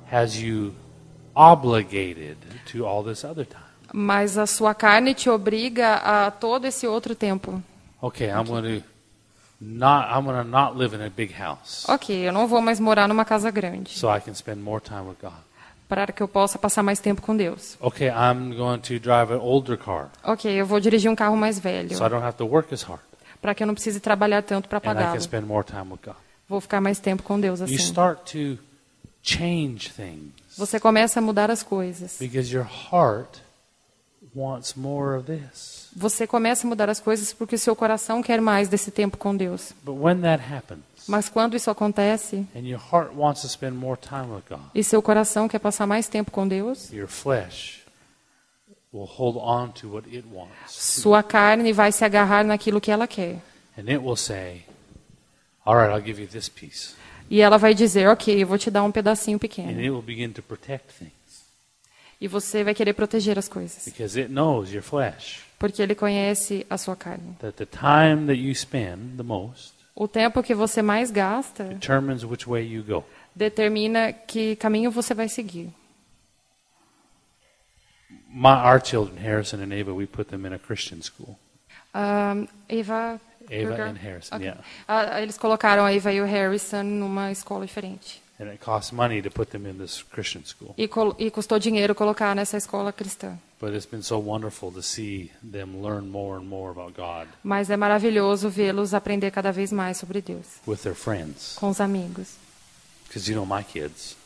has 0.09 0.41
you 0.41 0.73
obligated 1.35 2.37
to 2.71 2.85
all 2.85 3.03
this 3.03 3.23
other 3.23 3.45
time. 3.45 3.63
Mas 3.93 4.37
a 4.37 4.45
sua 4.47 4.73
carne 4.73 5.13
te 5.13 5.29
obriga 5.29 5.95
a 5.95 6.31
todo 6.31 6.65
esse 6.65 6.87
outro 6.87 7.13
tempo. 7.15 7.61
Okay, 8.01 8.27
I'm 8.29 8.45
going 8.47 8.79
to 8.79 8.85
not 9.59 10.07
I'm 10.09 10.23
going 10.25 10.37
to 10.41 10.49
not 10.49 10.75
live 10.77 10.95
in 10.95 11.01
a 11.03 11.09
big 11.09 11.31
house 11.33 11.85
Ok, 11.87 12.15
eu 12.15 12.31
não 12.33 12.47
vou 12.47 12.61
mais 12.61 12.79
morar 12.79 13.07
numa 13.07 13.23
casa 13.25 13.51
grande. 13.51 13.91
so 13.91 14.07
I 14.09 14.19
can 14.19 14.33
spend 14.33 14.61
more 14.61 14.81
time 14.81 15.01
with 15.09 15.17
God. 15.21 15.33
Para 15.87 16.07
que 16.07 16.23
eu 16.23 16.27
possa 16.27 16.57
passar 16.57 16.81
mais 16.81 16.99
tempo 16.99 17.21
com 17.21 17.35
Deus. 17.35 17.77
Okay, 17.81 18.07
I'm 18.07 18.55
going 18.55 18.79
to 18.79 18.97
drive 18.97 19.31
an 19.33 19.39
older 19.39 19.77
car 19.77 20.09
Ok, 20.23 20.49
eu 20.49 20.65
vou 20.65 20.79
dirigir 20.79 21.11
um 21.11 21.15
carro 21.15 21.35
mais 21.35 21.59
velho. 21.59 21.95
so 21.95 22.05
I 22.05 22.09
don't 22.09 22.23
have 22.23 22.37
to 22.37 22.45
work 22.45 22.73
as 22.73 22.81
hard 22.81 23.01
Para 23.41 23.53
que 23.53 23.61
eu 23.63 23.67
não 23.67 23.73
precise 23.73 23.99
trabalhar 23.99 24.41
tanto 24.41 24.69
para 24.69 24.79
and 24.89 24.99
I 24.99 25.13
can 25.13 25.19
spend 25.19 25.45
more 25.45 25.63
time 25.65 25.91
with 25.91 25.99
God. 26.05 26.15
Vou 26.47 26.61
ficar 26.61 26.79
mais 26.81 26.97
tempo 26.99 27.23
com 27.23 27.39
Deus 27.39 27.59
You 27.59 27.65
assim. 27.65 27.75
start 27.75 28.31
to 28.31 28.57
change 29.21 29.91
things 29.91 30.31
Você 30.57 30.79
começa 30.79 31.19
a 31.19 31.21
mudar 31.21 31.49
as 31.49 31.63
coisas. 31.63 32.17
because 32.19 32.53
your 32.53 32.65
heart 32.65 33.39
wants 34.35 34.75
more 34.75 35.17
of 35.17 35.25
this. 35.25 35.89
Você 35.95 36.25
começa 36.25 36.65
a 36.65 36.69
mudar 36.69 36.89
as 36.89 36.99
coisas 36.99 37.33
porque 37.33 37.57
seu 37.57 37.75
coração 37.75 38.21
quer 38.21 38.39
mais 38.41 38.69
desse 38.69 38.91
tempo 38.91 39.17
com 39.17 39.35
Deus. 39.35 39.73
But 39.83 39.95
when 39.97 40.21
that 40.21 40.43
happens 40.43 40.81
Mas 41.07 41.27
quando 41.27 41.55
isso 41.55 41.69
acontece 41.69 42.45
and 42.55 42.61
your 42.61 42.79
heart 42.91 43.11
wants 43.15 43.41
to 43.41 43.47
spend 43.49 43.75
more 43.75 43.99
time 43.99 44.33
with 44.33 44.43
God, 44.49 44.61
e 44.73 44.83
seu 44.83 45.01
coração 45.01 45.47
quer 45.47 45.59
passar 45.59 45.87
mais 45.87 46.07
tempo 46.07 46.31
com 46.31 46.47
Deus, 46.47 46.91
your 46.91 47.07
flesh 47.07 47.81
will 48.93 49.05
hold 49.05 49.37
on 49.37 49.71
to 49.71 49.89
what 49.89 50.07
it 50.09 50.25
wants. 50.31 50.71
sua 50.71 51.23
carne 51.23 51.73
vai 51.73 51.91
se 51.91 52.05
agarrar 52.05 52.45
naquilo 52.45 52.79
que 52.79 52.91
ela 52.91 53.07
quer. 53.07 53.41
And 53.77 53.89
it 53.89 53.97
will 53.97 54.17
say, 54.17 54.65
All 55.65 55.75
right, 55.75 55.91
I'll 55.91 56.03
give 56.03 56.21
you 56.21 56.27
this 56.27 56.49
piece. 56.49 56.95
E 57.33 57.39
ela 57.39 57.57
vai 57.57 57.73
dizer, 57.73 58.09
ok, 58.09 58.43
eu 58.43 58.45
vou 58.45 58.57
te 58.57 58.69
dar 58.69 58.83
um 58.83 58.91
pedacinho 58.91 59.37
And 59.37 59.39
pequeno. 59.39 59.79
it 59.79 59.89
will 59.89 60.01
begin 60.01 60.31
to 60.33 60.41
protect 60.43 60.91
things 60.99 61.11
E 62.19 62.27
você 62.27 62.61
vai 62.63 62.75
querer 62.75 62.93
proteger 62.93 63.39
as 63.39 63.47
coisas. 63.47 63.85
because 63.85 64.19
it 64.19 64.29
knows 64.29 64.71
your 64.73 64.83
flesh 64.83 65.41
Porque 65.57 65.81
ele 65.81 65.95
conhece 65.95 66.65
a 66.69 66.77
sua 66.77 66.95
carne. 66.95 67.35
that 67.39 67.55
the 67.57 67.65
time 67.65 68.25
that 68.27 68.35
you 68.35 68.53
spend 68.53 69.15
the 69.15 69.23
most 69.23 69.73
O 69.95 70.07
tempo 70.07 70.43
que 70.43 70.53
você 70.53 70.81
mais 70.81 71.09
gasta 71.09 71.63
determines 71.65 72.23
which 72.25 72.47
way 72.49 72.65
you 72.65 72.83
go. 72.83 73.03
determina 73.33 74.11
que 74.11 74.55
caminho 74.57 74.91
você 74.91 75.13
vai 75.13 75.29
seguir. 75.29 75.69
My, 78.33 78.49
our 78.65 78.79
children, 78.83 79.17
Harrison 79.17 79.61
and 79.61 79.73
Ava, 79.73 79.93
we 79.93 80.05
put 80.05 80.29
them 80.29 80.45
in 80.45 80.53
a 80.53 80.59
Christian 80.59 81.01
school. 81.01 81.37
Ah, 81.93 82.35
Eva, 82.69 83.19
And 83.51 83.97
Harrison, 83.97 84.35
Ok. 84.35 84.45
yeah. 84.45 84.61
Ah, 84.87 85.21
eles 85.21 85.37
colocaram 85.37 85.83
a 85.85 85.93
Eva 85.93 86.11
e 86.13 86.21
o 86.21 86.25
Harrison 86.25 86.83
numa 86.83 87.31
escola 87.31 87.65
diferente. 87.65 88.21
And 88.39 88.45
it 88.45 88.57
costs 88.63 88.91
money 88.91 89.21
to 89.21 89.29
put 89.29 89.51
them 89.51 89.67
in 89.69 89.77
this 89.77 90.01
Christian 90.01 90.43
school. 90.45 90.73
E, 90.77 90.89
e 91.19 91.29
custou 91.29 91.59
dinheiro 91.59 91.93
colocar 91.93 92.35
nessa 92.35 92.57
escola 92.57 92.91
cristã. 92.91 93.37
But 93.59 93.73
it's 93.75 93.85
been 93.85 94.01
so 94.01 94.17
wonderful 94.17 94.71
to 94.71 94.81
see 94.81 95.29
them 95.43 95.83
learn 95.83 96.07
more 96.07 96.37
and 96.39 96.45
more 96.47 96.71
about 96.71 96.93
God 96.99 97.27
Mas 97.43 97.69
é 97.69 97.77
maravilhoso 97.77 98.49
vê-los 98.49 98.95
aprender 98.95 99.29
cada 99.29 99.51
vez 99.51 99.71
mais 99.71 99.97
sobre 99.97 100.19
Deus, 100.21 100.47
with 100.67 100.77
their 100.77 100.95
friends. 100.95 101.53
com 101.55 101.69
os 101.69 101.79
amigos. 101.79 102.29
Because 103.07 103.29
you 103.31 103.35
know 103.35 103.45
my 103.45 103.63
kids, 103.63 104.17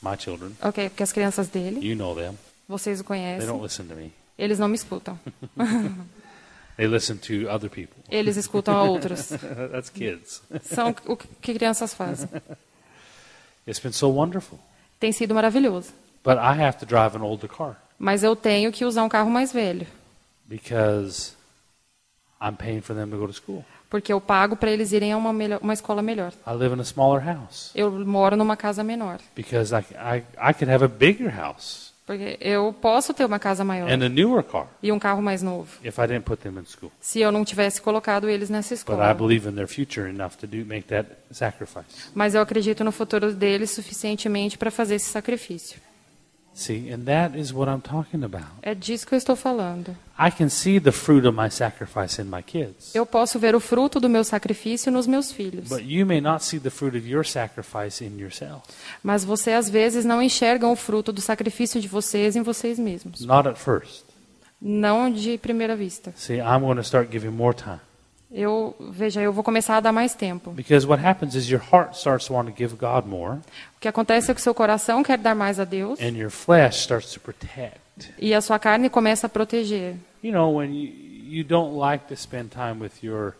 my 0.00 0.16
children, 0.16 0.52
Ok, 0.62 0.88
porque 0.88 1.02
as 1.02 1.12
crianças 1.12 1.48
dele, 1.48 1.86
you 1.86 1.94
know 1.94 2.14
them. 2.14 2.38
vocês 2.66 3.00
o 3.00 3.04
They 3.04 3.18
don't 3.46 3.58
conhecem, 3.58 3.62
listen 3.62 3.86
to 3.88 3.94
me. 3.94 4.12
eles 4.38 4.58
não 4.58 4.68
me 4.68 4.76
escutam. 4.76 5.18
They 6.76 6.86
listen 6.86 7.18
to 7.18 7.48
other 7.50 7.68
people. 7.68 8.02
Eles 8.10 8.36
escutam 8.36 8.74
a 8.76 8.84
outros. 8.84 9.28
That's 9.70 9.90
kids. 9.90 10.42
São 10.62 10.94
o 11.06 11.16
que 11.16 11.54
crianças 11.54 11.92
fazem. 11.94 12.28
It's 13.66 13.78
been 13.78 13.92
so 13.92 14.08
wonderful. 14.08 14.58
Tem 14.98 15.12
sido 15.12 15.34
maravilhoso. 15.34 15.92
But 16.24 16.38
I 16.38 16.62
have 16.62 16.78
to 16.78 16.86
drive 16.86 17.16
an 17.16 17.22
older 17.22 17.48
car 17.48 17.76
Mas 17.98 18.22
eu 18.24 18.34
tenho 18.34 18.72
que 18.72 18.84
usar 18.84 19.04
um 19.04 19.08
carro 19.08 19.30
mais 19.30 19.52
velho, 19.52 19.86
because 20.46 21.34
I'm 22.40 22.56
paying 22.56 22.80
for 22.80 22.96
them 22.96 23.08
to 23.10 23.16
go 23.16 23.28
to 23.28 23.32
school. 23.32 23.64
porque 23.88 24.12
eu 24.12 24.20
pago 24.20 24.56
para 24.56 24.70
eles 24.72 24.90
irem 24.90 25.12
a 25.12 25.16
uma, 25.16 25.32
melhor, 25.32 25.60
uma 25.62 25.72
escola 25.72 26.02
melhor. 26.02 26.32
I 26.44 26.50
live 26.50 26.74
in 26.74 26.80
a 26.80 26.84
smaller 26.84 27.24
house 27.24 27.70
Eu 27.74 27.90
moro 27.90 28.36
numa 28.36 28.56
casa 28.56 28.82
menor, 28.82 29.20
because 29.36 29.72
I, 29.72 29.84
I, 29.94 30.24
I 30.50 30.52
could 30.52 30.68
have 30.68 30.84
a 30.84 30.88
bigger 30.88 31.30
house 31.30 31.91
porque 32.06 32.36
eu 32.40 32.72
posso 32.72 33.14
ter 33.14 33.24
uma 33.24 33.38
casa 33.38 33.64
maior 33.64 33.88
and 33.90 34.04
a 34.04 34.08
newer 34.08 34.42
car 34.42 34.66
e 34.82 34.90
um 34.90 34.98
carro 34.98 35.22
mais 35.22 35.42
novo, 35.42 35.68
if 35.84 35.96
I 35.98 36.02
didn't 36.06 36.22
put 36.24 36.42
them 36.42 36.58
in 36.60 36.64
school. 36.66 36.90
se 37.00 37.20
eu 37.20 37.30
não 37.30 37.44
tivesse 37.44 37.80
colocado 37.80 38.28
eles 38.28 38.50
nessa 38.50 38.70
But 38.70 38.78
I 38.78 38.80
escola. 38.80 39.14
believe 39.14 39.48
in 39.48 39.52
their 39.54 39.68
future 39.68 40.08
enough 40.08 40.32
to 40.40 40.46
do 40.46 40.64
make 40.66 40.88
that 40.88 41.08
sacrifice. 41.30 42.10
Mas 42.14 42.34
eu 42.34 42.40
acredito 42.40 42.82
no 42.82 42.90
futuro 42.92 43.32
deles 43.32 43.70
suficientemente 43.70 44.58
para 44.58 44.70
fazer 44.70 44.96
esse 44.96 45.10
sacrifício. 45.10 45.80
See, 46.54 46.92
and 46.92 47.04
that 47.06 47.36
is 47.38 47.50
what 47.52 47.70
I'm 47.70 47.80
talking 47.80 48.22
about. 48.24 48.46
É 48.62 48.74
disso 48.74 49.06
que 49.06 49.14
eu 49.14 49.18
estou 49.18 49.34
falando. 49.34 49.96
I 50.18 50.30
can 50.30 50.50
see 50.50 50.78
the 50.78 50.92
fruit 50.92 51.26
of 51.26 51.34
my 51.36 51.50
sacrifice 51.50 52.20
in 52.20 52.26
my 52.26 52.42
kids. 52.42 52.94
Eu 52.94 53.06
posso 53.06 53.38
ver 53.38 53.54
o 53.54 53.60
fruto 53.60 53.98
do 53.98 54.08
meu 54.08 54.22
sacrifício 54.22 54.92
nos 54.92 55.06
meus 55.06 55.32
filhos, 55.32 55.68
But 55.70 55.82
you 55.84 56.04
may 56.04 56.20
not 56.20 56.44
see 56.44 56.60
the 56.60 56.68
fruit 56.70 56.96
of 56.96 57.08
your 57.08 57.24
sacrifice 57.24 58.04
in 58.04 58.18
yourself. 58.20 58.62
mas 59.02 59.24
você 59.24 59.52
às 59.52 59.70
vezes 59.70 60.04
não 60.04 60.22
enxergam 60.22 60.70
o 60.72 60.76
fruto 60.76 61.10
do 61.10 61.22
sacrifício 61.22 61.80
de 61.80 61.88
vocês 61.88 62.36
em 62.36 62.42
vocês 62.42 62.78
mesmos, 62.78 63.24
Not 63.24 63.48
at 63.48 63.56
first. 63.56 64.04
não 64.60 65.10
de 65.10 65.38
primeira 65.38 65.74
vista. 65.74 66.12
See, 66.16 66.36
I'm 66.36 66.60
going 66.60 66.76
to 66.76 66.82
start 66.82 67.10
giving 67.10 67.30
more 67.30 67.56
time. 67.56 67.80
Eu 68.32 68.74
veja, 68.90 69.20
eu 69.20 69.32
vou 69.32 69.44
começar 69.44 69.76
a 69.76 69.80
dar 69.80 69.92
mais 69.92 70.14
tempo. 70.14 70.50
Because 70.52 70.86
what 70.86 71.04
happens 71.04 71.34
is 71.34 71.48
your 71.50 71.60
heart 71.72 71.94
starts 71.96 72.26
to 72.28 72.34
want 72.34 72.48
to 72.48 72.54
give 72.56 72.74
God 72.76 73.06
more, 73.06 73.36
O 73.76 73.80
que 73.80 73.88
acontece 73.88 74.30
é 74.30 74.34
que 74.34 74.40
o 74.40 74.42
seu 74.42 74.54
coração 74.54 75.02
quer 75.02 75.18
dar 75.18 75.34
mais 75.34 75.60
a 75.60 75.64
Deus 75.64 76.00
and 76.00 76.16
your 76.16 76.30
flesh 76.30 76.80
starts 76.80 77.12
to 77.12 77.20
protect. 77.20 77.78
e 78.18 78.32
a 78.34 78.40
sua 78.40 78.58
carne 78.58 78.88
começa 78.88 79.26
a 79.26 79.30
proteger. 79.30 79.96
You 80.24 80.32
know, 80.32 80.56
when 80.56 80.72
you, 80.72 80.92
you 81.40 81.44
don't 81.44 81.76
like 81.78 82.06
to 82.06 82.16
spend 82.16 82.50
time 82.50 82.80
with 82.80 83.02
your 83.02 83.34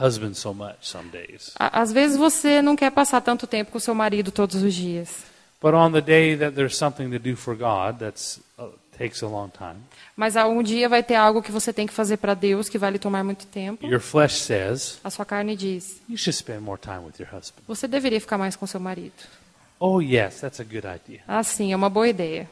husband 0.00 0.34
so 0.34 0.52
much 0.52 0.76
some 0.88 1.08
days. 1.10 1.52
Às 1.58 1.92
vezes 1.92 2.16
você 2.16 2.60
não 2.60 2.74
quer 2.74 2.90
passar 2.90 3.20
tanto 3.20 3.46
tempo 3.46 3.70
com 3.70 3.78
seu 3.78 3.94
marido 3.94 4.32
todos 4.32 4.62
os 4.62 4.74
dias, 4.74 5.24
But 5.62 5.74
on 5.74 5.92
the 5.92 6.00
day 6.00 6.36
that 6.38 6.56
there's 6.56 6.76
something 6.76 7.10
to 7.10 7.20
do 7.20 7.36
for 7.36 7.54
God 7.54 8.00
that's 8.00 8.40
uh, 8.58 8.70
takes 8.96 9.22
a 9.22 9.26
long 9.26 9.48
time, 9.48 9.80
mas 10.16 10.36
algum 10.36 10.62
dia 10.62 10.88
vai 10.88 11.02
ter 11.02 11.14
algo 11.14 11.42
que 11.42 11.50
você 11.50 11.72
tem 11.72 11.86
que 11.86 11.92
fazer 11.92 12.18
para 12.18 12.34
Deus 12.34 12.68
que 12.68 12.78
vai 12.78 12.90
lhe 12.90 12.98
tomar 12.98 13.24
muito 13.24 13.46
tempo. 13.46 13.86
your 13.86 14.00
flesh 14.00 14.34
says, 14.36 14.98
A 15.02 15.10
sua 15.10 15.24
carne 15.24 15.56
diz: 15.56 16.00
you 16.08 16.16
should 16.16 16.36
spend 16.36 16.60
more 16.60 16.80
time 16.80 16.98
with 17.00 17.14
your 17.18 17.28
husband. 17.34 17.62
você 17.66 17.88
deveria 17.88 18.20
ficar 18.20 18.38
mais 18.38 18.54
com 18.56 18.66
seu 18.66 18.78
marido. 18.80 19.14
Oh, 19.80 20.00
yes, 20.00 20.40
that's 20.40 20.60
a 20.60 20.64
good 20.64 20.86
idea. 20.86 21.22
Ah, 21.26 21.42
sim, 21.42 21.72
é 21.72 21.76
uma 21.76 21.90
boa 21.90 22.06
ideia. 22.08 22.48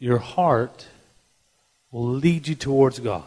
Your 0.00 0.18
heart 0.18 0.86
will 1.92 2.16
lead 2.18 2.48
you 2.50 2.56
towards 2.56 2.98
God. 2.98 3.24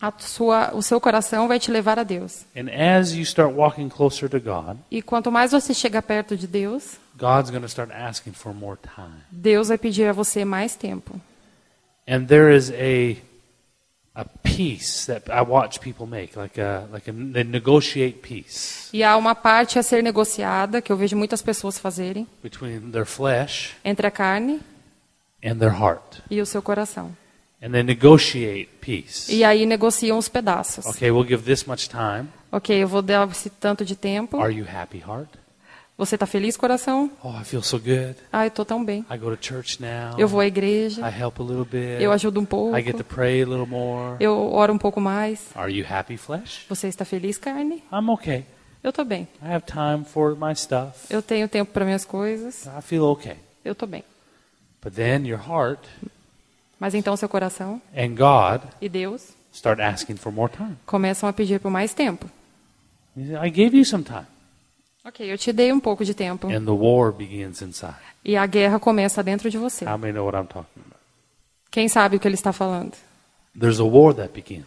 a 0.00 0.12
sua, 0.18 0.74
o 0.74 0.82
seu 0.82 1.00
coração 1.00 1.48
vai 1.48 1.58
te 1.58 1.70
levar 1.70 1.98
a 1.98 2.02
Deus. 2.04 2.44
And 2.56 2.68
as 2.70 3.12
you 3.12 3.22
start 3.22 3.54
walking 3.54 3.88
closer 3.88 4.28
to 4.28 4.38
God, 4.40 4.76
E 4.90 5.02
quanto 5.02 5.32
mais 5.32 5.50
você 5.52 5.74
chega 5.74 6.00
perto 6.00 6.36
de 6.36 6.46
Deus, 6.46 6.96
God's 7.16 7.50
going 7.50 7.62
to 7.62 7.68
start 7.68 7.90
asking 7.92 8.32
for 8.32 8.52
more 8.54 8.76
time. 8.76 9.22
Deus 9.30 9.68
vai 9.68 9.78
pedir 9.78 10.08
a 10.08 10.12
você 10.12 10.44
mais 10.44 10.74
tempo. 10.74 11.20
And 12.08 12.24
there 12.26 12.54
is 12.54 12.70
a 12.70 13.16
a 14.16 14.24
peace 14.44 15.06
that 15.06 15.28
I 15.28 15.42
watch 15.42 15.80
people 15.80 16.06
make, 16.06 16.36
like 16.38 16.60
a 16.60 16.86
like 16.92 17.10
a 17.10 17.12
they 17.12 17.42
negotiate 17.42 18.18
peace 18.20 18.88
E 18.92 19.02
há 19.02 19.16
uma 19.16 19.34
parte 19.34 19.78
a 19.78 19.82
ser 19.82 20.02
negociada, 20.02 20.80
que 20.80 20.92
eu 20.92 20.96
vejo 20.96 21.16
muitas 21.16 21.42
pessoas 21.42 21.78
fazerem, 21.78 22.26
between 22.42 22.92
their 22.92 23.06
flesh 23.06 23.72
entre 23.84 24.06
a 24.06 24.10
carne 24.10 24.60
and 25.44 25.56
their 25.56 25.72
heart. 25.72 26.20
e 26.30 26.40
o 26.40 26.46
seu 26.46 26.62
coração. 26.62 27.16
And 27.62 27.70
they 27.70 27.82
negotiate 27.82 28.68
peace. 28.80 29.32
E 29.34 29.42
aí 29.42 29.64
negociam 29.64 30.18
os 30.18 30.28
pedaços. 30.28 30.84
Okay, 30.86 31.10
we'll 31.10 31.26
give 31.26 31.42
this 31.44 31.64
much 31.64 31.88
time. 31.88 32.28
Ok, 32.52 32.76
eu 32.76 32.86
vou 32.86 33.00
dar 33.02 33.26
esse 33.30 33.48
tanto 33.48 33.84
de 33.84 33.96
tempo. 33.96 34.38
Are 34.40 34.52
you 34.54 34.66
happy, 34.70 34.98
heart? 34.98 35.30
Você 35.96 36.16
está 36.16 36.26
feliz, 36.26 36.56
coração? 36.56 37.08
Oh, 37.22 37.30
I 37.40 37.44
feel 37.44 37.62
so 37.62 37.78
good. 37.78 38.16
Ah, 38.32 38.44
eu 38.44 38.48
estou 38.48 38.64
tão 38.64 38.84
bem. 38.84 39.06
I 39.08 39.16
go 39.16 39.34
to 39.34 39.38
church 39.40 39.80
now. 39.80 40.18
Eu 40.18 40.26
vou 40.26 40.40
à 40.40 40.46
igreja, 40.46 41.08
I 41.08 41.20
help 41.22 41.40
a 41.40 41.44
little 41.44 41.64
bit. 41.64 42.02
eu 42.02 42.10
ajudo 42.10 42.40
um 42.40 42.44
pouco, 42.44 42.76
I 42.76 42.82
get 42.82 42.96
to 42.96 43.04
pray 43.04 43.42
a 43.42 43.46
little 43.46 43.66
more. 43.66 44.16
eu 44.18 44.36
oro 44.52 44.72
um 44.72 44.78
pouco 44.78 45.00
mais. 45.00 45.50
Are 45.54 45.72
you 45.72 45.86
happy, 45.88 46.16
flesh? 46.16 46.66
Você 46.68 46.88
está 46.88 47.04
feliz, 47.04 47.38
carne? 47.38 47.82
I'm 47.92 48.10
okay. 48.10 48.44
Eu 48.82 48.90
estou 48.90 49.04
bem. 49.04 49.28
I 49.40 49.54
have 49.54 49.64
time 49.66 50.04
for 50.04 50.36
my 50.36 50.54
stuff. 50.56 51.06
Eu 51.08 51.22
tenho 51.22 51.48
tempo 51.48 51.72
para 51.72 51.84
minhas 51.84 52.04
coisas. 52.04 52.66
I 52.66 52.82
feel 52.82 53.04
okay. 53.04 53.36
Eu 53.64 53.72
estou 53.72 53.88
bem. 53.88 54.02
But 54.82 54.94
then 54.94 55.26
your 55.26 55.40
heart 55.48 55.80
Mas 56.78 56.92
então 56.92 57.16
seu 57.16 57.28
coração 57.28 57.80
and 57.96 58.16
God 58.16 58.68
e 58.80 58.88
Deus 58.88 59.28
start 59.52 59.78
asking 59.78 60.16
for 60.16 60.32
more 60.32 60.52
time. 60.52 60.76
começam 60.84 61.28
a 61.28 61.32
pedir 61.32 61.60
por 61.60 61.70
mais 61.70 61.94
tempo. 61.94 62.28
I 63.16 63.48
gave 63.48 63.76
you 63.76 63.84
some 63.84 64.02
time. 64.02 64.26
Ok, 65.04 65.30
eu 65.30 65.36
te 65.36 65.52
dei 65.52 65.70
um 65.70 65.78
pouco 65.78 66.02
de 66.02 66.14
tempo. 66.14 66.48
And 66.48 66.64
the 66.64 66.70
war 66.70 67.12
begins 67.12 67.60
inside. 67.60 67.94
E 68.24 68.36
a 68.36 68.46
guerra 68.46 68.78
começa 68.78 69.22
dentro 69.22 69.50
de 69.50 69.58
você. 69.58 69.84
How 69.84 69.98
many 69.98 70.14
know 70.14 70.24
what 70.24 70.36
I'm 70.36 70.46
talking 70.46 70.80
about? 70.80 70.96
Quem 71.70 71.88
sabe 71.88 72.16
o 72.16 72.20
que 72.20 72.26
ele 72.26 72.36
está 72.36 72.52
falando? 72.52 72.92
There's 73.58 73.80
a 73.80 73.84
war 73.84 74.14
that 74.14 74.32
begins 74.32 74.64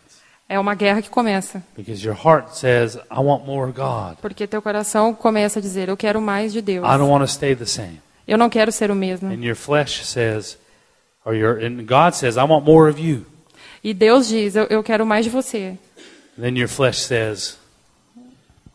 É 0.48 0.60
uma 0.60 0.76
guerra 0.76 1.02
que 1.02 1.10
começa. 1.10 1.64
because 1.76 2.06
your 2.06 2.16
heart 2.16 2.56
says, 2.56 2.96
I 3.12 3.20
want 3.20 3.46
more 3.46 3.72
God. 3.72 4.18
Porque 4.22 4.46
teu 4.46 4.62
coração 4.62 5.14
começa 5.14 5.58
a 5.58 5.62
dizer, 5.62 5.90
eu 5.90 5.98
quero 5.98 6.22
mais 6.22 6.54
de 6.54 6.62
Deus. 6.62 6.86
I 6.86 6.98
don't 6.98 7.10
want 7.10 7.24
to 7.24 7.28
stay 7.28 7.56
the 7.56 7.66
same. 7.66 8.00
Eu 8.28 8.38
não 8.38 8.50
quero 8.50 8.72
ser 8.72 8.92
o 8.92 8.96
mesmo. 8.96 9.30
And 9.30 9.44
your 9.44 9.56
flesh 9.56 10.06
says, 10.06 10.58
or 11.26 11.34
your, 11.34 11.58
and 11.66 11.84
God 11.86 12.14
says, 12.14 12.36
I 12.36 12.44
want 12.44 12.64
more 12.64 12.90
of 12.90 13.02
you. 13.02 13.26
E 13.84 13.94
Deus 13.94 14.28
diz, 14.28 14.56
eu, 14.56 14.66
eu 14.66 14.84
quero 14.84 15.06
mais 15.06 15.26
de 15.26 15.32
você. 15.32 15.78
And 16.38 16.44
then 16.44 16.58
your 16.58 16.70
flesh 16.70 17.00
says, 17.00 17.58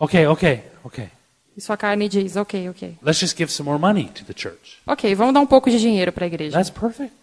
okay, 0.00 0.26
okay, 0.26 0.64
okay. 0.84 1.08
E 1.56 1.60
sua 1.60 1.76
carne 1.76 2.08
diz, 2.08 2.36
ok, 2.36 2.68
ok. 2.70 2.96
Let's 3.02 3.18
just 3.20 3.36
give 3.36 3.52
some 3.52 3.68
more 3.68 3.78
money 3.78 4.08
to 4.10 4.24
the 4.24 4.32
church. 4.34 4.78
Ok, 4.86 5.14
vamos 5.14 5.34
dar 5.34 5.40
um 5.40 5.46
pouco 5.46 5.70
de 5.70 5.78
dinheiro 5.78 6.12
para 6.12 6.24
a 6.24 6.26
igreja. 6.26 6.56
That's 6.56 6.70
perfect. 6.70 7.14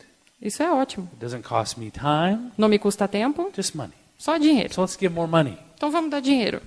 Isso 0.41 0.61
é 0.63 0.71
ótimo. 0.71 1.09
It 1.13 1.19
doesn't 1.19 1.43
cost 1.47 1.79
me 1.79 1.91
time, 1.91 2.51
Não 2.57 2.69
me 2.69 2.77
custa 2.79 3.07
tempo, 3.07 3.51
just 3.55 3.73
money. 3.75 3.93
só 4.17 4.37
dinheiro. 4.37 4.73
So 4.73 4.81
let's 4.81 4.95
give 4.97 5.13
more 5.13 5.29
money. 5.29 5.57
Então 5.75 5.89
vamos 5.91 6.11
dar 6.11 6.21
dinheiro. 6.21 6.61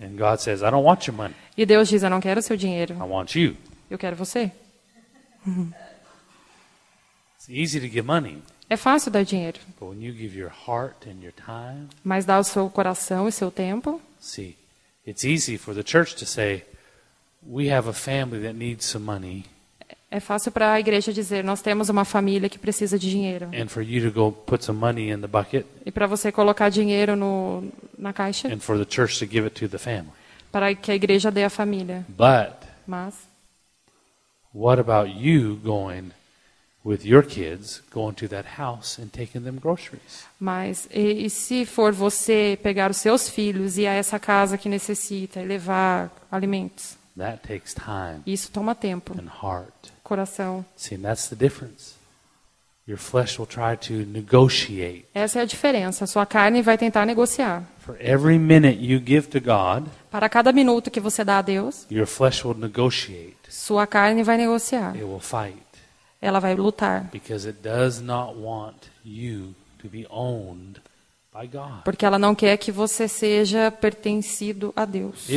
And 0.00 0.16
God 0.16 0.38
says, 0.40 0.60
I 0.60 0.70
don't 0.70 0.84
want 0.86 1.06
your 1.06 1.16
money. 1.16 1.34
E 1.56 1.64
Deus 1.66 1.88
diz, 1.88 2.02
eu 2.02 2.10
não 2.10 2.20
quero 2.20 2.40
seu 2.42 2.56
dinheiro, 2.56 2.94
I 2.94 3.02
want 3.02 3.34
you. 3.34 3.56
eu 3.90 3.98
quero 3.98 4.14
você. 4.16 4.52
It's 7.36 7.48
easy 7.48 7.80
to 7.80 7.86
give 7.88 8.02
money, 8.06 8.42
É 8.68 8.76
fácil 8.76 9.10
dar 9.10 9.24
dinheiro, 9.24 9.58
but 9.80 9.88
when 9.88 10.00
you 10.02 10.12
give 10.12 10.38
your 10.38 10.50
heart 10.66 11.08
and 11.08 11.20
your 11.22 11.32
time, 11.32 11.88
mas 12.04 12.24
dar 12.24 12.38
o 12.38 12.44
seu 12.44 12.68
coração 12.70 13.26
e 13.28 13.32
seu 13.32 13.50
tempo. 13.50 14.00
see, 14.20 14.56
it's 15.04 15.24
easy 15.24 15.58
for 15.58 15.74
the 15.74 15.82
church 15.84 16.14
to 16.14 16.24
say, 16.26 16.62
we 17.46 17.70
have 17.72 17.88
a 17.88 17.92
family 17.92 18.40
that 18.42 18.54
needs 18.54 18.84
some 18.86 19.04
money, 19.04 19.44
É 20.12 20.18
fácil 20.18 20.50
para 20.50 20.72
a 20.72 20.80
igreja 20.80 21.12
dizer, 21.12 21.44
nós 21.44 21.62
temos 21.62 21.88
uma 21.88 22.04
família 22.04 22.48
que 22.48 22.58
precisa 22.58 22.98
de 22.98 23.08
dinheiro. 23.08 23.48
and 23.54 23.68
for 23.68 23.80
you 23.80 24.10
to 24.10 24.12
go 24.12 24.32
put 24.32 24.64
some 24.64 24.76
money 24.78 25.10
in 25.10 25.20
the 25.20 25.28
bucket, 25.28 25.64
E 25.86 25.90
para 25.92 26.06
você 26.08 26.32
colocar 26.32 26.68
dinheiro 26.68 27.14
no, 27.14 27.70
na 27.96 28.12
caixa, 28.12 28.48
and 28.48 28.58
for 28.58 28.76
the 28.76 28.84
church 28.84 29.18
to 29.20 29.24
give 29.26 29.46
it 29.46 29.54
to 29.60 29.68
the 29.68 29.78
family. 29.78 30.10
para 30.50 30.74
que 30.74 30.90
a 30.90 30.94
igreja 30.96 31.30
dê 31.30 31.44
à 31.44 31.50
família. 31.50 32.04
But 32.08 32.56
Mas, 32.86 33.14
what 34.52 34.80
about 34.80 35.08
you 35.16 35.56
going 35.62 36.10
with 36.84 37.04
your 37.04 37.22
kids, 37.22 37.80
going 37.92 38.14
to 38.14 38.26
that 38.28 38.48
house 38.58 38.98
and 39.00 39.06
taking 39.12 39.42
them 39.42 39.58
groceries? 39.60 40.24
mas 40.40 40.88
e, 40.92 41.24
e 41.26 41.30
se 41.30 41.64
for 41.64 41.92
você 41.92 42.58
pegar 42.60 42.90
os 42.90 42.96
seus 42.96 43.28
filhos 43.28 43.78
e 43.78 43.86
a 43.86 43.92
essa 43.92 44.18
casa 44.18 44.58
que 44.58 44.68
necessita 44.68 45.40
e 45.40 45.46
levar 45.46 46.10
alimentos? 46.32 46.98
That 47.16 47.38
takes 47.46 47.74
time 47.74 48.22
Isso 48.26 48.50
toma 48.50 48.74
tempo, 48.74 49.12
and 49.14 49.28
heart. 49.42 49.92
coração. 50.02 50.64
See, 50.76 50.96
that's 50.96 51.28
the 51.28 51.36
difference. 51.36 51.94
Your 52.88 52.98
flesh 52.98 53.38
will 53.38 53.46
try 53.46 53.76
to 53.88 54.04
negotiate. 54.10 55.06
Essa 55.14 55.38
é 55.38 55.42
a 55.42 55.44
diferença. 55.44 56.06
Sua 56.06 56.26
carne 56.26 56.60
vai 56.62 56.76
tentar 56.78 57.04
negociar. 57.06 57.62
For 57.78 57.96
every 58.00 58.38
minute 58.38 58.78
you 58.84 58.98
give 59.04 59.28
to 59.28 59.40
God, 59.40 59.86
Para 60.10 60.28
cada 60.28 60.50
minuto 60.52 60.90
que 60.90 60.98
você 60.98 61.22
dá 61.24 61.38
a 61.38 61.42
Deus, 61.42 61.86
your 61.90 62.06
flesh 62.06 62.44
will 62.44 62.56
negotiate. 62.56 63.36
sua 63.48 63.86
carne 63.86 64.22
vai 64.24 64.36
negociar. 64.36 64.94
It 64.96 65.04
will 65.04 65.20
fight 65.20 65.62
Ela 66.20 66.40
vai 66.40 66.54
lutar. 66.54 67.08
because 67.12 67.48
it 67.48 67.58
does 67.62 68.00
not 68.00 68.34
want 68.36 68.76
you 69.04 69.54
to 69.80 69.88
be 69.88 70.06
owned. 70.10 70.80
Porque 71.84 72.04
ela 72.04 72.18
não 72.18 72.34
quer 72.34 72.56
que 72.56 72.72
você 72.72 73.06
seja 73.06 73.70
pertencido 73.70 74.72
a 74.74 74.84
Deus. 74.84 75.28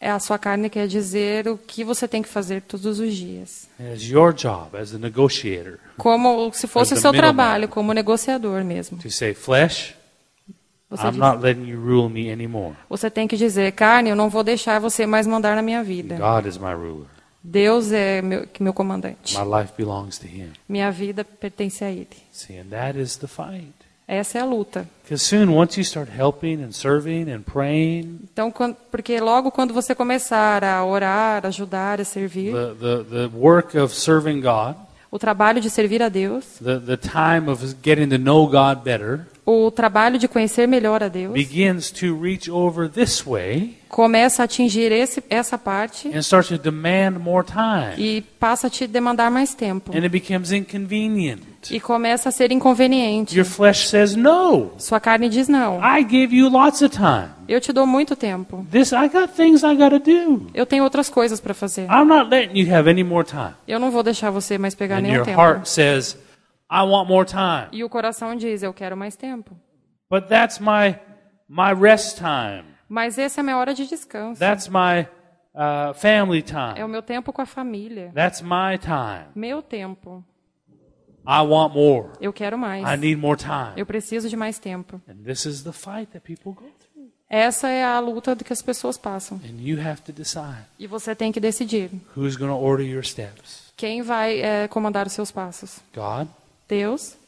É 0.00 0.10
a 0.10 0.18
sua 0.18 0.38
carne 0.38 0.68
quer 0.68 0.86
dizer 0.88 1.46
o 1.48 1.56
que 1.56 1.84
você 1.84 2.08
tem 2.08 2.22
que 2.22 2.28
fazer 2.28 2.62
todos 2.62 2.98
os 2.98 3.14
dias. 3.14 3.68
Como 5.96 6.52
se 6.52 6.66
fosse 6.66 6.94
o 6.94 6.96
seu 6.96 7.12
trabalho, 7.12 7.68
como 7.68 7.92
negociador 7.92 8.64
mesmo. 8.64 8.98
to 8.98 9.10
say, 9.10 9.32
Flesh, 9.32 9.94
Você, 10.90 11.04
I'm 11.06 11.10
diz- 11.12 11.18
not 11.20 11.40
letting 11.42 11.66
you 11.68 11.80
rule 11.80 12.08
me 12.12 12.30
anymore. 12.30 12.74
você 12.88 13.08
tem 13.10 13.26
que 13.28 13.36
dizer, 13.36 13.72
carne, 13.72 14.10
eu 14.10 14.16
não 14.16 14.28
vou 14.28 14.42
deixar 14.44 14.78
você 14.80 15.06
mais 15.06 15.26
mandar 15.26 15.54
na 15.56 15.62
minha 15.62 15.82
vida. 15.82 16.16
God 16.16 16.46
is 16.46 16.58
my 16.58 16.72
ruler. 16.74 17.06
Deus 17.44 17.90
é 17.92 18.22
meu, 18.22 18.46
meu 18.60 18.72
comandante. 18.72 19.36
Minha 20.68 20.90
vida 20.90 21.24
pertence 21.24 21.84
a 21.84 21.90
Ele. 21.90 22.08
See, 22.30 22.56
and 22.58 22.66
that 22.70 22.98
is 22.98 23.16
the 23.16 23.26
fight. 23.26 23.72
Essa 24.06 24.38
é 24.38 24.40
a 24.42 24.44
luta. 24.44 24.86
Soon, 25.16 25.48
once 25.50 25.78
you 25.78 25.84
start 25.84 26.10
helping 26.10 26.62
and 26.62 26.72
serving 26.72 27.30
and 27.32 27.42
praying, 27.42 28.20
Então, 28.32 28.50
quando- 28.50 28.76
porque 28.90 29.18
logo 29.20 29.50
quando 29.50 29.72
você 29.72 29.94
começar 29.94 30.62
a 30.64 30.84
orar, 30.84 31.46
ajudar, 31.46 32.00
a 32.00 32.04
servir, 32.04 32.52
the, 32.52 32.74
the, 32.74 33.04
the 33.28 33.36
work 33.36 33.78
of 33.78 33.94
serving 33.94 34.40
God, 34.40 34.76
o 35.10 35.18
trabalho 35.18 35.60
de 35.60 35.70
servir 35.70 36.02
a 36.02 36.08
Deus, 36.08 36.44
the, 36.62 36.78
the 36.80 36.96
time 36.96 37.48
of 37.50 37.64
getting 37.82 38.08
to 38.08 38.18
know 38.18 38.46
God 38.46 38.82
better, 38.84 39.26
o 39.44 39.70
trabalho 39.70 40.18
de 40.18 40.28
conhecer 40.28 40.66
melhor 40.68 41.02
a 41.02 41.08
Deus, 41.08 41.32
begins 41.32 41.90
to 41.90 42.16
reach 42.20 42.50
over 42.50 42.88
this 42.88 43.26
way 43.26 43.76
começa 43.92 44.42
a 44.42 44.44
atingir 44.46 44.90
esse, 44.90 45.22
essa 45.28 45.58
parte 45.58 46.08
and 46.08 46.20
starts 46.20 46.48
to 46.48 46.56
demand 46.56 47.18
more 47.20 47.46
time. 47.46 47.94
e 47.98 48.22
passa 48.40 48.68
a 48.68 48.70
te 48.70 48.86
demandar 48.86 49.30
mais 49.30 49.54
tempo. 49.54 49.92
And 49.92 49.98
it 50.00 50.08
becomes 50.08 50.50
inconvenient. 50.50 51.40
E 51.70 51.78
começa 51.78 52.30
a 52.30 52.32
ser 52.32 52.50
inconveniente. 52.50 53.36
Your 53.36 53.44
flesh 53.44 53.86
says, 53.86 54.16
No, 54.16 54.72
Sua 54.78 54.98
carne 54.98 55.28
diz 55.28 55.46
não. 55.46 55.78
I 55.78 56.02
gave 56.02 56.34
you 56.34 56.48
lots 56.48 56.80
of 56.80 56.96
time. 56.96 57.28
Eu 57.46 57.60
te 57.60 57.70
dou 57.70 57.86
muito 57.86 58.16
tempo. 58.16 58.66
This, 58.70 58.92
I 58.92 59.08
got 59.08 59.28
things 59.36 59.62
I 59.62 59.76
got 59.76 59.90
to 59.90 59.98
do. 59.98 60.46
Eu 60.54 60.64
tenho 60.64 60.82
outras 60.84 61.10
coisas 61.10 61.38
para 61.38 61.52
fazer. 61.52 61.82
I'm 61.82 62.06
not 62.06 62.30
letting 62.30 62.58
you 62.58 62.74
have 62.74 62.88
any 62.88 63.04
more 63.04 63.24
time. 63.24 63.54
Eu 63.68 63.78
não 63.78 63.90
vou 63.90 64.02
deixar 64.02 64.30
você 64.30 64.56
mais 64.56 64.74
pegar 64.74 64.98
And 64.98 65.02
nenhum 65.02 65.22
tempo. 65.22 65.60
says, 65.64 66.16
I 66.72 66.82
want 66.84 67.06
more 67.06 67.26
time. 67.26 67.68
E 67.70 67.84
o 67.84 67.88
coração 67.90 68.34
diz, 68.34 68.62
eu 68.62 68.72
quero 68.72 68.96
mais 68.96 69.14
tempo. 69.14 69.54
But 70.10 70.26
that's 70.28 70.58
my, 70.58 70.98
my 71.46 71.78
rest 71.78 72.16
time. 72.16 72.64
Mas 72.88 73.18
essa 73.18 73.40
é 73.40 73.42
a 73.42 73.44
minha 73.44 73.58
hora 73.58 73.74
de 73.74 73.86
descanso. 73.86 74.40
That's 74.40 74.68
my 74.68 75.06
uh, 75.54 75.92
family 75.92 76.38
É 76.38 76.42
o 76.42 76.74
time. 76.76 76.88
meu 76.88 77.02
tempo 77.02 77.30
com 77.30 77.42
a 77.42 77.46
família. 77.46 78.10
That's 78.14 78.40
my 78.40 78.78
time. 78.80 79.26
Meu 79.34 79.60
tempo. 79.60 80.24
I 81.26 81.40
want 81.46 81.74
more. 81.74 82.08
Eu 82.20 82.32
quero 82.32 82.56
mais. 82.56 82.82
I 82.82 82.96
need 82.96 83.16
more 83.16 83.36
time. 83.36 83.74
Eu 83.76 83.84
preciso 83.84 84.30
de 84.30 84.36
mais 84.36 84.58
tempo. 84.58 85.00
And 85.06 85.22
this 85.24 85.44
is 85.44 85.62
the 85.62 85.72
fight 85.72 86.10
that 86.12 86.20
people 86.20 86.52
go 86.52 86.70
through. 86.78 87.12
Essa 87.28 87.68
é 87.68 87.84
a 87.84 88.00
luta 88.00 88.34
que 88.36 88.52
as 88.52 88.62
pessoas 88.62 88.96
passam. 88.98 89.38
And 89.44 89.60
you 89.60 89.78
have 89.80 90.02
to 90.02 90.12
decide 90.12 90.64
E 90.78 90.86
você 90.86 91.14
tem 91.14 91.30
que 91.30 91.40
decidir 91.40 91.90
who's 92.16 92.36
going 92.36 92.50
to 92.50 92.58
order 92.58 92.86
your 92.86 93.04
steps 93.04 93.72
quem 93.76 94.02
vai 94.02 94.40
eh, 94.40 94.68
comandar 94.68 95.06
os 95.06 95.12
seus 95.12 95.32
passos. 95.32 95.80
God, 95.94 96.28
Deus, 96.76 97.18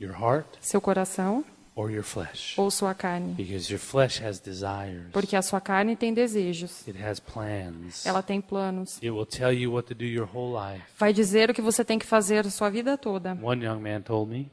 your 0.00 0.12
heart, 0.12 0.46
seu 0.60 0.80
coração 0.80 1.44
or 1.76 1.90
your 1.90 2.02
flesh. 2.02 2.58
ou 2.58 2.70
sua 2.70 2.92
carne. 2.94 3.34
Because 3.34 3.70
your 3.72 3.78
flesh 3.78 4.20
has 4.20 4.40
desires, 4.40 5.06
Porque 5.12 5.36
a 5.36 5.42
sua 5.42 5.60
carne 5.60 5.94
tem 5.94 6.12
desejos. 6.12 6.86
it 6.88 7.00
has 7.02 7.20
plans. 7.20 8.04
Ela 8.04 8.22
tem 8.22 8.40
planos. 8.40 8.96
It 9.02 9.10
will 9.10 9.26
tell 9.26 9.52
you 9.52 9.72
what 9.72 9.86
to 9.88 9.94
do 9.94 10.04
your 10.04 10.28
whole 10.34 10.52
life. 10.52 10.84
Vai 10.98 11.12
dizer 11.12 11.50
o 11.50 11.54
que 11.54 11.62
você 11.62 11.84
tem 11.84 11.98
que 11.98 12.06
fazer 12.06 12.44
a 12.46 12.50
sua 12.50 12.68
vida 12.68 12.98
toda. 12.98 13.38
One 13.40 13.64
young 13.64 13.80
man 13.80 14.00
told 14.02 14.30
me, 14.30 14.50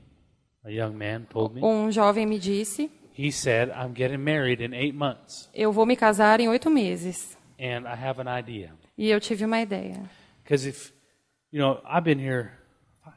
a 0.64 0.70
young 0.70 0.94
man 0.94 1.22
told 1.30 1.56
me. 1.56 1.62
Um 1.64 1.92
jovem 1.92 2.26
me 2.28 2.38
disse: 2.38 2.92
He 3.18 3.32
said, 3.32 3.70
I'm 3.70 3.94
getting 3.96 4.20
married 4.20 4.62
in 4.64 4.74
eight 4.76 4.96
months, 4.96 5.50
Eu 5.54 5.72
vou 5.72 5.86
me 5.86 5.96
casar 5.96 6.40
em 6.40 6.48
oito 6.48 6.70
meses. 6.70 7.36
and 7.60 7.88
I 7.88 7.96
have 8.00 8.22
an 8.22 8.28
idea. 8.40 8.72
E 8.96 9.10
eu 9.10 9.20
tive 9.20 9.44
uma 9.44 9.60
ideia. 9.60 10.00
Because 10.44 10.70
if, 10.70 10.92
you 11.52 11.60
know, 11.60 11.82
I've 11.84 12.04
been 12.04 12.20
here, 12.20 12.52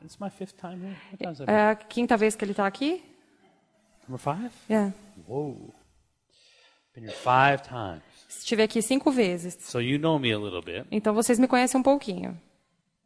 it's 0.04 0.18
my 0.18 0.30
fifth 0.30 0.56
time 0.56 0.80
here. 0.84 0.96
What 1.12 1.22
time's 1.24 1.38
that? 1.38 1.50
É 1.50 1.70
a 1.70 1.74
quinta 1.76 2.16
vez 2.16 2.34
que 2.36 2.44
ele 2.44 2.52
está 2.52 2.66
aqui? 2.66 3.02
Number 4.08 4.18
five? 4.18 4.50
É. 4.68 4.92
Whoa. 5.28 5.72
Been 6.94 7.04
here 7.06 7.12
five 7.14 7.62
times. 7.62 8.02
Estive 8.28 8.62
aqui 8.62 8.82
cinco 8.82 9.10
vezes. 9.10 9.56
So 9.60 9.80
you 9.80 9.98
know 9.98 10.18
me 10.18 10.32
a 10.32 10.38
little 10.38 10.62
bit, 10.62 10.86
Então 10.90 11.14
vocês 11.14 11.38
me 11.38 11.46
conhecem 11.46 11.78
um 11.78 11.82
pouquinho. 11.82 12.36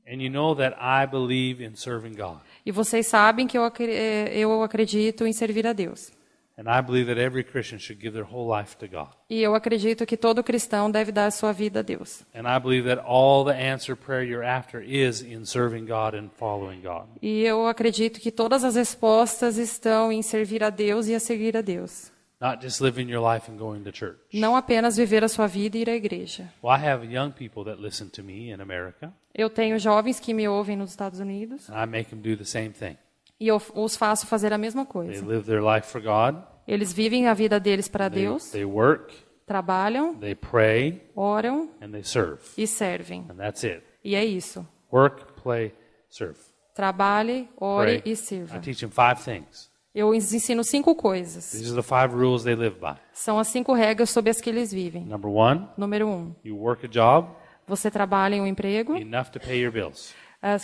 and 0.07 0.23
you 0.23 0.31
know 0.31 0.55
that 0.55 0.77
I 0.79 1.07
believe 1.07 1.63
in 1.65 1.75
serving 1.77 2.15
God. 2.15 2.41
E 2.65 2.71
vocês 2.71 3.07
sabem 3.07 3.47
que 3.47 3.57
eu, 3.57 3.65
eh, 3.81 4.37
eu 4.39 4.63
acredito 4.63 5.27
em 5.27 5.33
servir 5.33 5.67
a 5.67 5.73
Deus. 5.73 6.13
And 6.57 6.69
I 6.69 6.81
believe 6.81 7.07
that 7.13 7.19
every 7.19 7.43
Christian 7.43 7.81
should 7.81 8.01
give 8.01 8.13
their 8.13 8.25
whole 8.25 8.47
life 8.49 8.77
to 8.79 8.87
God. 8.87 9.09
E 9.29 9.43
eu 9.43 9.57
acredito 9.57 10.07
que 10.07 10.17
todo 10.17 10.45
cristão 10.45 10.89
deve 10.89 11.11
dar 11.11 11.27
a 11.27 11.31
sua 11.33 11.53
vida 11.53 11.81
a 11.81 11.83
Deus. 11.83 12.25
And 12.33 12.47
I 12.47 12.61
believe 12.61 12.89
that 12.89 13.05
all 13.05 13.45
the 13.45 13.53
answer 13.53 13.97
prayer 13.97 14.23
you're 14.23 14.47
after 14.47 14.81
is 14.81 15.21
in 15.21 15.45
serving 15.45 15.87
God 15.87 16.15
and 16.15 16.31
following 16.39 16.81
God. 16.81 17.09
E 17.21 17.43
eu 17.43 17.67
acredito 17.67 18.21
que 18.21 18.31
todas 18.31 18.63
as 18.63 18.77
respostas 18.77 19.59
estão 19.59 20.13
em 20.13 20.23
servir 20.23 20.63
a 20.63 20.71
Deus 20.71 21.09
e 21.09 21.15
a 21.15 21.21
seguir 21.21 21.57
a 21.57 21.61
Deus. 21.61 22.13
Not 22.41 22.63
just 22.63 22.81
living 22.81 23.11
your 23.11 23.23
life 23.23 23.51
and 23.51 23.57
going 23.57 23.83
to 23.85 23.91
church. 23.93 24.19
Não 24.33 24.55
apenas 24.55 24.97
viver 24.97 25.25
a 25.25 25.29
sua 25.29 25.49
vida 25.49 25.77
e 25.79 25.81
ir 25.81 25.91
à 25.91 25.97
igreja. 25.97 26.53
Well, 26.63 26.79
I 26.79 26.87
have 26.87 27.05
young 27.05 27.33
people 27.33 27.65
that 27.65 27.81
listen 27.81 28.11
to 28.11 28.23
me 28.23 28.53
in 28.53 28.61
America, 28.61 29.13
Eu 29.35 29.51
tenho 29.51 29.77
jovens 29.81 30.21
que 30.21 30.33
me 30.33 30.47
ouvem 30.47 30.77
nos 30.77 30.91
Estados 30.91 31.19
Unidos 31.19 31.69
and 31.69 31.83
I 31.83 31.87
make 31.87 32.11
them 32.11 32.21
do 32.21 32.37
the 32.37 32.45
same 32.45 32.71
thing. 32.71 32.97
E 33.41 33.49
eu 33.49 33.61
os 33.75 33.97
faço 33.97 34.27
fazer 34.27 34.53
a 34.53 34.59
mesma 34.59 34.85
They 34.85 34.93
coisa. 34.93 35.27
live 35.27 35.45
their 35.47 35.63
life 35.63 35.87
for 35.89 36.01
God. 36.01 36.43
Eles 36.67 36.93
vivem 36.93 37.27
a 37.29 37.35
vida 37.35 37.61
deles 37.61 37.89
para 37.89 38.09
They, 38.09 38.23
Deus, 38.23 38.51
they 38.51 38.65
work, 38.65 39.15
trabalham, 39.47 40.15
they 40.17 40.35
pray, 40.35 41.11
oram 41.15 41.71
and 41.81 41.91
they 41.91 42.03
serve. 42.03 42.41
e 42.57 42.67
servem. 42.67 43.27
And 43.31 43.37
that's 43.37 43.65
it. 43.65 43.83
E 44.03 44.15
é 44.15 44.25
isso. 44.25 44.67
Work, 44.93 45.25
play, 45.43 45.73
serve. 46.09 46.39
Trabalhe, 46.75 47.49
ore 47.57 48.01
Pray. 48.01 48.13
e 48.13 48.17
sirva. 48.17 48.57
I 48.57 48.61
teach 48.61 48.81
them 48.81 48.91
five 48.91 49.23
things. 49.23 49.71
Eu 49.95 50.09
os 50.09 50.33
ensino 50.33 50.65
cinco 50.65 50.95
coisas. 50.97 51.53
These 51.53 51.73
are 51.73 51.81
the 51.81 51.83
five 51.83 52.13
rules 52.15 52.43
they 52.43 52.57
live 52.57 52.77
by. 52.81 52.97
São 53.13 53.39
as 53.39 53.47
cinco 53.49 53.73
regras 53.75 54.11
sob 54.11 54.29
as 54.29 54.41
que 54.41 54.51
eles 54.51 54.73
vivem. 54.73 55.05
Number 55.05 55.31
one, 55.31 55.69
Número 55.77 56.09
um, 56.09 56.35
you 56.45 56.57
work 56.57 56.85
a 56.87 56.89
job 56.89 57.29
você 57.67 57.91
trabalha 57.91 58.35
em 58.35 58.41
um 58.43 58.47
emprego 58.47 58.95
enough 58.97 59.29
to 59.31 59.41
pay 59.41 59.63
your 59.63 59.73
bills, 59.73 60.13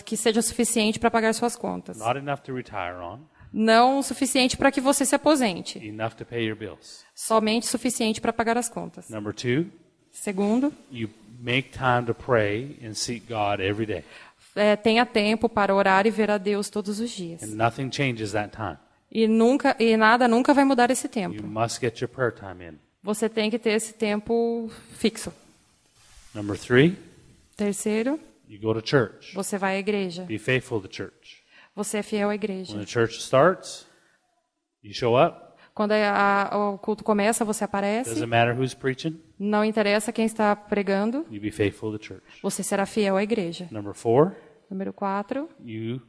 que 0.05 0.15
seja 0.17 0.41
suficiente 0.41 0.99
para 0.99 1.09
pagar 1.11 1.33
suas 1.33 1.55
contas. 1.55 1.97
not 1.97 2.17
enough 2.17 2.39
to 2.41 2.53
retire 2.53 2.95
on, 3.01 3.19
Não 3.53 4.01
suficiente 4.01 4.55
para 4.55 4.71
que 4.71 4.79
você 4.79 5.05
se 5.05 5.13
aposente, 5.15 5.77
enough 5.79 6.11
to 6.15 6.25
pay 6.25 6.45
your 6.47 6.55
bills. 6.55 7.03
somente 7.13 7.67
suficiente 7.67 8.21
para 8.21 8.31
pagar 8.31 8.57
as 8.57 8.69
contas. 8.69 9.09
Number 9.09 9.33
two, 9.33 9.65
Segundo, 10.11 10.73
you 10.91 11.09
make 11.41 11.69
time 11.71 12.05
to 12.05 12.13
pray 12.13 12.77
and 12.83 12.93
seek 12.93 13.25
God 13.27 13.59
every 13.61 13.85
day. 13.85 14.03
é, 14.55 14.75
tenha 14.75 15.05
tempo 15.05 15.47
para 15.49 15.73
orar 15.73 16.05
e 16.05 16.09
ver 16.11 16.29
a 16.29 16.37
Deus 16.37 16.69
todos 16.69 16.99
os 16.99 17.09
dias. 17.09 17.41
E 19.13 19.27
nunca 19.27 19.75
e 19.79 19.97
nada 19.97 20.27
nunca 20.27 20.53
vai 20.53 20.63
mudar 20.63 20.89
esse 20.91 21.07
tempo. 21.09 21.41
must 21.45 21.79
get 21.81 21.99
your 22.01 22.09
prayer 22.09 22.33
time 22.33 22.65
in. 22.69 22.77
Você 23.03 23.27
tem 23.27 23.49
que 23.49 23.57
ter 23.59 23.71
esse 23.71 23.93
tempo 23.93 24.69
fixo. 24.97 25.33
Number 26.35 26.57
three, 26.57 26.97
Terceiro, 27.57 28.19
you 28.51 28.59
go 28.61 28.73
to 28.73 28.81
church. 28.87 29.33
você 29.33 29.57
vai 29.57 29.75
à 29.75 29.79
igreja. 29.79 30.23
Be 30.23 30.37
faithful 30.37 30.81
to 30.81 30.87
church. 30.93 31.41
Você 31.75 31.99
é 31.99 32.03
fiel 32.03 32.27
à 32.27 32.31
When 32.31 32.35
igreja. 32.35 32.77
the 32.77 32.85
church 32.85 33.17
starts, 33.19 33.87
you 34.83 34.93
show 34.93 35.15
up. 35.17 35.39
Quando 35.73 35.93
a- 35.93 36.49
a- 36.51 36.57
o 36.73 36.77
culto 36.77 37.01
começa, 37.03 37.45
você 37.45 37.63
aparece. 37.63 38.09
Doesn't 38.09 38.27
matter 38.29 38.53
who's 38.53 38.73
preaching, 38.73 39.19
Não 39.39 39.63
interessa 39.63 40.11
quem 40.11 40.25
está 40.25 40.53
pregando, 40.55 41.25
you 41.31 41.39
be 41.41 41.49
faithful 41.49 41.97
to 41.97 42.03
church. 42.03 42.23
você 42.43 42.61
será 42.61 42.85
fiel 42.85 43.15
à 43.15 43.23
igreja. 43.23 43.67
Number 43.71 43.93
four, 43.93 44.35
Número 44.69 44.91
quatro, 44.93 45.47
you 45.63 46.01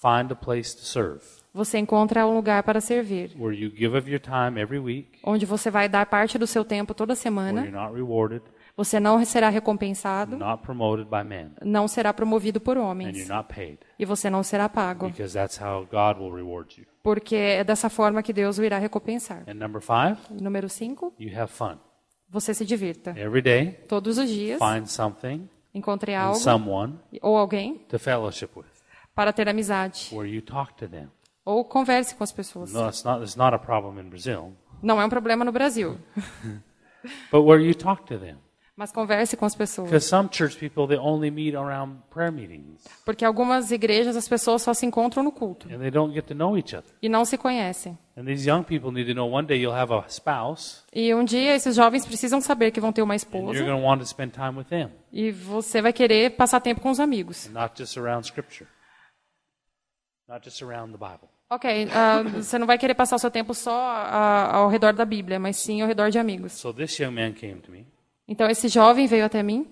find 0.00 0.32
a 0.32 0.34
place 0.34 0.74
to 0.74 0.82
serve 0.82 1.20
você 1.54 1.76
encontra 1.78 2.26
um 2.26 2.34
lugar 2.34 2.62
para 2.62 2.80
servir, 2.80 3.30
where 3.38 3.54
you 3.54 3.70
give 3.70 3.94
of 3.96 4.10
your 4.10 4.18
time 4.18 4.58
every 4.58 4.78
week, 4.78 5.18
onde 5.22 5.44
você 5.44 5.70
vai 5.70 5.86
dar 5.90 6.06
parte 6.06 6.38
do 6.38 6.46
seu 6.46 6.64
tempo 6.64 6.94
toda 6.94 7.12
where 7.12 7.20
semana. 7.22 7.60
you're 7.60 7.70
not 7.78 7.94
rewarded, 7.94 8.42
Você 8.76 8.98
não 8.98 9.22
será 9.24 9.50
recompensado, 9.50 10.36
not 10.38 10.62
promoted 10.62 11.06
by 11.10 11.22
men, 11.22 11.52
não 11.62 11.86
será 11.86 12.12
promovido 12.12 12.58
por 12.58 12.76
and 12.78 12.80
you're 12.80 12.90
homens 12.90 13.28
not 13.28 13.52
paid 13.54 13.78
e 13.98 14.04
você 14.06 14.30
não 14.30 14.42
será 14.42 14.66
pago, 14.68 15.08
because 15.08 15.34
that's 15.34 15.60
how 15.60 15.84
God 15.84 16.18
will 16.18 16.34
reward 16.34 16.80
you. 16.80 16.86
porque 17.02 17.36
é 17.36 17.62
dessa 17.64 17.90
forma 17.90 18.22
que 18.22 18.32
Deus 18.32 18.58
o 18.58 18.64
irá 18.64 18.78
recompensar. 18.78 19.44
And 19.46 19.54
number 19.54 19.82
five, 19.82 20.16
Número 20.30 20.68
cinco, 20.70 21.12
you 21.18 21.38
have 21.38 21.52
fun. 21.52 21.76
você 22.30 22.54
se 22.54 22.64
divirta. 22.64 23.10
Every 23.10 23.42
day, 23.42 23.72
Todos 23.86 24.16
os 24.16 24.28
dias, 24.30 24.58
find 24.58 24.86
something 24.86 25.46
encontre 25.74 26.14
algo 26.14 26.38
someone 26.38 26.98
ou 27.20 27.36
alguém 27.36 27.74
to 27.90 27.98
fellowship 27.98 28.48
with, 28.56 28.64
para 29.14 29.34
ter 29.34 29.48
amizade 29.50 30.08
where 30.12 30.26
you 30.28 30.40
talk 30.40 30.72
to 30.74 30.88
them. 30.88 31.08
ou 31.44 31.62
converse 31.62 32.14
com 32.14 32.24
as 32.24 32.32
pessoas. 32.32 32.72
No, 32.72 32.88
it's 32.88 33.04
not, 33.04 33.22
it's 33.22 33.36
not 33.36 33.54
a 33.54 33.58
problem 33.58 34.00
in 34.02 34.08
Brazil, 34.08 34.54
Não 34.82 34.98
é 34.98 35.04
um 35.04 35.10
problema 35.10 35.44
no 35.44 35.52
Brasil, 35.52 35.98
but 37.30 37.42
where 37.44 37.62
you 37.62 37.74
talk 37.74 38.04
to 38.06 38.18
them. 38.18 38.38
Mas 38.76 38.90
converse 38.90 39.36
com 39.36 39.44
as 39.44 39.54
pessoas. 39.54 39.88
Because 39.88 40.06
some 40.08 40.28
church 40.32 40.56
people, 40.56 40.86
they 40.86 40.96
only 40.98 41.30
meet 41.30 41.54
around 41.54 41.98
prayer 42.10 42.32
meetings, 42.32 42.84
Porque 43.04 43.24
algumas 43.24 43.70
igrejas 43.70 44.16
as 44.16 44.26
pessoas 44.28 44.62
só 44.62 44.72
se 44.72 44.86
encontram 44.86 45.22
no 45.22 45.30
culto 45.30 45.68
and 45.72 45.78
they 45.78 45.90
don't 45.90 46.14
get 46.14 46.24
to 46.26 46.34
know 46.34 46.56
each 46.56 46.74
other. 46.74 46.90
e 47.02 47.08
não 47.08 47.24
se 47.24 47.36
conhecem. 47.36 47.98
And 48.16 48.24
these 48.24 48.48
young 48.48 48.62
people 48.62 48.90
need 48.90 49.06
to 49.08 49.14
know 49.14 49.30
one 49.30 49.46
day 49.46 49.58
you'll 49.60 49.76
have 49.76 49.92
a 49.92 50.04
spouse, 50.08 50.82
E 50.92 51.14
um 51.14 51.24
dia 51.24 51.54
esses 51.54 51.76
jovens 51.76 52.06
precisam 52.06 52.40
saber 52.40 52.70
que 52.70 52.80
vão 52.80 52.92
ter 52.92 53.02
uma 53.02 53.14
and 53.14 53.16
esposa 53.16 53.54
you're 53.58 53.64
going 53.66 53.80
to 53.80 53.86
want 53.86 54.00
to 54.00 54.06
spend 54.06 54.32
time 54.32 54.56
with 54.58 54.64
them, 54.66 54.90
e 55.12 55.30
você 55.30 55.82
vai 55.82 55.92
querer 55.92 56.30
passar 56.36 56.60
tempo 56.60 56.80
com 56.80 56.90
os 56.90 56.98
amigos. 57.00 57.48
not 57.50 57.74
just 57.76 57.96
around 57.98 58.26
Scripture, 58.26 58.68
not 60.28 60.42
just 60.44 60.62
around 60.62 60.92
the 60.92 60.98
Bible. 60.98 61.28
Ok, 61.50 61.88
ah, 61.92 62.22
você 62.22 62.56
não 62.58 62.66
vai 62.66 62.78
querer 62.78 62.94
passar 62.94 63.16
o 63.16 63.18
seu 63.18 63.30
tempo 63.30 63.52
só 63.52 63.70
ah, 63.78 64.56
ao 64.56 64.68
redor 64.70 64.94
da 64.94 65.04
Bíblia, 65.04 65.38
mas 65.38 65.56
sim 65.58 65.82
ao 65.82 65.86
redor 65.88 66.10
de 66.10 66.18
amigos. 66.18 66.52
So 66.54 66.72
this 66.72 66.98
young 66.98 67.10
man 67.10 67.32
came 67.32 67.56
to 67.60 67.70
me. 67.70 67.86
Então 68.28 68.48
esse 68.48 68.68
jovem 68.68 69.06
veio 69.06 69.24
até 69.24 69.42
mim, 69.42 69.66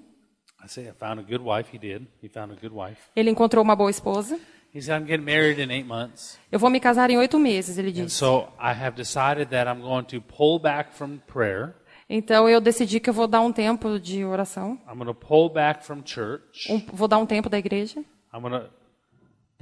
I 0.62 0.68
said, 0.68 0.88
I 0.88 0.92
found 0.92 1.20
a 1.20 1.22
good 1.22 1.42
wife. 1.42 1.74
He 1.74 1.78
did. 1.78 2.06
He 2.22 2.28
found 2.28 2.52
a 2.52 2.56
good 2.56 2.74
wife. 2.74 3.00
ele 3.16 3.30
encontrou 3.30 3.62
uma 3.64 3.74
boa 3.74 3.90
esposa. 3.90 4.38
He 4.74 4.80
said, 4.80 5.00
I'm 5.00 5.06
getting 5.06 5.24
married 5.24 5.60
in 5.60 5.70
eight 5.72 5.86
months. 5.88 6.38
Eu 6.52 6.58
vou 6.58 6.68
me 6.70 6.78
casar 6.78 7.10
em 7.10 7.16
oito 7.16 7.38
meses, 7.38 7.76
ele 7.78 7.88
And 7.88 8.04
disse. 8.04 8.16
so 8.16 8.48
I 8.60 8.72
have 8.72 8.92
decided 8.94 9.48
that 9.50 9.68
I'm 9.68 9.80
going 9.80 10.04
to 10.04 10.20
pull 10.20 10.58
back 10.60 10.92
from 10.94 11.18
prayer. 11.26 11.74
Então 12.08 12.48
eu 12.48 12.60
decidi 12.60 13.00
que 13.00 13.08
eu 13.08 13.14
vou 13.14 13.26
dar 13.26 13.40
um 13.40 13.52
tempo 13.52 13.98
de 13.98 14.24
oração, 14.24 14.78
I'm 14.88 14.96
going 14.98 15.06
to 15.06 15.14
pull 15.14 15.48
back 15.48 15.84
from 15.84 16.02
church. 16.04 16.70
um- 16.70 16.84
vou 16.92 17.08
dar 17.08 17.18
um 17.18 17.26
tempo 17.26 17.48
da 17.48 17.58
igreja, 17.58 18.00
I'm 18.34 18.40
going 18.42 18.52
to 18.60 18.68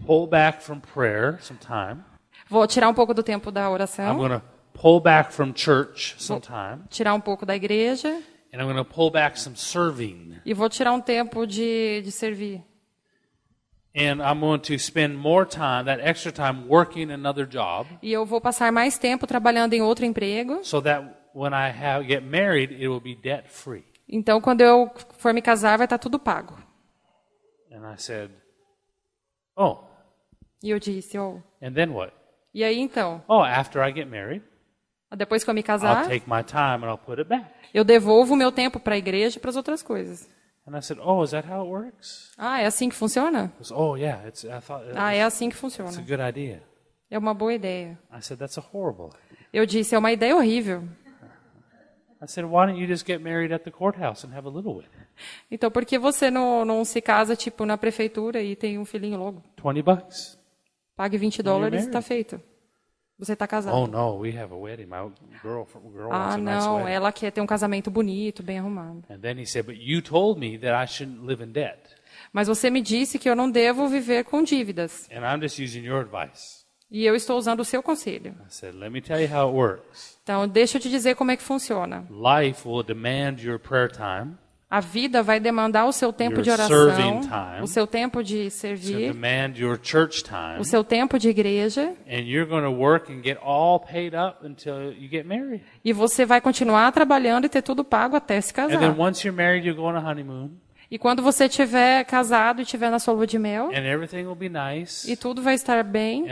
pull 0.05 0.27
back 0.27 0.63
from 0.63 0.81
prayer 0.81 1.39
some 1.43 1.59
time. 1.61 2.03
vou 2.49 2.67
tirar 2.67 2.89
um 2.89 2.95
pouco 2.95 3.13
do 3.15 3.23
tempo 3.23 3.51
da 3.53 3.67
I'm 3.69 3.73
oração, 3.73 4.17
going 4.17 4.31
to 4.41 4.43
pull 4.73 4.99
back 5.01 5.33
from 5.33 5.53
church 5.55 6.17
some 6.19 6.41
time. 6.41 6.83
tirar 6.91 7.15
um 7.15 7.21
pouco 7.21 7.45
da 7.47 7.55
igreja 7.55 8.21
And 8.53 8.63
I'm 8.63 8.67
going 8.73 8.77
to 8.77 8.85
pull 8.85 9.11
back 9.11 9.39
some 9.39 9.57
serving. 9.57 10.41
e 10.45 10.55
vou 10.55 10.69
tirar 10.69 10.93
um 10.93 11.01
tempo 11.01 11.47
de, 11.47 12.01
de 12.03 12.11
servir. 12.11 12.63
And 13.95 14.23
I'm 14.23 14.41
going 14.41 14.61
to 14.61 14.79
spend 14.79 15.17
more 15.17 15.45
time, 15.47 15.85
that 15.87 16.01
extra 16.01 16.31
time, 16.31 16.67
working 16.69 17.11
another 17.11 17.47
job 17.47 17.87
E 18.03 18.13
eu 18.13 18.25
vou 18.25 18.41
passar 18.41 18.71
mais 18.71 18.97
tempo 18.99 19.27
trabalhando 19.27 19.73
em 19.75 19.83
outro 19.83 20.05
emprego. 20.05 20.61
so 20.65 20.81
that 20.83 21.05
when 21.35 21.53
I 21.53 21.69
have, 21.71 22.07
get 22.07 22.23
married, 22.23 22.73
it 22.73 22.87
will 22.89 23.01
be 23.01 23.15
debt 23.15 23.49
free. 23.51 23.85
Então, 24.09 24.41
quando 24.41 24.61
eu 24.63 24.91
for 25.19 25.35
me 25.35 25.43
casar, 25.43 25.77
vai 25.77 25.85
estar 25.87 25.99
tudo 25.99 26.19
pago. 26.19 26.55
And 27.71 27.85
I 27.93 27.97
said, 27.99 28.31
Oh, 29.57 29.79
E 30.63 30.71
eu 30.71 30.79
disse, 30.79 31.19
oh, 31.19 31.43
and 31.63 31.73
then 31.75 31.91
what? 31.91 32.13
e 32.55 32.65
aí 32.65 32.79
então? 32.79 33.23
Oh, 33.29 33.43
after 33.45 33.83
I 33.83 33.93
get 33.93 34.07
married, 34.09 34.43
Depois 35.17 35.45
que 35.45 35.51
eu 35.51 35.55
me 35.55 35.61
I'll 35.61 35.67
casar, 35.67 36.09
take 36.09 36.29
my 36.29 36.43
time 36.43 36.85
and 36.85 36.87
I'll 36.91 36.99
put 36.99 37.19
it 37.21 37.29
back. 37.29 37.45
Eu 37.73 37.85
devolvo 37.85 38.35
o 38.35 38.37
meu 38.37 38.51
tempo 38.53 38.79
para 38.81 38.95
a 38.95 38.99
igreja 38.99 39.39
e 39.39 39.41
para 39.41 39.51
as 39.51 39.57
outras 39.57 39.83
coisas. 39.83 40.29
And 40.67 40.77
I 40.77 40.83
said, 40.83 40.99
Oh, 41.03 41.23
is 41.25 41.31
that 41.31 41.49
how 41.49 41.63
it 41.63 41.71
works? 41.71 42.33
Ah, 42.37 42.61
é 42.61 42.67
assim 42.67 42.89
que 42.89 42.95
funciona? 42.95 43.53
Goes, 43.59 43.71
oh, 43.71 43.97
yeah, 43.97 44.27
it's, 44.29 44.45
I 44.45 44.61
thought 44.61 44.85
Ah, 44.95 45.15
é 45.15 45.23
assim 45.23 45.49
que 45.49 45.55
it's 45.57 45.59
a 45.81 45.83
funciona. 45.85 46.07
good 46.07 46.23
idea. 46.23 46.63
É 47.11 47.19
uma 47.19 47.33
boa 47.33 47.55
ideia. 47.55 47.99
I 48.13 48.21
said, 48.21 48.39
That's 48.39 48.59
a 48.59 48.65
horrible 48.73 49.07
idea. 49.07 49.39
Eu 49.53 49.65
disse, 49.65 49.95
é 49.95 49.99
uma 49.99 50.13
ideia 50.13 50.37
horrível. 50.37 50.85
Então, 55.51 55.71
por 55.71 55.85
que 55.85 55.99
você 55.99 56.31
não, 56.31 56.65
não 56.65 56.85
se 56.85 57.01
casa, 57.01 57.37
tipo, 57.37 57.65
na 57.65 57.79
prefeitura 57.79 58.43
e 58.43 58.55
tem 58.57 58.79
um 58.79 58.85
filhinho 58.85 59.19
logo? 59.19 59.43
20 59.63 59.83
bucks. 59.83 60.39
Pague 60.97 61.17
20 61.17 61.43
dólares 61.43 61.85
e 61.85 61.87
está 61.87 62.03
feito. 62.03 62.41
Você 63.19 63.33
está 63.33 63.49
casado. 63.49 63.75
Oh, 63.75 63.87
no, 63.87 64.19
we 64.21 64.31
have 64.39 64.53
a 64.55 64.57
wedding. 64.57 64.87
My 64.87 65.11
girl, 65.43 65.67
girl 65.93 66.09
wants 66.09 66.13
ah, 66.13 66.35
a 66.35 66.39
nice 66.39 66.65
não, 66.65 66.77
wedding. 66.77 66.93
ela 66.93 67.13
quer 67.13 67.33
ter 67.33 67.41
um 67.41 67.47
casamento 67.47 67.91
bonito, 67.91 68.43
bem 68.43 68.61
arrumado. 68.61 69.03
And 69.11 69.19
then 69.19 69.41
he 69.41 69.47
said, 69.47 69.67
But 69.67 69.77
you 69.77 70.01
told 70.01 70.39
me 70.39 70.57
that 70.59 70.73
I 70.73 70.87
shouldn't 70.87 71.27
live 71.27 71.43
in 71.43 71.51
debt. 71.53 71.81
Mas 72.33 72.47
você 72.47 72.71
me 72.71 72.81
disse 72.81 73.19
que 73.19 73.29
eu 73.29 73.35
não 73.35 73.51
devo 73.51 73.89
viver 73.89 74.25
com 74.25 74.43
dívidas. 74.43 75.09
And 75.11 75.23
I'm 75.25 75.41
just 75.43 75.59
using 75.59 75.85
your 75.85 76.01
advice. 76.01 76.65
E 76.91 77.05
eu 77.05 77.15
estou 77.15 77.37
usando 77.37 77.61
o 77.61 77.65
seu 77.65 77.83
conselho. 77.83 78.35
I 78.41 78.51
said, 78.51 78.75
let 78.75 78.91
me 78.91 79.03
tell 79.03 79.21
you 79.21 79.29
how 79.29 79.49
it 79.49 79.55
works. 79.55 80.19
Então, 80.23 80.49
deixa 80.49 80.79
eu 80.79 80.81
te 80.81 80.89
dizer 80.89 81.17
como 81.17 81.31
é 81.31 81.37
que 81.37 81.43
funciona. 81.43 82.07
Life 82.09 82.67
will 82.67 82.83
demand 82.83 83.43
your 83.43 83.59
prayer 83.59 83.91
time. 83.91 84.37
A 84.71 84.81
vida 84.81 85.23
vai 85.23 85.41
demandar 85.41 85.87
o 85.87 85.93
seu 85.93 86.13
tempo 86.13 86.43
de 86.43 86.51
oração, 86.51 87.23
time. 87.23 87.63
o 87.63 87.67
seu 87.67 87.87
tempo 87.87 88.23
de 88.23 88.51
servir, 88.51 89.15
time. 89.15 90.61
o 90.61 90.65
seu 90.65 90.85
tempo 90.85 91.19
de 91.19 91.31
igreja, 91.31 91.95
e 95.83 95.93
você 95.95 96.27
vai 96.27 96.41
continuar 96.43 96.93
trabalhando 96.93 97.47
e 97.47 97.49
ter 97.49 97.63
tudo 97.63 97.83
pago 97.83 98.15
até 98.15 98.39
se 98.43 98.53
And 98.61 98.69
then 98.69 98.79
casar. 98.79 99.01
once 99.01 99.27
you're 99.27 99.35
married, 99.35 99.67
you 99.67 99.75
go 99.75 99.85
on 99.85 99.97
a 99.97 100.01
honeymoon. 100.01 100.51
E 100.91 100.99
quando 100.99 101.23
você 101.23 101.47
estiver 101.47 102.05
casado 102.05 102.61
e 102.61 102.63
estiver 102.63 102.91
na 102.91 102.99
sua 102.99 103.15
lua 103.15 103.27
de 103.27 103.39
mel, 103.39 103.71
nice. 103.71 105.11
e 105.11 105.17
tudo 105.17 105.41
vai 105.41 105.55
estar 105.55 105.83
bem, 105.83 106.27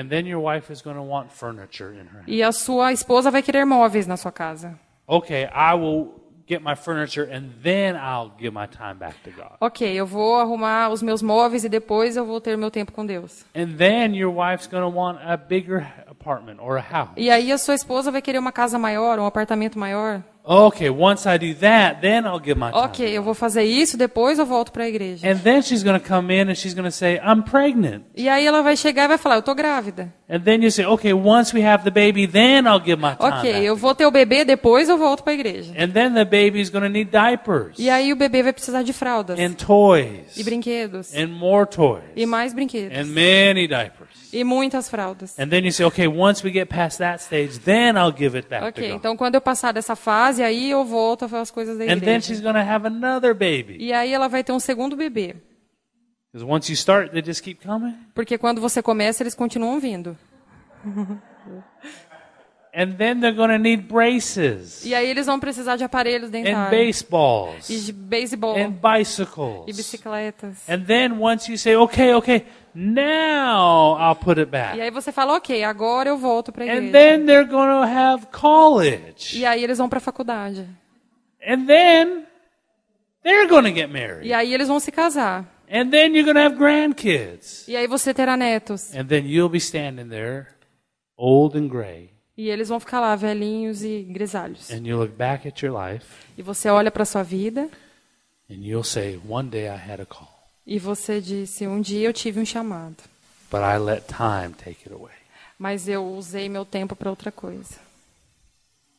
e 2.27 2.43
a 2.43 2.53
sua 2.53 2.93
esposa 2.93 3.31
vai 3.31 3.43
querer 3.43 3.65
móveis 3.65 4.07
na 4.07 4.19
sua 4.19 4.33
casa. 4.33 4.79
Okay, 5.07 5.45
I 5.45 5.75
will 5.75 6.26
get 6.47 6.63
my 6.63 6.75
furniture 6.75 7.25
and 7.25 7.51
then 7.63 7.97
I'll 7.97 8.33
give 8.39 8.53
my 8.53 8.67
time 8.67 8.99
back 8.99 9.23
to 9.25 9.31
God. 9.31 9.57
Ok, 9.61 9.85
eu 9.85 10.07
vou 10.07 10.37
arrumar 10.37 10.91
os 10.91 11.03
meus 11.03 11.23
móveis 11.23 11.65
e 11.65 11.69
depois 11.69 12.17
eu 12.17 12.25
vou 12.25 12.41
ter 12.41 12.57
meu 12.57 12.71
tempo 12.71 12.93
com 12.93 13.05
Deus. 13.05 13.45
And 13.55 13.77
then 13.77 14.15
your 14.15 14.33
wife's 14.33 14.67
going 14.67 14.83
to 14.83 14.97
want 14.97 15.19
a 15.23 15.37
bigger 15.37 15.87
apartment 16.27 16.59
or 16.61 16.77
a 16.77 16.81
house. 16.81 17.11
E 17.17 17.31
aí 17.31 17.53
a 17.53 17.59
sua 17.59 17.75
esposa 17.75 18.11
vai 18.11 18.21
querer 18.21 18.39
uma 18.39 18.53
casa 18.53 18.79
maior, 18.79 19.19
um 19.19 19.27
apartamento 19.27 19.79
maior. 19.79 20.23
Okay, 20.49 20.89
once 20.89 21.27
I 21.29 21.39
do 21.39 21.59
that, 21.59 22.01
then 22.01 22.25
I'll 22.25 22.39
give 22.39 22.55
my 22.57 22.71
time. 22.71 22.85
Ok, 22.85 23.05
to 23.05 23.13
eu 23.13 23.21
vou 23.21 23.35
fazer 23.35 23.65
isso, 23.65 23.97
depois 23.97 24.39
eu 24.39 24.47
volto 24.47 24.71
para 24.71 24.85
a 24.85 24.89
igreja. 24.89 25.29
And 25.29 25.39
then 25.39 25.61
she's 25.61 25.83
going 25.83 25.99
to 25.99 26.09
come 26.09 26.33
in 26.33 26.49
and 26.49 26.55
she's 26.55 26.73
going 26.73 26.85
to 26.85 26.93
say, 26.93 27.17
I'm 27.17 27.43
pregnant. 27.43 28.05
E 28.15 28.29
aí 28.29 28.47
ela 28.47 28.63
vai 28.63 28.77
chegar 28.77 29.07
e 29.07 29.09
vai 29.09 29.19
falar, 29.19 29.35
eu 29.37 29.43
tô 29.43 29.57
grávida. 29.57 30.15
And 30.31 30.39
then 30.39 30.63
you 30.63 30.71
say, 30.71 30.87
okay, 30.87 31.13
once 31.13 31.53
we 31.53 31.67
have 31.67 31.83
the 31.83 31.91
baby, 31.91 32.29
then 32.29 32.65
I'll 32.69 32.79
give 32.81 33.03
my 33.03 33.17
time 33.17 33.39
Ok, 33.39 33.53
back. 33.53 33.65
eu 33.65 33.75
vou 33.75 33.93
ter 33.93 34.07
o 34.07 34.11
bebê, 34.13 34.45
depois 34.45 34.89
eu 34.89 34.97
volto 34.97 35.25
para 35.25 35.33
a 35.33 35.35
igreja. 35.35 35.73
And 35.77 35.89
then 35.91 36.15
the 36.15 36.25
baby's 36.25 36.71
going 36.71 36.85
to 36.85 36.91
need 36.91 37.11
diapers 37.11 37.77
E 37.77 37.91
aí 37.91 38.13
o 38.13 38.17
bebê 38.17 38.45
vai 38.45 38.53
precisar 38.53 38.85
de 38.85 38.93
fraldas 38.93 39.41
and 39.41 39.55
toys 39.55 40.37
e 40.37 40.45
brinquedos 40.45 41.13
and 41.13 41.27
more 41.27 41.67
toys 41.67 42.05
e 42.15 42.25
mais 42.25 42.53
brinquedos 42.55 42.97
and 42.97 43.07
many 43.07 43.67
diapers. 43.67 44.26
E 44.41 44.45
muitas 44.45 44.89
fraldas. 44.89 45.39
And 45.39 45.49
then 45.49 45.65
you 45.65 45.73
say, 45.73 45.85
okay, 45.87 46.07
once 46.07 46.45
we 46.45 46.51
get 46.53 46.67
past 46.69 46.99
that 46.99 47.23
stage, 47.23 47.59
then 47.61 47.97
I'll 47.97 48.13
give 48.17 48.37
it 48.39 48.49
back 48.49 48.65
Ok, 48.65 48.83
to 48.83 48.89
God. 48.89 48.97
então 48.99 49.17
quando 49.17 49.35
eu 49.37 49.41
passar 49.41 49.73
dessa 49.73 49.97
fase, 49.97 50.43
aí 50.43 50.71
eu 50.71 50.85
volto 50.85 51.25
a 51.25 51.29
fazer 51.29 51.43
as 51.43 51.51
coisas 51.51 51.79
da 51.79 51.85
and 51.85 51.89
then 51.89 51.97
igreja. 52.17 52.21
she's 52.27 52.41
to 52.55 52.61
have 52.71 52.87
another 52.87 53.33
baby. 53.35 53.77
E 53.79 53.93
aí 53.93 54.13
ela 54.13 54.29
vai 54.29 54.43
ter 54.45 54.53
um 54.53 54.61
segundo 54.61 54.97
bebê. 54.97 55.37
Because 56.33 56.45
once 56.45 56.71
you 56.71 56.75
start, 56.77 57.13
they 57.13 57.23
just 57.25 57.43
keep 57.43 57.65
coming. 57.67 57.95
Porque 58.15 58.37
quando 58.37 58.61
você 58.61 58.83
começa, 58.83 59.23
eles 59.23 59.35
continuam 59.35 59.81
vindo. 59.81 60.17
And 62.79 62.99
then 62.99 63.21
they're 63.21 63.35
to 63.35 63.59
need 63.59 63.89
braces 63.89 64.85
E 64.85 64.95
aí 64.95 65.09
eles 65.09 65.25
vão 65.25 65.41
precisar 65.41 65.77
de 65.77 65.85
aparelhos 65.85 66.29
and 66.29 66.33
dentários. 66.43 66.71
baseballs 66.87 67.71
E 67.71 67.81
de 67.81 67.91
beisebol. 67.93 68.55
and 68.55 68.75
E 68.83 68.99
bicycles. 68.99 69.75
bicicletas. 69.75 70.69
And 70.69 70.81
then 70.85 71.13
once 71.19 71.51
you 71.51 71.57
say, 71.57 71.75
okay, 71.77 72.13
okay, 72.13 72.45
now 72.77 73.97
I'll 73.99 74.17
put 74.17 74.39
it 74.39 74.43
E 74.49 74.51
back. 74.51 74.81
aí 74.81 74.91
você 74.91 75.11
fala, 75.11 75.35
ok, 75.37 75.65
agora 75.65 76.09
eu 76.11 76.17
volto 76.19 76.53
para 76.53 76.65
a 76.65 76.69
And 76.69 76.77
igreja. 76.87 76.93
then 76.93 77.27
they're 77.27 77.49
going 77.49 77.69
to 77.69 77.83
have 77.87 78.27
college. 78.27 79.39
E 79.39 79.45
aí 79.47 79.63
eles 79.65 79.79
vão 79.79 79.89
para 79.89 79.99
a 79.99 80.01
faculdade. 80.01 80.67
And 81.47 81.67
then 81.67 82.25
they're 83.23 83.47
going 83.49 83.65
to 83.65 83.73
get 83.75 83.89
married. 83.91 84.27
E 84.29 84.33
aí 84.33 84.53
eles 84.53 84.69
vão 84.69 84.79
se 84.81 84.91
casar. 84.93 85.45
And 85.71 85.91
then 85.91 86.15
you're 86.15 86.25
going 86.25 86.35
to 86.37 86.41
have 86.43 86.57
grandkids. 86.57 87.67
E 87.67 87.77
aí 87.77 87.87
você 87.87 88.15
terá 88.15 88.37
netos. 88.37 88.95
And 88.95 89.05
then 89.07 89.27
you'll 89.27 89.49
be 89.49 89.59
standing 89.59 90.09
there, 90.09 90.47
old 91.17 91.59
and 91.59 91.69
gray, 91.69 92.11
E 92.39 92.51
eles 92.51 92.69
vão 92.69 92.79
ficar 92.79 93.01
lá, 93.01 93.17
velhinhos 93.17 93.83
e 93.83 94.03
grisalhos. 94.03 94.71
and 94.71 94.87
you 94.87 94.97
look 94.99 95.15
back 95.17 95.49
at 95.49 95.63
your 95.63 95.73
life 95.75 96.05
E 96.37 96.43
você 96.43 96.69
olha 96.69 96.91
para 96.91 97.05
sua 97.07 97.23
vida 97.23 97.63
and 98.51 98.57
you'll 98.61 98.85
say, 98.85 99.19
One 99.29 99.49
day 99.49 99.67
I 99.69 99.77
had 99.77 100.01
a 100.01 100.07
call, 100.07 100.29
e 100.67 100.79
você 100.79 101.21
disse, 101.21 101.67
um 101.67 101.81
dia 101.81 102.09
eu 102.09 102.13
tive 102.13 102.41
um 102.41 102.45
chamado, 102.45 102.97
but 103.51 103.61
I 103.61 103.79
let 103.79 104.05
time 104.09 104.55
take 104.55 104.81
it 104.85 104.93
away. 104.93 105.15
mas 105.59 105.89
eu 105.89 106.05
usei 106.07 106.49
meu 106.49 106.65
tempo 106.65 106.95
para 106.97 107.11
outra 107.11 107.31
coisa. 107.33 107.87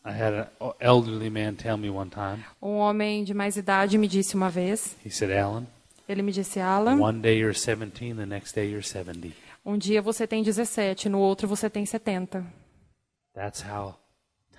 I 0.06 0.12
had 0.12 0.34
an 0.34 0.74
elderly 0.80 1.30
man 1.30 1.56
tell 1.56 1.78
me 1.78 1.90
one 1.90 2.10
time, 2.10 2.44
Um 2.62 2.78
homem 2.78 3.24
de 3.26 3.34
mais 3.34 3.58
idade 3.58 3.98
me 3.98 4.08
disse 4.08 4.36
uma 4.36 4.50
vez, 4.50 4.96
he 5.06 5.12
said, 5.12 5.32
Alan, 5.32 5.66
ele 6.08 6.22
me 6.22 6.32
disse, 6.32 6.60
Alan, 6.60 6.96
one 7.02 7.20
day 7.20 7.38
you're 7.38 7.54
17, 7.54 8.16
the 8.16 8.26
next 8.26 8.56
day 8.56 8.70
you're 8.72 8.82
70. 8.88 9.34
um 9.66 9.78
dia 9.78 10.02
você 10.02 10.26
tem 10.26 10.42
17, 10.42 11.10
no 11.10 11.20
outro 11.20 11.48
você 11.48 11.70
tem 11.70 11.86
70. 11.86 12.46
That's 13.34 13.62
how 13.62 14.00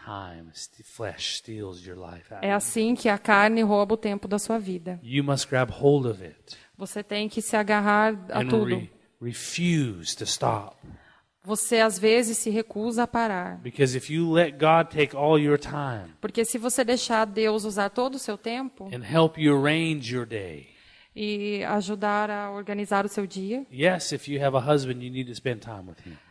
time, 0.05 0.51
flesh 0.85 1.39
steals 1.39 1.85
your 1.85 1.97
life. 1.97 2.27
É 2.43 2.53
assim 2.53 2.95
que 2.95 3.09
a 3.09 3.17
carne 3.19 3.63
rouba 3.63 3.95
o 3.95 3.97
tempo 3.97 4.29
da 4.29 4.39
sua 4.39 4.59
vida. 4.59 5.01
You 5.03 5.25
must 5.25 5.49
grab 5.49 5.73
hold 5.73 6.07
of 6.07 6.23
it 6.23 6.57
Você 6.79 7.03
tem 7.03 7.29
que 7.29 7.43
se 7.43 7.57
agarrar 7.57 8.14
a 8.31 8.41
and 8.41 8.49
tudo. 8.49 8.76
re- 8.76 8.91
refuse 9.20 10.16
to 10.16 10.22
stop. 10.22 10.76
Você 11.43 11.81
às 11.81 11.99
vezes 11.99 12.39
se 12.39 12.51
recusa 12.51 13.03
a 13.03 13.07
parar. 13.07 13.59
Because 13.59 13.97
if 13.97 14.09
you 14.09 14.31
let 14.31 14.53
God 14.53 14.93
take 14.93 15.16
all 15.16 15.41
your 15.41 15.59
time 15.59 16.14
Porque 16.20 16.45
se 16.45 16.59
você 16.59 16.85
deixar 16.85 17.24
Deus 17.24 17.64
usar 17.64 17.89
todo 17.91 18.14
o 18.14 18.18
seu 18.18 18.39
tempo 18.39 18.89
and 18.95 19.03
help 19.03 19.39
you 19.39 19.57
arrange 19.57 20.14
your 20.14 20.24
day, 20.26 20.68
e 21.16 21.64
ajudar 21.64 22.31
a 22.31 22.51
organizar 22.53 23.05
o 23.05 23.09
seu 23.09 23.26
dia, 23.26 23.66
yes, 23.72 24.12
husband, 24.12 25.01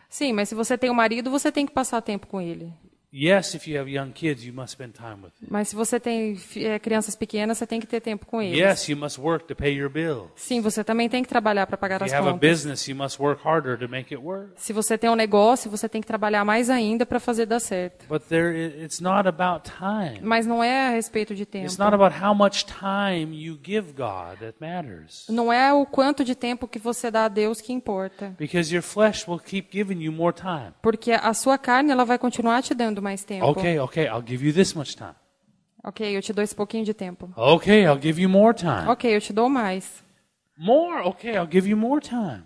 sim, 0.07 0.31
mas 0.31 0.47
se 0.47 0.55
você 0.55 0.77
tem 0.77 0.89
um 0.89 0.93
marido, 0.93 1.29
você 1.29 1.51
tem 1.51 1.65
que 1.65 1.73
passar 1.73 2.01
tempo 2.01 2.25
com 2.25 2.39
ele. 2.39 2.71
Yes, 3.17 3.55
if 3.55 3.67
you 3.67 3.79
have 3.79 3.89
young 3.89 4.11
kids, 4.11 4.45
you 4.45 4.53
must 4.53 4.73
spend 4.73 4.93
time 4.93 5.23
with 5.23 5.31
them. 5.39 5.47
Mas 5.49 5.69
se 5.69 5.75
você 5.75 5.99
tem 5.99 6.37
eh, 6.55 6.77
crianças 6.77 7.15
pequenas, 7.15 7.57
você 7.57 7.65
tem 7.65 7.79
que 7.79 7.87
ter 7.87 7.99
tempo 7.99 8.27
com 8.27 8.39
eles. 8.39 8.59
Yes, 8.59 8.87
you 8.87 8.95
must 8.95 9.19
work 9.19 9.47
to 9.47 9.55
pay 9.55 9.73
your 9.73 9.89
bills. 9.89 10.29
Sim, 10.35 10.61
você 10.61 10.83
também 10.83 11.09
tem 11.09 11.23
que 11.23 11.29
trabalhar 11.29 11.65
para 11.65 11.77
pagar 11.77 11.95
If 11.95 12.03
as 12.03 12.11
you 12.11 12.17
have 12.17 12.27
a 12.27 12.31
contas. 12.33 12.49
business, 12.49 12.87
you 12.87 12.95
must 12.95 13.19
work 13.19 13.41
harder 13.43 13.75
to 13.79 13.89
make 13.89 14.13
it 14.13 14.23
work. 14.23 14.51
Se 14.57 14.71
você 14.71 14.99
tem 14.99 15.09
um 15.09 15.15
negócio, 15.15 15.71
você 15.71 15.89
tem 15.89 15.99
que 15.99 16.07
trabalhar 16.07 16.45
mais 16.45 16.69
ainda 16.69 17.07
para 17.07 17.19
fazer 17.19 17.47
dar 17.47 17.59
certo. 17.59 18.05
But 18.07 18.23
there, 18.27 18.55
it's 18.83 18.99
not 18.99 19.27
about 19.27 19.67
time. 19.67 20.19
Mas 20.21 20.45
não 20.45 20.63
é 20.63 20.89
a 20.89 20.91
respeito 20.91 21.33
de 21.33 21.45
tempo. 21.45 21.65
It's 21.65 21.77
not 21.79 21.95
about 21.95 22.15
how 22.23 22.35
much 22.35 22.65
time 22.65 23.35
you 23.35 23.57
give 23.63 23.93
God 23.93 24.37
that 24.41 24.57
matters. 24.59 25.25
Não 25.27 25.51
é 25.51 25.73
o 25.73 25.87
quanto 25.87 26.23
de 26.23 26.35
tempo 26.35 26.67
que 26.67 26.77
você 26.77 27.09
dá 27.09 27.25
a 27.25 27.29
Deus 27.29 27.61
que 27.61 27.73
importa. 27.73 28.35
Because 28.37 28.71
your 28.71 28.83
flesh 28.83 29.27
will 29.27 29.39
keep 29.39 29.69
giving 29.71 30.03
you 30.03 30.11
more 30.11 30.35
time. 30.35 30.73
Porque 30.83 31.11
a 31.13 31.33
sua 31.33 31.57
carne 31.57 31.91
ela 31.91 32.05
vai 32.05 32.19
continuar 32.19 32.61
te 32.61 32.75
dando 32.75 33.01
mais 33.01 33.06
tempo. 33.25 33.45
Okay, 33.49 33.79
okay, 33.79 34.05
I'll 34.07 34.21
give 34.23 34.45
you 34.45 34.53
this 34.53 34.73
much 34.73 34.95
time. 34.95 35.15
Ok, 35.83 36.05
eu 36.15 36.21
te 36.21 36.33
dou 36.33 36.43
esse 36.43 36.55
pouquinho 36.55 36.83
de 36.83 36.93
tempo. 36.93 37.29
Okay, 37.35 37.83
I'll 37.85 37.99
give 38.01 38.21
you 38.21 38.29
more 38.29 38.53
time. 38.53 38.87
Ok, 38.89 39.15
eu 39.15 39.21
te 39.21 39.31
dou 39.31 39.47
mais. 39.49 40.03
More? 40.57 41.07
Okay, 41.07 41.33
I'll 41.35 41.47
give 41.49 41.69
you 41.69 41.77
more 41.77 42.01
time. 42.01 42.43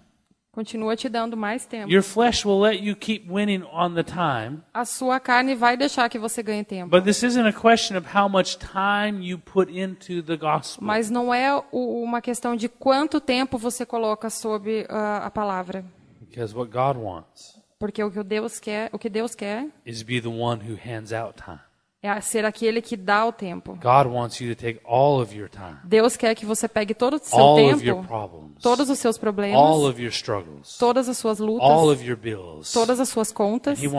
Continua 0.54 0.98
te 0.98 1.08
dando 1.08 1.38
mais 1.38 1.66
tempo. 1.66 1.90
Your 1.90 2.04
flesh 2.04 2.46
will 2.46 2.60
let 2.60 2.82
you 2.84 2.94
keep 2.94 3.26
winning 3.32 3.64
on 3.72 3.94
the 3.96 4.04
time. 4.04 4.60
A 4.74 4.84
sua 4.84 5.18
carne 5.18 5.56
vai 5.56 5.78
deixar 5.78 6.10
que 6.10 6.20
você 6.20 6.44
ganhe 6.44 6.62
tempo. 6.66 6.90
But 6.90 7.06
this 7.06 7.24
isn't 7.24 7.48
a 7.48 7.54
question 7.54 7.98
of 7.98 8.06
how 8.14 8.28
much 8.28 8.58
time 8.58 9.26
you 9.26 9.40
put 9.40 9.72
into 9.72 10.22
the 10.22 10.36
gospel. 10.36 10.86
Mas 10.86 11.10
não 11.10 11.34
é 11.34 11.56
o- 11.72 12.04
uma 12.04 12.20
questão 12.22 12.54
de 12.58 12.68
quanto 12.68 13.22
tempo 13.22 13.58
você 13.58 13.86
coloca 13.86 14.30
sobre 14.30 14.86
ah, 14.90 15.26
a 15.26 15.32
palavra. 15.32 15.86
Because 16.20 16.54
what 16.54 16.70
God 16.70 16.98
wants 17.02 17.58
Porque 17.82 18.04
o 18.04 18.12
que 18.12 18.24
Deus 18.24 18.60
quer, 18.60 18.92
o 18.94 19.00
que 19.00 19.10
Deus 19.10 19.34
quer 19.34 19.68
is 19.84 20.04
be 20.04 20.22
the 20.22 20.28
one 20.28 20.62
who 20.62 20.76
hands 20.76 21.12
out 21.12 21.36
time. 21.36 21.71
É 22.04 22.20
ser 22.20 22.46
aquele 22.46 22.82
que 22.82 22.98
dá 22.98 23.26
o 23.26 23.32
tempo. 23.32 23.74
God 23.76 24.08
wants 24.12 24.42
you 24.42 24.56
to 24.56 24.60
take 24.60 24.80
all 24.84 25.22
of 25.22 25.36
your 25.38 25.48
time, 25.48 25.78
Deus 25.84 26.18
quer 26.18 26.34
que 26.34 26.46
você 26.46 26.68
pegue 26.68 26.96
todo 26.96 27.16
o 27.16 27.20
seu 27.20 27.38
all 27.38 27.60
of 27.74 27.86
your 27.86 27.98
tempo, 27.98 28.08
problems, 28.08 28.62
todos 28.62 28.90
os 28.90 28.98
seus 28.98 29.16
all 29.18 29.22
problemas, 29.22 29.86
of 29.86 30.02
your 30.02 30.12
struggles, 30.12 30.78
todas 30.80 31.08
as 31.08 31.18
suas 31.18 31.40
all 31.40 31.48
lutas, 31.48 32.00
of 32.00 32.04
your 32.08 32.18
bills. 32.18 32.74
todas 32.74 33.00
as 33.00 33.08
suas 33.10 33.32
contas. 33.32 33.82
You 33.82 33.92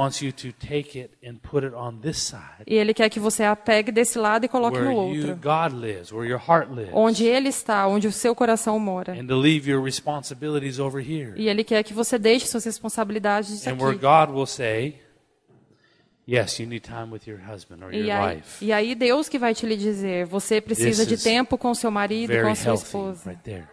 E 2.66 2.74
Ele 2.74 2.94
quer 2.94 3.08
que 3.08 3.20
você 3.20 3.44
a 3.44 3.54
pegue 3.54 3.92
desse 3.92 4.18
lado 4.18 4.44
e 4.44 4.48
coloque 4.48 4.78
where 4.78 4.94
no 4.94 5.14
you, 5.14 5.28
outro. 5.28 5.36
God 5.36 5.80
lives, 5.80 6.12
where 6.12 6.28
lives, 6.70 6.92
Onde 6.92 7.24
Ele 7.24 7.48
está, 7.48 7.86
onde 7.86 8.08
o 8.08 8.12
seu 8.12 8.34
coração 8.34 8.78
mora. 8.80 9.12
and 9.12 9.26
to 9.26 9.36
leave 9.36 9.70
your 9.70 9.82
responsibilities 9.82 10.78
over 10.80 11.00
here. 11.00 11.34
E 11.36 11.48
Ele 11.48 11.62
quer 11.62 11.82
que 11.84 11.94
você 11.94 12.18
deixe 12.18 12.46
suas 12.46 12.64
responsabilidades 12.64 13.66
And 13.66 13.74
where 13.74 13.96
aqui. 13.96 14.00
God 14.00 14.34
will 14.36 14.46
say, 14.46 14.96
yes, 16.28 16.58
you 16.60 16.66
need 16.66 16.84
time 16.84 17.10
with 17.10 17.26
your 17.26 17.40
husband 17.40 17.82
or 17.84 17.92
E 17.92 17.98
your 18.08 18.10
aí, 18.12 18.36
wife. 18.36 18.64
e 18.64 18.72
aí 18.72 18.94
Deus 18.94 19.28
que 19.28 19.38
vai 19.38 19.54
te 19.54 19.66
lhe 19.66 19.76
dizer, 19.76 20.26
você 20.26 20.60
precisa 20.60 21.04
This 21.06 21.18
de 21.18 21.24
tempo 21.24 21.56
com 21.58 21.74
seu 21.74 21.90
marido 21.90 22.32
e 22.32 22.42
com 22.42 22.54
sua 22.54 22.74
esposa. 22.74 23.30
right 23.30 23.42
there. 23.42 23.66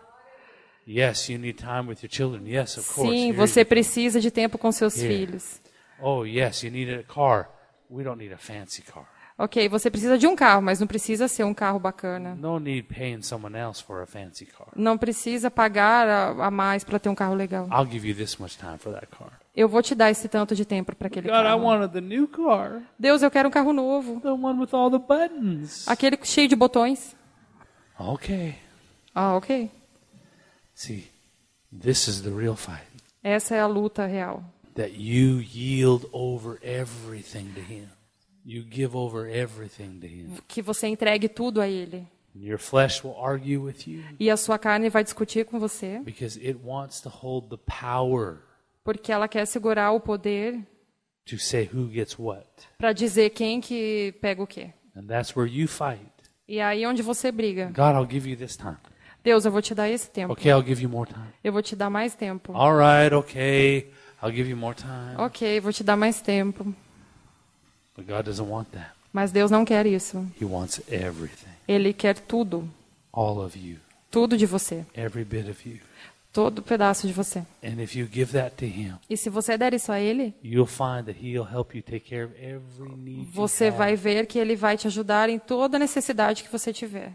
Yes, 0.87 1.29
you 1.29 1.37
need 1.37 1.57
time 1.59 1.87
with 1.87 1.97
your 2.01 2.09
children. 2.09 2.47
Yes, 2.47 2.77
of 2.77 2.91
course. 2.93 3.11
Sim, 3.11 3.27
Here 3.27 3.37
você 3.37 3.59
you 3.61 3.65
precisa 3.65 4.19
de 4.19 4.31
tempo 4.31 4.57
com 4.57 4.71
seus 4.71 4.97
Here. 4.97 5.07
filhos. 5.07 5.61
Oh, 6.01 6.25
yes, 6.25 6.63
you 6.63 6.71
need 6.71 6.91
a 6.91 7.03
car. 7.03 7.49
We 7.91 8.03
don't 8.03 8.17
need 8.17 8.33
a 8.33 8.37
fancy 8.37 8.81
car. 8.81 9.07
Ok, 9.37 9.69
você 9.69 9.89
precisa 9.89 10.17
de 10.17 10.27
um 10.27 10.35
carro, 10.35 10.61
mas 10.61 10.79
não 10.79 10.87
precisa 10.87 11.27
ser 11.27 11.43
um 11.45 11.53
carro 11.53 11.79
bacana. 11.79 12.35
No 12.35 12.59
need 12.59 12.83
paying 12.93 13.21
someone 13.21 13.55
else 13.55 13.81
for 13.81 14.01
a 14.01 14.05
fancy 14.05 14.45
car. 14.45 14.67
Não 14.75 14.97
precisa 14.97 15.49
pagar 15.49 16.07
a, 16.07 16.47
a 16.47 16.51
mais 16.51 16.83
para 16.83 16.99
ter 16.99 17.07
um 17.07 17.15
carro 17.15 17.35
legal. 17.35 17.67
Eu 19.59 19.67
vou 19.67 19.81
te 19.81 19.93
dar 19.93 20.09
esse 20.09 20.29
tanto 20.29 20.55
de 20.55 20.63
tempo 20.63 20.95
para 20.95 21.07
aquele 21.07 21.27
God, 21.27 21.37
I 21.41 21.43
carro. 21.43 21.61
wanted 21.63 21.91
the 21.91 21.99
new 21.99 22.29
car, 22.29 22.81
Deus, 22.97 23.21
eu 23.21 23.29
quero 23.29 23.49
um 23.49 23.51
carro 23.51 23.73
novo. 23.73 24.21
the 24.21 24.29
one 24.29 24.57
with 24.57 24.69
all 24.71 24.89
the 24.89 24.97
buttons. 24.97 25.85
Aquele 25.85 26.17
cheio 26.23 26.47
de 26.47 26.55
botões. 26.55 27.13
Okay. 27.99 28.55
Ah, 29.13 29.35
ok. 29.35 29.69
See, 30.73 31.09
this 31.77 32.07
is 32.07 32.21
the 32.21 32.29
real 32.29 32.55
fight. 32.55 32.87
Essa 33.21 33.53
é 33.53 33.59
a 33.59 33.67
luta 33.67 34.05
real. 34.05 34.45
That 34.75 34.93
you 34.93 35.41
yield 35.41 36.07
over 36.13 36.57
everything 36.63 37.51
to 37.53 37.59
Him. 37.59 37.89
You 38.45 38.63
give 38.63 38.95
over 38.95 39.29
everything 39.29 39.99
to 39.99 40.07
Him. 40.07 40.37
Que 40.47 40.61
você 40.61 40.87
entregue 40.87 41.27
tudo 41.27 41.59
a 41.59 41.67
Ele. 41.67 42.07
And 42.33 42.45
your 42.45 42.59
flesh 42.59 43.03
will 43.03 43.17
argue 43.21 43.61
with 43.61 43.85
you 43.85 44.01
E 44.17 44.29
a 44.29 44.37
sua 44.37 44.57
carne 44.57 44.87
vai 44.87 45.03
discutir 45.03 45.45
com 45.45 45.59
você, 45.59 45.99
because 45.99 46.39
it 46.39 46.57
wants 46.63 47.01
to 47.01 47.09
hold 47.09 47.49
the 47.49 47.57
power 47.57 48.47
porque 48.83 49.11
ela 49.11 49.27
quer 49.27 49.45
segurar 49.45 49.91
o 49.91 49.99
poder 49.99 50.59
to 51.25 51.37
say 51.37 51.69
who 51.71 51.89
gets 51.89 52.17
what. 52.17 52.47
para 52.77 52.93
dizer 52.93 53.29
quem 53.31 53.61
que 53.61 54.13
pega 54.21 54.41
o 54.41 54.47
quê. 54.47 54.73
And 54.95 55.03
that's 55.03 55.35
where 55.35 55.51
you 55.51 55.67
fight. 55.67 56.11
E 56.47 56.59
aí 56.59 56.85
onde 56.85 57.01
você 57.01 57.31
briga. 57.31 57.71
Deus, 59.23 59.45
eu 59.45 59.51
vou 59.51 59.61
te 59.61 59.75
dar 59.75 59.89
esse 59.89 60.09
tempo. 60.09 60.33
Okay, 60.33 60.51
I'll 60.51 60.65
give 60.65 60.81
you 60.81 60.89
more 60.89 61.07
time. 61.07 61.27
Eu 61.43 61.53
vou 61.53 61.61
te 61.61 61.75
dar 61.75 61.89
mais 61.89 62.15
tempo. 62.15 62.53
All 62.53 62.75
right, 62.75 63.13
okay, 63.13 63.91
I'll 64.23 64.33
give 64.33 64.49
you 64.49 64.57
more 64.57 64.75
time. 64.75 65.15
Ok, 65.17 65.59
vou 65.59 65.71
te 65.71 65.83
dar 65.83 65.95
mais 65.95 66.21
tempo. 66.21 66.63
But 67.95 68.07
God 68.07 68.25
doesn't 68.25 68.49
want 68.49 68.69
that. 68.71 68.91
Mas 69.11 69.31
Deus 69.31 69.51
não 69.51 69.65
quer 69.65 69.85
isso. 69.85 70.25
He 70.41 70.45
wants 70.45 70.81
everything. 70.89 71.49
Ele 71.67 71.93
quer 71.93 72.17
tudo. 72.17 72.69
All 73.11 73.39
of 73.39 73.57
you. 73.59 73.77
Tudo 74.09 74.37
de 74.37 74.45
você. 74.45 74.85
Every 74.95 75.25
bit 75.25 75.49
of 75.49 75.69
you. 75.69 75.79
Todo 76.31 76.61
pedaço 76.61 77.07
de 77.07 77.13
você. 77.13 77.39
And 77.63 77.81
if 77.81 77.95
you 77.95 78.07
give 78.11 78.33
that 78.33 78.55
to 78.57 78.65
Him, 78.65 78.95
E 79.09 79.17
se 79.17 79.29
você 79.29 79.57
der 79.57 79.73
isso 79.73 79.91
a 79.91 79.99
Ele, 79.99 80.33
you'll 80.43 80.67
find 80.67 81.05
that 81.05 81.17
He'll 81.19 81.43
help 81.51 81.73
you 81.73 81.81
take 81.81 82.01
care 82.07 82.25
of 82.25 82.33
every 82.39 82.95
need 82.95 83.21
you 83.21 83.31
você 83.33 83.71
vai 83.71 83.95
ver 83.95 84.27
que 84.27 84.37
Ele 84.37 84.55
vai 84.55 84.77
te 84.77 84.85
ajudar 84.87 85.27
em 85.29 85.39
toda 85.39 85.79
necessidade 85.79 86.43
que 86.43 86.51
você 86.51 86.71
tiver. 86.71 87.13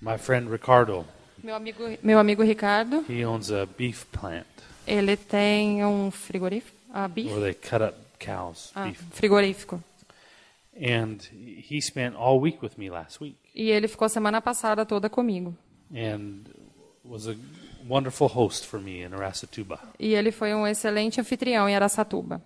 My 0.00 0.18
friend 0.18 0.50
Ricardo, 0.50 1.06
Meu 1.42 1.54
amigo, 1.54 1.82
meu 2.02 2.18
amigo 2.18 2.42
Ricardo, 2.42 3.04
he 3.08 3.24
owns 3.24 3.50
a 3.50 3.64
beef 3.66 4.04
plant 4.12 4.46
ele 4.86 5.16
tem 5.16 5.84
um 5.84 6.10
frigorífico, 6.10 6.76
ah, 6.92 7.08
beef? 7.08 7.30
where 7.32 7.40
they 7.40 7.54
cut 7.54 7.82
up 7.82 7.94
cows, 8.18 8.70
Ah, 8.74 8.84
beef. 8.86 9.00
frigorífico. 9.12 9.82
And 10.76 11.18
he 11.32 11.80
spent 11.80 12.14
all 12.16 12.40
week 12.40 12.62
with 12.62 12.72
me 12.76 12.90
last 12.90 13.20
week 13.22 13.36
E 13.54 13.70
ele 13.70 13.86
ficou 13.88 14.08
semana 14.08 14.40
passada 14.40 14.84
toda 14.84 15.08
comigo. 15.08 15.56
and 15.94 16.42
was 17.04 17.26
a 17.28 17.34
wonderful 17.88 18.28
host 18.28 18.66
for 18.66 18.80
me 18.80 19.02
in 19.04 19.12
Arasatuba. 19.14 19.80
E 19.98 20.14
ele 20.14 20.30
foi 20.32 20.54
um 20.54 20.66
excelente 20.66 21.20
anfitrião 21.20 21.68
em 21.68 21.74
Araçatuba. 21.74 22.42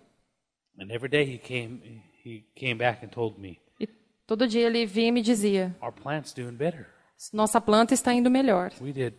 And 0.79 0.91
every 0.91 1.09
day 1.09 1.25
he 1.25 1.39
came 1.39 2.03
he 2.25 2.45
came 2.55 2.75
back 2.75 3.05
and 3.05 3.09
told 3.09 3.41
me, 3.41 3.59
E 3.81 3.87
todo 4.27 4.47
dia 4.47 4.67
ele 4.67 4.85
vinha 4.87 5.09
e 5.09 5.13
me 5.13 5.23
dizia: 5.23 5.75
"Our 5.81 5.93
plant's 5.93 6.33
doing 6.35 6.53
better. 6.53 6.87
Nossa 7.33 7.61
planta 7.61 7.95
está 7.95 8.13
indo 8.13 8.31
melhor. 8.31 8.73
We 8.81 8.93
did 8.93 9.15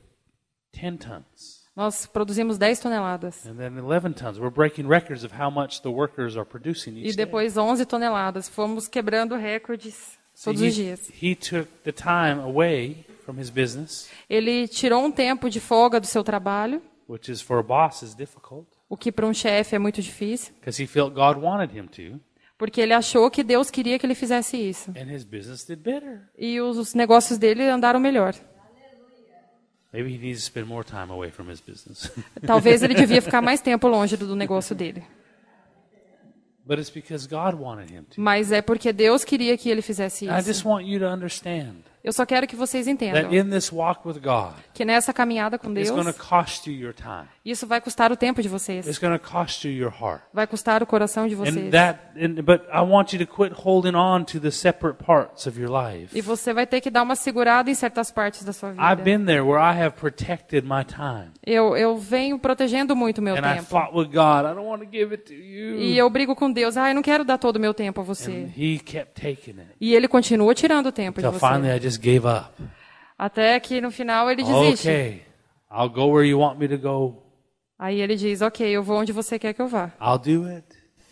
10 0.74 0.97
tons 0.99 1.65
Nós 1.76 2.05
produzimimos 2.07 2.57
10 2.57 2.80
toneladas. 2.80 3.45
and 3.45 3.55
then 3.55 3.78
11 3.78 4.13
tons. 4.13 4.38
We're 4.38 4.51
breaking 4.53 4.88
records 4.88 5.24
of 5.24 5.34
how 5.39 5.49
much 5.51 5.82
the 5.82 5.89
workers 5.89 6.36
are 6.36 6.45
producing 6.45 6.95
E 6.97 7.07
each 7.07 7.15
day." 7.15 7.26
depois 7.26 7.55
11 7.57 7.86
toneladas. 7.86 8.47
Fomos 8.49 8.88
quebrando 8.88 9.36
recordes 9.36 10.18
So 10.34 10.51
todos 10.51 10.61
he, 10.61 10.68
os 10.68 10.76
dias. 10.76 11.11
Business, 13.34 14.09
Ele 14.30 14.67
tirou 14.67 15.03
um 15.03 15.11
tempo 15.11 15.49
de 15.49 15.59
folga 15.59 15.99
do 15.99 16.07
seu 16.07 16.23
trabalho, 16.23 16.82
which 17.07 17.32
is 17.32 17.41
for 17.41 17.59
a 17.59 17.63
boss 17.63 18.01
is 18.01 18.15
difficult, 18.15 18.67
o 18.89 18.95
que 18.97 19.11
para 19.11 19.25
um 19.25 19.34
chefe 19.34 19.75
é 19.75 19.80
muito 19.80 20.01
difícil, 20.01 20.53
because 20.59 20.82
he 20.82 20.88
felt 20.88 21.13
God 21.13 21.38
wanted 21.43 21.78
him 21.78 21.88
to, 21.88 22.19
porque 22.57 22.82
ele 22.82 22.93
achou 22.93 23.30
que 23.30 23.43
Deus 23.43 23.69
queria 23.69 23.99
que 23.99 24.05
ele 24.05 24.15
fizesse 24.15 24.57
isso. 24.57 24.91
and 24.91 25.13
his 25.13 25.23
business 25.23 25.63
did 25.65 25.80
better. 25.80 26.21
E 26.38 26.59
os, 26.59 26.78
os 26.78 26.93
negócios 26.93 27.38
dele 27.38 27.63
andaram 27.69 27.99
melhor. 27.99 28.34
Maybe 29.93 30.13
he 30.13 30.17
needs 30.17 30.41
to 30.41 30.45
spend 30.45 30.67
more 30.67 30.84
time 30.84 31.09
away 31.11 31.32
from 31.32 31.49
his 31.49 31.61
business. 31.61 32.11
Talvez 32.45 32.84
ele 32.84 32.93
devia 32.93 33.21
ficar 33.21 33.41
mais 33.41 33.61
tempo 33.61 33.88
longe 33.88 34.17
do, 34.17 34.28
do 34.28 34.36
negócio 34.36 34.75
dele. 34.75 35.03
but 36.65 36.78
it's 36.78 36.89
because 36.89 37.25
God 37.25 37.55
wanted 37.55 37.89
him 37.89 38.03
to. 38.03 38.19
Mas 38.19 38.51
é 38.51 38.61
porque 38.61 38.91
Deus 38.91 39.23
queria 39.23 39.57
que 39.57 39.69
ele 39.69 39.82
fizesse 39.82 40.25
I 40.25 40.41
just 40.41 40.49
isso. 40.49 40.67
Eu 42.07 42.13
só 42.13 42.25
quero 42.25 42.47
que 42.47 42.55
vocês 42.55 42.87
entendam 42.87 43.33
que 44.73 44.85
nessa 44.85 45.11
caminhada 45.11 45.59
com 45.59 45.67
Deus, 45.73 45.89
isso 47.43 47.67
vai 47.67 47.81
custar 47.81 48.13
o 48.13 48.15
tempo 48.15 48.41
de 48.41 48.47
vocês. 48.47 48.87
Vai 50.33 50.47
custar 50.47 50.81
o 50.81 50.85
coração 50.85 51.27
de 51.27 51.35
vocês. 51.35 51.69
E 56.15 56.21
você 56.21 56.53
vai 56.53 56.65
ter 56.65 56.79
que 56.79 56.89
dar 56.89 57.03
uma 57.03 57.15
segurada 57.17 57.69
em 57.69 57.75
certas 57.75 58.09
partes 58.09 58.43
da 58.45 58.53
sua 58.53 58.71
vida. 58.71 58.81
Eu, 61.45 61.75
eu 61.75 61.97
venho 61.97 62.39
protegendo 62.39 62.95
muito 62.95 63.17
o 63.17 63.21
meu 63.21 63.35
tempo. 63.55 63.65
E 65.77 65.97
eu 65.97 66.09
brigo 66.09 66.35
com 66.35 66.49
Deus. 66.51 66.77
Ah, 66.77 66.89
eu 66.89 66.95
não 66.95 67.01
quero 67.01 67.25
dar 67.25 67.37
todo 67.37 67.57
o 67.57 67.59
meu 67.59 67.73
tempo 67.73 67.99
a 67.99 68.03
você. 68.03 68.49
E 69.81 69.93
ele 69.93 70.07
continua 70.07 70.53
tirando 70.55 70.87
o 70.87 70.91
tempo 70.91 71.19
de 71.19 71.27
você. 71.31 71.39
Just 71.97 72.01
gave 72.01 72.25
up. 72.27 72.51
Até 73.17 73.59
que 73.59 73.81
no 73.81 73.89
final 73.91 74.29
ele 74.29 74.43
desiste. 74.43 74.87
Okay, 74.87 75.21
I'll 75.71 75.89
go 75.89 76.05
where 76.11 76.27
you 76.27 76.39
want 76.39 76.59
me 76.59 76.67
to 76.67 76.77
go. 76.77 77.23
Aí 77.79 77.99
ele 78.01 78.15
diz, 78.15 78.41
ok, 78.41 78.67
eu 78.67 78.83
vou 78.83 78.97
onde 78.99 79.11
você 79.11 79.37
quer 79.39 79.53
que 79.53 79.61
eu 79.61 79.67
vá. 79.67 79.91
I'll 80.01 80.17
do 80.19 80.45
it. 80.47 80.65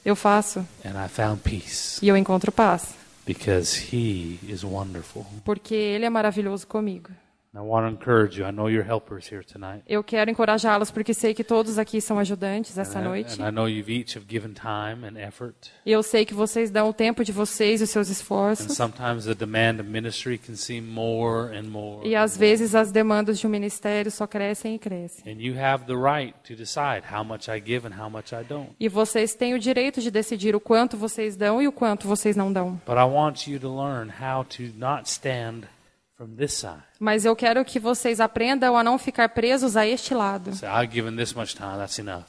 Eu 0.03 0.15
faço. 0.15 0.59
And 0.85 1.03
I 1.03 1.07
found 1.09 1.41
peace 1.41 1.99
E 2.03 2.07
eu 2.07 2.15
encontro 2.15 2.51
paz. 2.51 2.95
because 3.25 3.79
he 3.91 4.39
is 4.47 4.63
wonderful. 4.63 5.25
Porque 5.43 5.73
ele 5.73 6.05
é 6.05 6.09
maravilhoso 6.09 6.67
comigo. 6.67 7.09
And 7.55 7.59
I 7.59 7.61
want 7.61 7.85
to 7.85 7.89
encourage 7.89 8.37
you. 8.37 8.45
I 8.45 8.51
know 8.51 8.67
you're 8.67 8.83
helpers 8.83 9.31
here 9.31 9.41
tonight. 9.41 9.83
Eu 9.87 10.03
quero 10.03 10.29
encorajá-los 10.29 10.91
porque 10.91 11.13
sei 11.13 11.33
que 11.33 11.43
todos 11.43 11.79
aqui 11.79 12.01
são 12.01 12.19
ajudantes 12.19 12.77
essa 12.77 12.99
noite. 12.99 13.41
and 13.41 13.47
I 13.47 13.51
know 13.51 13.65
you've 13.65 13.89
each 13.89 14.17
have 14.17 14.27
given 14.27 14.53
time 14.53 15.05
and 15.07 15.17
effort. 15.17 15.71
E 15.85 15.91
eu 15.91 16.03
sei 16.03 16.25
que 16.25 16.33
vocês 16.33 16.69
dão 16.69 16.89
o 16.89 16.93
tempo 16.93 17.23
de 17.23 17.31
vocês 17.31 17.79
e 17.79 17.85
os 17.85 17.89
seus 17.89 18.09
esforços. 18.09 18.75
sometimes 18.75 19.23
the 19.23 19.33
demand 19.33 19.79
of 19.79 19.83
ministry 19.83 20.37
can 20.37 20.55
seem 20.55 20.81
more 20.81 21.57
and 21.57 21.69
more. 21.69 22.05
E 22.05 22.13
às 22.13 22.35
vezes 22.35 22.75
as 22.75 22.91
demandas 22.91 23.39
de 23.39 23.47
um 23.47 23.49
ministério 23.49 24.11
só 24.11 24.27
crescem 24.27 24.75
e 24.75 24.79
crescem. 24.79 25.23
And 25.31 25.39
you 25.39 25.57
have 25.57 25.85
the 25.85 25.95
right 25.95 26.35
to 26.43 26.55
decide 26.55 27.03
how 27.09 27.23
much 27.23 27.47
I 27.47 27.63
give 27.65 27.87
and 27.87 27.93
how 27.97 28.09
much 28.09 28.33
I 28.33 28.43
don't. 28.43 28.71
E 28.77 28.89
vocês 28.89 29.33
têm 29.33 29.53
o 29.53 29.59
direito 29.59 30.01
de 30.01 30.11
decidir 30.11 30.57
o 30.57 30.59
quanto 30.59 30.97
vocês 30.97 31.37
dão 31.37 31.61
e 31.61 31.67
o 31.69 31.71
quanto 31.71 32.05
vocês 32.05 32.35
não 32.35 32.51
dão. 32.51 32.81
But 32.85 32.97
I 32.97 33.05
want 33.05 33.47
you 33.47 33.57
to 33.61 33.69
learn 33.73 34.11
how 34.11 34.43
to 34.43 34.63
not 34.77 35.09
stand. 35.09 35.61
Mas 36.99 37.25
eu 37.25 37.35
quero 37.35 37.63
que 37.65 37.79
vocês 37.79 38.19
aprendam 38.19 38.77
a 38.77 38.83
não 38.83 38.97
ficar 38.97 39.29
presos 39.29 39.75
a 39.75 39.85
este 39.85 40.13
lado. 40.13 40.55
Say, 40.55 40.69
I've 40.69 40.93
given 40.93 41.15
this 41.15 41.33
much 41.33 41.55
time, 41.55 41.77
that's 41.77 41.99
enough. 41.99 42.25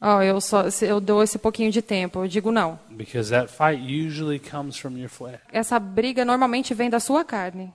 Oh, 0.00 0.20
eu 0.20 0.40
só 0.40 0.64
eu 0.82 1.00
dou 1.00 1.22
esse 1.22 1.38
pouquinho 1.38 1.70
de 1.70 1.80
tempo. 1.80 2.24
Eu 2.24 2.28
digo 2.28 2.50
não. 2.50 2.78
Because 2.90 3.30
that 3.30 3.52
fight 3.52 3.80
usually 3.80 4.38
comes 4.38 4.76
from 4.76 4.98
your 4.98 5.08
flesh. 5.08 5.40
Essa 5.52 5.78
briga 5.78 6.24
normalmente 6.24 6.74
vem 6.74 6.90
da 6.90 6.98
sua 6.98 7.24
carne. 7.24 7.72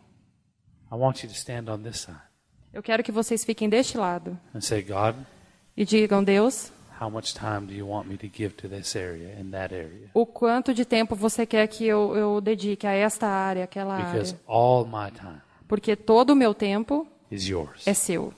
I 0.92 0.96
want 0.96 1.24
you 1.24 1.30
to 1.30 1.36
stand 1.36 1.70
on 1.70 1.80
this 1.80 2.00
side 2.00 2.18
Eu 2.74 2.84
quero 2.84 3.02
que 3.04 3.12
vocês 3.12 3.44
fiquem 3.44 3.68
deste 3.68 3.98
lado 3.98 4.38
and 4.54 4.62
say, 4.62 4.82
God, 4.84 5.16
e 5.76 5.84
digam, 5.84 6.24
Deus, 6.24 6.72
how 7.00 7.10
much 7.10 7.34
time 7.34 7.62
do 7.68 7.74
you 7.74 7.88
want 7.88 8.08
me 8.08 8.18
to 8.18 8.28
give 8.28 8.56
to 8.56 8.68
this 8.68 8.96
area 8.96 9.36
and 9.40 9.52
that 9.52 9.74
area? 9.74 10.10
o 10.14 10.26
quanto 10.26 10.74
de 10.74 10.84
tempo 10.86 11.16
você 11.16 11.46
quer 11.46 11.68
que 11.68 11.86
eu, 11.86 12.16
eu 12.16 12.42
dedique 12.42 12.86
a 12.88 12.92
esta 12.94 13.28
área, 13.28 13.64
aquela 13.66 13.98
Because 13.98 14.34
área. 14.34 14.42
all 14.48 14.86
my 14.86 15.12
time 15.12 15.42
Porque 15.68 15.96
todo 15.96 16.32
o 16.32 16.36
meu 16.36 16.54
tempo 16.54 17.06
is 17.30 17.48
yours. 17.48 17.86
é 17.88 17.94
seu. 17.94 18.34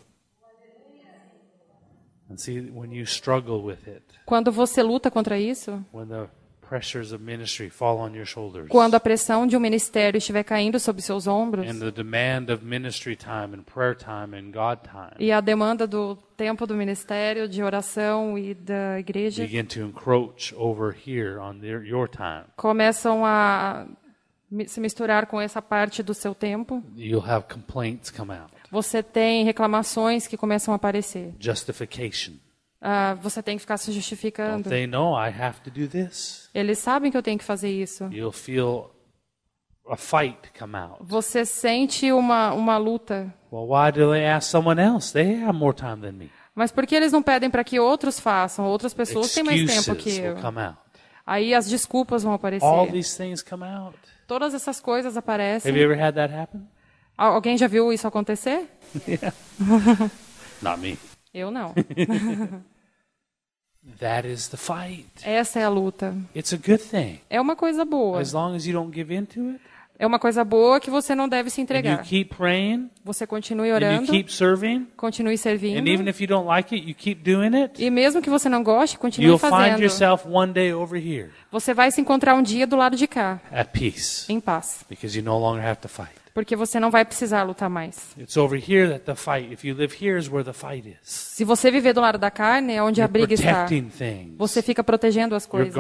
And 2.29 2.37
see, 2.37 2.59
when 2.71 2.91
you 2.93 3.05
struggle 3.05 3.63
with 3.63 3.87
it, 3.87 4.03
Quando 4.25 4.51
você 4.51 4.83
luta 4.83 5.09
contra 5.09 5.39
isso, 5.39 5.83
when 5.91 6.07
the 6.07 6.27
pressures 6.69 7.11
of 7.11 7.23
ministry 7.23 7.67
fall 7.67 7.97
on 7.97 8.13
your 8.13 8.27
shoulders, 8.27 8.67
quando 8.69 8.93
a 8.93 8.99
pressão 8.99 9.47
de 9.47 9.57
um 9.57 9.59
ministério 9.59 10.19
estiver 10.19 10.43
caindo 10.43 10.79
sobre 10.79 11.01
seus 11.01 11.25
ombros 11.25 11.67
and 11.67 11.79
the 11.79 11.91
demand 11.91 12.53
of 12.53 12.63
ministry 12.63 13.15
time 13.15 13.55
and 13.55 13.63
prayer 13.63 13.95
time 13.95 14.37
and 14.37 14.51
God 14.51 14.81
time 14.83 15.15
e 15.17 15.31
a 15.31 15.41
demanda 15.41 15.87
do 15.87 16.15
tempo 16.37 16.67
do 16.67 16.75
ministério, 16.75 17.49
de 17.49 17.63
oração 17.63 18.37
e 18.37 18.53
da 18.53 18.99
igreja 18.99 19.41
begin 19.41 19.65
to 19.65 19.79
encroach 19.79 20.53
over 20.55 20.95
here 20.95 21.39
on 21.39 21.59
their, 21.59 21.83
your 21.83 22.07
time, 22.07 22.45
começam 22.55 23.25
a 23.25 23.87
se 24.67 24.79
misturar 24.79 25.25
com 25.25 25.41
essa 25.41 25.61
parte 25.63 26.03
do 26.03 26.13
seu 26.13 26.35
tempo, 26.35 26.83
you'll 26.95 27.27
have 27.27 27.47
complaints 27.51 28.11
come 28.11 28.31
out, 28.31 28.51
você 28.69 29.01
tem 29.01 29.43
reclamações 29.43 30.27
que 30.27 30.37
começam 30.37 30.71
a 30.71 30.75
aparecer. 30.75 31.33
justification. 31.39 32.33
Ah, 32.81 33.13
você 33.21 33.43
tem 33.43 33.57
que 33.57 33.61
ficar 33.61 33.77
se 33.77 33.91
justificando. 33.91 34.69
they 34.69 34.87
know 34.87 35.13
I 35.15 35.27
have 35.29 35.59
to 35.61 35.69
do 35.69 35.87
this? 35.87 36.49
Eles 36.53 36.79
sabem 36.79 37.11
que 37.11 37.17
eu 37.17 37.21
tenho 37.23 37.37
que 37.37 37.43
fazer 37.43 37.69
isso. 37.69 38.05
You'll 38.11 38.31
feel 38.31 38.91
a 39.89 39.97
fight 39.97 40.37
come 40.57 40.77
out. 40.77 40.97
Você 41.01 41.45
sente 41.45 42.11
uma, 42.11 42.53
uma 42.53 42.77
luta. 42.77 43.33
Well, 43.51 43.67
why 43.67 43.91
do 43.91 44.11
they 44.11 44.25
ask 44.27 44.49
someone 44.49 44.79
else? 44.81 45.11
They 45.11 45.43
have 45.43 45.57
more 45.57 45.73
time 45.75 45.97
than 45.97 46.13
me. 46.13 46.31
Mas 46.55 46.71
por 46.71 46.85
que 46.85 46.95
eles 46.95 47.11
não 47.11 47.21
pedem 47.23 47.49
para 47.49 47.63
que 47.63 47.79
outros 47.79 48.19
façam? 48.19 48.65
Outras 48.65 48.93
pessoas 48.93 49.33
têm 49.33 49.43
mais 49.43 49.59
tempo 49.65 49.95
que 49.97 50.09
Excuses 50.09 50.17
eu. 50.19 50.75
Aí 51.25 51.53
as 51.53 51.67
desculpas 51.69 52.23
vão 52.23 52.33
aparecer. 52.33 52.65
All 52.65 52.87
these 52.87 53.15
things 53.15 53.41
come 53.43 53.63
out. 53.63 53.97
Todas 54.27 54.53
essas 54.53 54.79
coisas 54.79 55.17
aparecem. 55.17 55.69
Have 55.71 55.79
you 55.79 55.91
ever 55.91 56.01
had 56.01 56.15
that 56.15 56.33
happen? 56.33 56.67
Al- 57.17 57.33
Alguém 57.33 57.57
já 57.57 57.67
viu 57.67 57.91
isso 57.91 58.07
acontecer? 58.07 58.67
Not 60.61 60.79
me. 60.79 60.97
Eu 61.33 61.51
não. 61.51 61.73
That 63.99 64.27
is 64.27 64.47
the 64.49 64.57
fight. 64.57 65.07
Essa 65.23 65.59
é 65.59 65.63
a 65.63 65.69
luta. 65.69 66.15
It's 66.35 66.53
a 66.53 66.57
good 66.57 66.79
thing. 66.83 67.21
É 67.29 67.39
uma 67.39 67.55
coisa 67.55 67.85
boa. 67.85 68.19
As 68.21 68.33
long 68.33 68.55
as 68.55 68.65
you 68.65 68.73
don't 68.73 68.93
give 68.93 69.13
in 69.13 69.25
to 69.25 69.39
it, 69.51 69.61
É 69.97 70.07
uma 70.07 70.17
coisa 70.17 70.45
boa 70.45 70.79
que 70.79 70.89
você 70.89 71.13
não 71.13 71.27
deve 71.27 71.49
se 71.49 71.59
entregar. 71.59 72.01
keep 72.03 72.33
praying, 72.33 72.89
Você 73.03 73.27
continue 73.27 73.69
orando, 73.69 74.07
serving, 74.29 74.87
continue 74.95 75.37
servindo. 75.37 75.77
like 76.45 76.73
it, 76.73 76.95
it, 77.57 77.83
E 77.83 77.89
mesmo 77.89 78.21
que 78.21 78.29
você 78.29 78.47
não 78.47 78.63
goste, 78.63 78.97
continue 78.97 79.27
you'll 79.27 79.37
find 79.37 79.49
fazendo. 79.51 79.81
yourself 79.81 80.25
one 80.25 80.53
day 80.53 80.73
over 80.73 80.97
here 80.97 81.31
Você 81.51 81.73
vai 81.73 81.91
se 81.91 81.99
encontrar 81.99 82.33
um 82.35 82.41
dia 82.41 82.65
do 82.65 82.77
lado 82.77 82.95
de 82.95 83.07
cá, 83.07 83.41
at 83.51 83.71
peace 83.73 84.31
em 84.31 84.39
paz. 84.39 84.85
because 84.89 85.17
you 85.17 85.23
no 85.23 85.37
longer 85.37 85.65
have 85.65 85.81
to 85.81 85.89
fight. 85.89 86.13
Porque 86.39 86.55
você 86.55 86.79
não 86.79 86.89
vai 86.89 87.03
precisar 87.03 87.43
lutar 87.43 87.69
mais. 87.69 88.15
It's 88.17 88.37
over 88.37 88.57
here 88.57 88.87
that 88.87 89.03
the 89.03 89.13
fight, 89.13 89.51
if 89.51 89.65
you 89.65 89.75
live 89.75 89.93
here, 89.93 90.17
is 90.17 90.29
where 90.29 90.41
the 90.41 90.53
fight 90.53 90.87
is. 90.87 90.95
Se 91.03 91.43
você 91.43 91.69
viver 91.69 91.91
do 91.91 91.99
lado 91.99 92.17
da 92.17 92.31
carne, 92.31 92.75
é 92.75 92.81
onde 92.81 93.01
a 93.01 93.03
You're 93.03 93.11
briga 93.11 93.33
está. 93.33 93.65
things, 93.67 93.93
Você 94.37 94.61
fica 94.61 94.81
protegendo 94.81 95.35
as 95.35 95.45
coisas. 95.45 95.73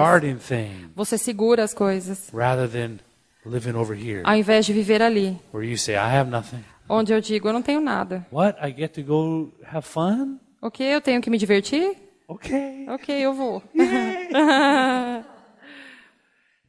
Você 0.93 1.17
segura 1.17 1.63
as 1.63 1.73
coisas. 1.73 2.29
rather 2.33 2.67
than 2.67 2.97
living 3.45 3.73
over 3.73 3.97
here 3.97 4.21
Ao 4.25 4.35
invés 4.35 4.65
de 4.65 4.73
viver 4.73 5.01
ali, 5.01 5.39
where 5.53 5.65
you 5.65 5.77
say, 5.77 5.95
I 5.95 6.17
have 6.17 6.29
nothing. 6.29 6.61
onde 6.89 7.13
eu 7.13 7.21
digo, 7.21 7.47
eu 7.47 7.53
não 7.53 7.61
tenho 7.61 7.79
nada. 7.79 8.27
What? 8.29 8.59
I 8.61 8.73
get 8.77 8.89
to 8.95 9.01
go 9.01 9.53
have 9.65 9.87
fun? 9.87 10.39
Ok, 10.61 10.85
eu 10.85 10.99
tenho 10.99 11.21
que 11.21 11.29
me 11.29 11.37
divertir? 11.37 11.95
Okay. 12.27 12.85
Ok, 12.89 13.15
eu 13.17 13.33
vou. 13.33 13.63
Because 13.73 14.33
he 14.33 14.33
lets 14.33 14.35
you 14.35 14.35
have 14.35 15.23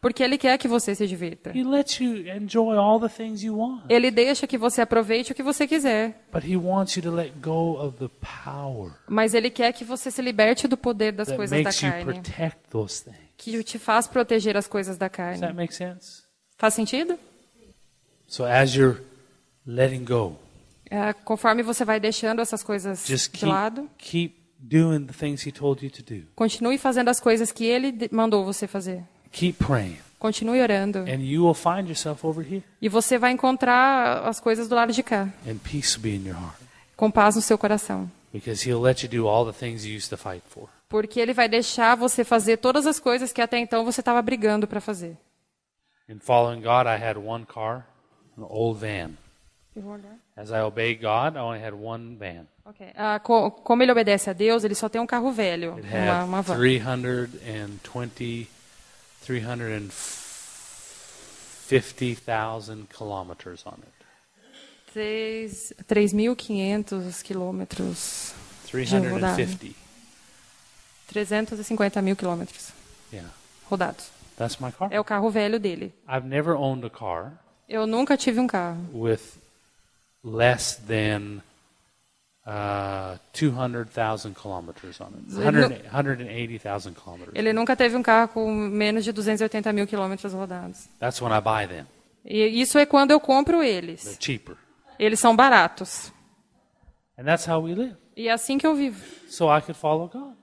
Porque 0.00 0.22
ele 0.22 0.38
quer 0.38 0.56
que 0.58 0.68
você 0.68 0.94
se 0.94 1.06
divirta. 1.06 1.50
He 1.56 1.64
lets 1.64 1.98
you 2.00 2.28
enjoy 2.28 2.76
all 2.76 3.00
the 3.00 3.08
things 3.08 3.42
you 3.42 3.56
want. 3.58 3.84
Ele 3.88 4.10
deixa 4.10 4.46
que 4.46 4.56
você 4.56 4.80
aproveite 4.80 5.32
o 5.32 5.34
que 5.34 5.42
você 5.42 5.66
quiser. 5.66 6.24
But 6.32 6.44
he 6.44 6.56
wants 6.56 6.96
you 6.96 7.02
to 7.02 7.10
let 7.10 7.32
go 7.40 7.76
of 7.80 7.98
the 7.98 8.08
power 8.44 8.92
Mas 9.08 9.34
ele 9.34 9.50
quer 9.50 9.72
que 9.72 9.84
você 9.84 10.10
se 10.10 10.22
liberte 10.22 10.68
do 10.68 10.76
poder 10.76 11.12
das 11.12 11.30
coisas 11.32 11.62
da 11.62 11.72
carne. 11.72 12.04
protect 12.04 12.58
those 12.70 13.02
things. 13.04 13.16
Que 13.36 13.64
te 13.64 13.78
faz 13.78 14.06
proteger 14.06 14.56
as 14.56 14.68
coisas 14.68 14.96
da 14.96 15.08
Does 15.08 15.16
that 15.16 15.40
carne. 15.40 15.54
make 15.54 15.74
sense? 15.74 16.22
Faz 16.56 16.74
sentido? 16.74 17.18
So 18.28 18.44
as 18.44 18.74
you're 18.74 19.02
letting 19.66 20.04
go, 20.04 20.36
É, 20.88 21.12
conforme 21.12 21.62
você 21.62 21.84
vai 21.84 21.98
deixando 21.98 22.40
essas 22.42 22.62
coisas 22.62 23.06
de 23.06 23.46
lado, 23.46 23.88
keep 23.98 24.41
doing 24.62 25.06
the 25.06 25.12
things 25.12 25.46
he 25.46 25.50
told 25.52 25.84
you 25.84 25.90
to 25.90 26.02
do. 26.02 26.22
continue 26.36 26.78
fazendo 26.78 27.08
as 27.08 27.18
coisas 27.20 27.50
que 27.50 27.64
ele 27.66 28.08
mandou 28.12 28.44
você 28.44 28.66
fazer. 28.66 29.02
Keep 29.32 29.64
praying. 29.64 29.98
Continue 30.18 30.60
orando. 30.62 31.00
And 31.00 31.20
you 31.20 31.44
will 31.44 31.54
find 31.54 31.88
yourself 31.88 32.24
over 32.26 32.44
here. 32.46 32.62
E 32.80 32.88
você 32.88 33.18
vai 33.18 33.32
encontrar 33.32 34.22
as 34.26 34.38
coisas 34.38 34.68
do 34.68 34.74
lado 34.74 34.92
de 34.92 35.02
cá, 35.02 35.28
And 35.46 35.56
peace 35.58 35.96
will 35.96 36.02
be 36.02 36.14
in 36.16 36.28
your 36.28 36.36
heart. 36.38 36.56
com 36.96 37.10
paz 37.10 37.34
no 37.34 37.42
seu 37.42 37.58
coração. 37.58 38.08
Because 38.32 38.66
he'll 38.68 38.80
let 38.80 39.02
you 39.02 39.08
do 39.08 39.26
all 39.28 39.44
the 39.44 39.52
things 39.58 39.84
you 39.84 39.96
used 39.96 40.08
to 40.10 40.16
fight 40.16 40.42
for. 40.48 40.68
Porque 40.88 41.18
ele 41.18 41.32
vai 41.32 41.48
deixar 41.48 41.96
você 41.96 42.22
fazer 42.22 42.58
todas 42.58 42.86
as 42.86 43.00
coisas 43.00 43.32
que 43.32 43.40
até 43.40 43.58
então 43.58 43.84
você 43.84 44.00
estava 44.00 44.22
brigando 44.22 44.66
para 44.66 44.80
fazer. 44.80 45.16
In 46.08 46.18
following 46.18 46.60
God, 46.60 46.86
I 46.86 47.02
had 47.02 47.16
one 47.16 47.44
car, 47.46 47.86
an 48.38 48.44
old 48.48 48.78
van. 48.80 49.12
As 50.36 50.50
I 50.50 50.60
obeyed 50.60 51.00
God, 51.00 51.36
I 51.36 51.40
only 51.40 51.60
had 51.62 51.72
one 51.74 52.16
van. 52.16 52.46
Ok. 52.64 52.86
Ah, 52.94 53.18
co- 53.20 53.50
como 53.50 53.82
ele 53.82 53.90
obedece 53.92 54.28
a 54.30 54.32
Deus, 54.34 54.64
ele 54.64 54.74
só 54.74 54.88
tem 54.88 55.00
um 55.00 55.06
carro 55.06 55.32
velho, 55.32 55.74
It 55.78 55.86
uma, 55.88 56.24
uma 56.24 56.42
van. 56.42 56.54
320, 56.56 58.48
350,000 61.68 62.86
kilometers 62.88 63.64
on 63.66 63.74
it. 63.78 63.92
Três- 64.92 65.72
3.500 65.88 67.22
quilômetros, 67.22 68.34
350. 68.66 69.74
350 71.08 72.02
mil 72.02 72.16
quilômetros 72.16 72.72
Yeah, 73.12 73.28
rodados. 73.70 74.10
that's 74.36 74.58
my 74.60 74.70
car. 74.72 74.88
É 74.92 75.00
o 75.00 75.04
carro 75.04 75.30
velho 75.30 75.58
dele. 75.58 75.92
I've 76.08 76.26
never 76.26 76.54
owned 76.54 76.84
a 76.86 76.90
car 76.90 77.32
Eu 77.68 77.86
nunca 77.86 78.16
tive 78.18 78.38
um 78.40 78.46
carro 78.46 78.78
with 78.92 79.20
less 80.24 80.76
than 80.86 81.40
uh, 82.46 83.18
200,000 83.32 84.34
kilometers 84.34 85.00
on 85.00 85.08
it. 85.14 85.34
Ele 85.40 85.50
não- 85.60 85.68
100 85.68 85.90
180,000 85.90 86.94
kilometers. 86.94 87.32
Ele 87.34 87.52
nunca 87.52 87.76
teve 87.76 87.96
um 87.96 88.02
carro 88.02 88.28
com 88.28 88.52
menos 88.52 89.04
de 89.04 89.12
280 89.12 89.72
mil 89.72 89.86
quilômetros 89.86 90.32
rodados. 90.32 90.88
That's 90.98 91.20
when 91.20 91.32
I 91.32 91.40
buy 91.40 91.66
them. 91.68 91.86
E 92.24 92.60
isso 92.60 92.78
é 92.78 92.86
quando 92.86 93.10
eu 93.10 93.18
compro 93.20 93.58
They're 93.60 93.76
eles. 93.76 94.16
cheaper. 94.20 94.56
Eles 94.98 95.18
são 95.18 95.34
baratos. 95.34 96.12
And 97.18 97.24
that's 97.24 97.46
how 97.48 97.60
we 97.62 97.74
live. 97.74 97.96
E 98.16 98.28
é 98.28 98.32
assim 98.32 98.58
que 98.58 98.66
eu 98.66 98.74
vivo. 98.74 99.02
So 99.28 99.46
I 99.46 99.60
could 99.60 99.74
follow 99.78 100.08
God. 100.08 100.34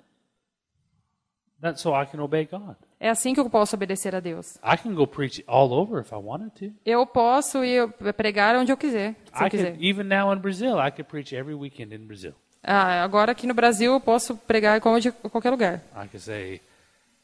That's 1.62 1.82
so 1.82 1.94
I 1.94 2.06
can 2.06 2.20
obey 2.22 2.46
God. 2.46 2.76
É 3.00 3.10
assim 3.10 3.34
que 3.34 3.40
eu 3.40 3.50
posso 3.50 3.76
obedecer 3.76 4.14
a 4.14 4.20
Deus. 4.20 4.58
I 4.58 4.76
can 4.78 4.94
go 4.94 5.08
preach 5.08 5.42
all 5.48 5.72
over 5.72 6.02
if 6.02 6.12
I 6.12 6.16
wanted 6.18 6.52
to. 6.60 6.76
Eu 6.86 7.06
posso 7.06 7.64
ir 7.64 7.88
pregar 8.18 8.56
onde 8.58 8.72
eu 8.72 8.78
quiser, 8.78 9.16
se 9.34 9.42
eu 9.44 9.48
I 9.48 9.50
quiser. 9.50 9.72
could, 9.72 9.86
even 9.86 10.04
now 10.04 10.34
in 10.34 10.40
Brazil, 10.40 10.78
I 10.80 10.92
could 10.92 11.06
preach 11.06 11.34
every 11.34 11.56
weekend 11.56 11.96
in 11.96 12.06
Brazil. 12.06 12.34
Ah, 12.62 13.02
agora 13.04 13.32
aqui 13.32 13.48
no 13.48 13.54
Brasil 13.54 13.94
eu 13.94 14.02
posso 14.02 14.36
pregar 14.36 14.78
em 14.78 14.82
qualquer 15.30 15.50
lugar. 15.50 15.82
I 15.96 16.08
could 16.10 16.20
say 16.20 16.60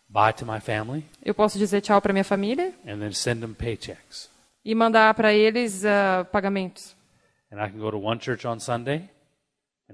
bye 0.08 0.32
to 0.32 0.46
my 0.46 0.62
family 0.62 1.04
Eu 1.22 1.34
posso 1.36 1.58
dizer 1.58 1.82
tchau 1.82 2.00
para 2.02 2.14
minha 2.14 2.24
família 2.24 2.74
and 2.88 3.00
then 3.00 3.12
send 3.12 3.42
them 3.42 3.54
paychecks. 3.54 4.30
e 4.64 4.74
mandar 4.74 5.14
para 5.14 5.34
eles 5.34 5.84
ah, 5.84 6.26
pagamentos. 6.32 6.96
And 7.52 7.58
I 7.62 7.70
can 7.70 7.80
go 7.80 7.92
to 7.92 7.98
one 7.98 8.18
church 8.20 8.48
on 8.48 8.60
Sunday 8.60 9.10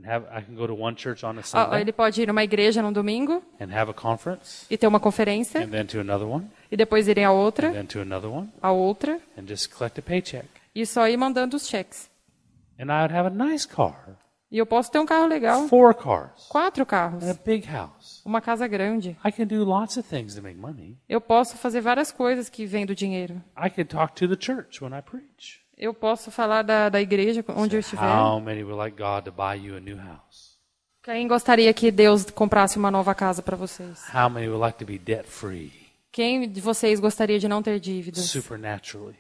have 0.06 0.26
I 0.32 0.42
can 0.42 0.56
go 0.56 0.66
to 0.68 0.74
one 0.74 0.96
church 0.96 1.24
on 1.24 1.38
a 1.38 1.44
Sunday 1.44 1.82
Ele 1.82 1.92
pode 1.92 2.22
ir 2.22 2.28
numa 2.28 2.44
igreja 2.44 2.82
no 2.82 2.92
domingo 2.92 3.44
and 3.60 3.68
have 3.74 3.92
a 3.92 3.94
conference 3.94 4.66
e 4.70 4.78
ter 4.78 4.88
uma 4.88 5.00
conferência 5.00 5.62
and 5.64 5.70
then 5.70 5.86
to 5.86 6.00
another 6.00 6.26
one 6.28 6.50
e 6.72 6.78
depois 6.78 7.08
irem 7.08 7.26
a 7.26 7.30
and 7.30 7.34
outra, 7.34 7.72
then 7.72 7.86
to 7.86 8.00
another 8.02 8.30
one 8.30 8.52
a 8.62 8.70
outra 8.72 9.20
and 9.38 9.44
just 9.48 9.70
collect 9.74 10.00
a 10.00 10.02
paycheck. 10.02 10.48
e 10.74 10.86
só 10.86 11.08
ir 11.08 11.18
mandando 11.18 11.56
os 11.58 11.68
cheques. 11.68 12.10
And 12.80 12.86
I 12.92 13.02
would 13.04 13.14
have 13.14 13.28
a 13.28 13.30
nice 13.30 13.68
car, 13.68 14.18
E 14.50 14.58
eu 14.58 14.66
posso 14.66 14.92
ter 14.92 15.00
um 15.00 15.06
carro 15.06 15.28
legal, 15.28 15.68
four 15.70 15.94
cars, 15.94 16.48
quatro 16.50 16.86
carros, 16.86 17.24
and 17.24 17.32
a 17.32 17.34
big 17.34 17.66
house. 17.68 18.22
uma 18.26 18.42
casa 18.42 18.68
grande. 18.68 19.16
I 19.24 19.32
can 19.32 19.46
do 19.46 19.64
lots 19.64 19.98
of 19.98 20.08
things 20.10 20.36
to 20.36 20.42
make 20.42 20.58
money. 20.58 20.98
Eu 21.08 21.22
posso 21.22 21.56
fazer 21.58 21.80
várias 21.80 22.12
coisas 22.12 22.50
que 22.50 22.66
vêm 22.66 22.86
do 22.86 22.94
dinheiro. 22.96 23.42
I 23.56 23.70
could 23.70 23.86
talk 23.86 24.14
to 24.16 24.28
the 24.28 24.36
church 24.36 24.84
when 24.84 24.94
I 24.98 25.02
preach. 25.02 25.61
Eu 25.82 25.96
posso 25.96 26.30
falar 26.30 26.62
da, 26.62 26.90
da 26.90 27.02
igreja 27.02 27.44
onde 27.50 27.76
eu 27.76 27.80
estiver. 27.80 28.06
How 28.06 28.40
many 28.40 28.64
would 28.64 28.78
like 28.78 28.96
God 28.96 29.26
to 29.26 29.32
buy 29.32 29.56
you 29.56 29.76
a 29.76 29.80
new 29.80 29.98
house? 29.98 30.52
Quem 31.02 31.28
gostaria 31.28 31.74
que 31.74 31.90
Deus 31.90 32.30
comprasse 32.30 32.78
uma 32.78 32.92
nova 32.92 33.16
casa 33.16 33.42
para 33.42 33.58
vocês? 33.58 34.00
How 34.14 34.30
many 34.30 34.48
would 34.48 34.62
like 34.62 34.78
to 34.78 34.86
be 34.86 35.00
debt 35.00 35.28
free 35.28 35.74
Quem 36.12 36.48
de 36.48 36.62
vocês 36.62 37.00
gostaria 37.00 37.40
de 37.40 37.48
não 37.48 37.64
ter 37.64 37.80
dívidas 37.80 38.26
supernaturally? 38.26 39.18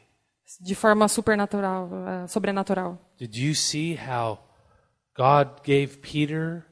de 0.59 0.75
forma 0.75 1.07
supernatural, 1.07 1.89
ah, 2.05 2.27
sobrenatural? 2.27 2.99
Did 3.17 3.35
you 3.35 3.55
see 3.55 3.95
how 3.95 4.37
God 5.17 5.63
gave 5.65 5.97
Peter 5.97 6.63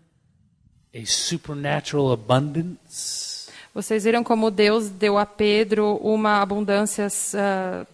a 0.94 1.04
supernatural 1.04 2.12
abundance? 2.12 3.50
Vocês 3.74 4.04
viram 4.04 4.24
como 4.24 4.52
Deus 4.52 4.90
deu 4.90 5.18
a 5.18 5.26
Pedro 5.26 5.96
uma 5.98 6.42
abundância 6.42 7.08
ah, 7.36 7.88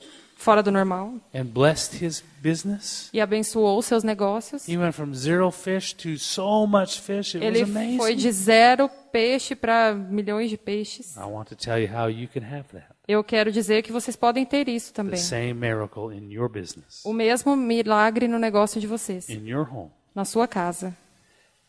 fora 0.45 0.61
do 0.61 0.71
normal 0.71 1.15
and 1.33 1.45
blessed 1.45 2.05
his 2.05 2.23
business? 2.41 3.09
e 3.11 3.19
abençoou 3.19 3.81
seus 3.81 4.03
negócios? 4.03 4.67
He 4.69 4.77
went 4.77 4.93
from 4.93 5.13
zero 5.13 5.49
fish 5.51 5.91
to 5.93 6.17
so 6.19 6.67
much 6.67 7.01
fish. 7.01 7.35
It 7.35 7.39
was 7.43 7.47
Ele 7.47 7.63
amazing. 7.63 7.97
foi 7.97 8.15
de 8.15 8.31
zero 8.31 8.87
peixe 9.11 9.55
para 9.55 9.93
milhões 9.93 10.49
de 10.49 10.57
peixes. 10.57 11.15
I 11.17 11.21
want 11.21 11.47
to 11.49 11.55
tell 11.55 11.79
you 11.79 11.89
how 11.91 12.07
you 12.09 12.27
can 12.27 12.41
have 12.43 12.65
that. 12.71 12.85
Eu 13.07 13.23
quero 13.23 13.51
dizer 13.51 13.81
que 13.83 13.91
vocês 13.91 14.15
podem 14.15 14.45
ter 14.45 14.67
isso 14.69 14.91
The 14.93 14.95
também. 15.01 15.17
same 15.19 15.53
miracle 15.53 16.11
in 16.15 16.31
your 16.31 16.47
business, 16.49 17.03
O 17.03 17.11
mesmo 17.13 17.55
milagre 17.55 18.27
no 18.27 18.37
negócio 18.39 18.79
de 18.79 18.87
vocês, 18.87 19.27
in 19.29 19.47
your 19.47 19.67
home. 19.71 19.91
na 20.13 20.23
sua 20.25 20.47
casa. 20.47 20.95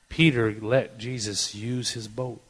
Peter 0.09 0.62
let 0.62 0.93
Jesus 0.99 1.53
use 1.55 1.99
his 1.99 2.07
boat. 2.07 2.41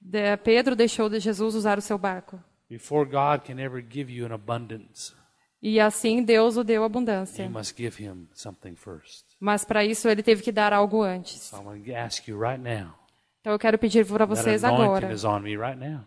De- 0.00 0.36
Pedro 0.38 0.76
deixou 0.76 1.08
de 1.08 1.18
Jesus 1.20 1.54
usar 1.54 1.78
o 1.78 1.82
seu 1.82 1.98
barco. 1.98 2.38
Before 2.70 3.04
God 3.04 3.46
can 3.46 3.58
ever 3.58 3.82
give 3.82 4.12
you 4.12 4.26
an 4.26 4.32
abundance, 4.34 5.12
E 5.60 5.80
assim 5.80 6.22
Deus 6.22 6.56
o 6.56 6.62
deu 6.62 6.82
you 6.82 6.84
abundância. 6.84 7.48
must 7.50 7.76
give 7.76 8.02
him 8.02 8.28
something 8.32 8.74
first. 8.76 9.24
Mas 9.40 9.64
para 9.64 9.84
isso 9.84 10.08
ele 10.08 10.22
teve 10.22 10.42
que 10.42 10.52
dar 10.52 10.72
algo 10.72 11.02
antes. 11.02 11.40
So 11.42 11.56
I'm 11.56 11.64
going 11.64 11.82
to 11.82 11.94
ask 11.94 12.28
you 12.28 12.40
right 12.40 12.62
now. 12.62 12.94
Então 13.40 13.52
eu 13.52 13.58
quero 13.58 13.78
pedir 13.78 14.06
para 14.06 14.24
vocês 14.24 14.62
agora, 14.62 15.12
is 15.12 15.24
on 15.24 15.40
me 15.40 15.56
right 15.56 15.78
now. 15.78 16.04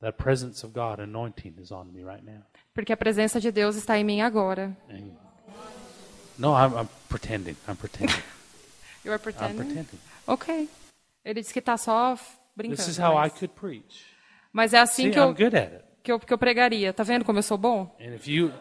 That 0.00 0.16
presence 0.18 0.64
of 0.64 0.74
God 0.74 1.00
anointing 1.00 1.54
is 1.60 1.70
on 1.70 1.86
me 1.86 2.02
right 2.02 2.24
now. 2.24 2.42
porque 2.74 2.92
a 2.92 2.96
presença 2.96 3.40
de 3.40 3.50
Deus 3.50 3.76
está 3.76 3.98
em 3.98 4.04
mim 4.04 4.20
agora. 4.20 4.76
And 4.90 5.12
no, 6.38 6.52
I'm, 6.54 6.72
I'm 6.76 6.88
pretending. 7.08 7.56
I'm 7.68 7.76
pretending. 7.76 8.14
You 9.04 9.12
are 9.12 9.18
I'm 9.18 9.22
pretending? 9.22 9.56
pretending. 9.56 10.00
Ok. 10.26 10.68
Ele 11.24 11.40
disse 11.40 11.52
que 11.52 11.60
está 11.60 11.76
só 11.76 12.18
brincando. 12.56 12.76
This 12.76 12.88
is 12.88 12.98
how 12.98 13.12
I 13.12 13.28
mas... 13.28 13.32
could 13.34 13.54
preach. 13.54 14.04
mas 14.52 14.74
é 14.74 14.80
assim 14.80 15.04
See, 15.04 15.10
que 15.12 15.18
I'm 15.18 15.28
eu, 15.28 15.34
good 15.34 15.56
at 15.56 15.72
it. 15.72 15.84
Que, 16.06 16.12
eu, 16.12 16.20
que 16.20 16.32
eu 16.32 16.38
pregaria. 16.38 16.92
Tá 16.92 17.02
vendo 17.02 17.24
como 17.24 17.40
eu 17.40 17.42
sou 17.42 17.58
bom? 17.58 17.92
You 18.30 18.52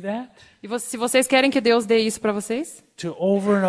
that, 0.00 0.30
E 0.62 0.78
se 0.78 0.96
vocês 0.96 1.26
querem 1.26 1.50
que 1.50 1.60
Deus 1.60 1.84
dê 1.84 1.98
isso 1.98 2.20
para 2.20 2.32
vocês, 2.32 2.82
over 3.18 3.58
in 3.58 3.64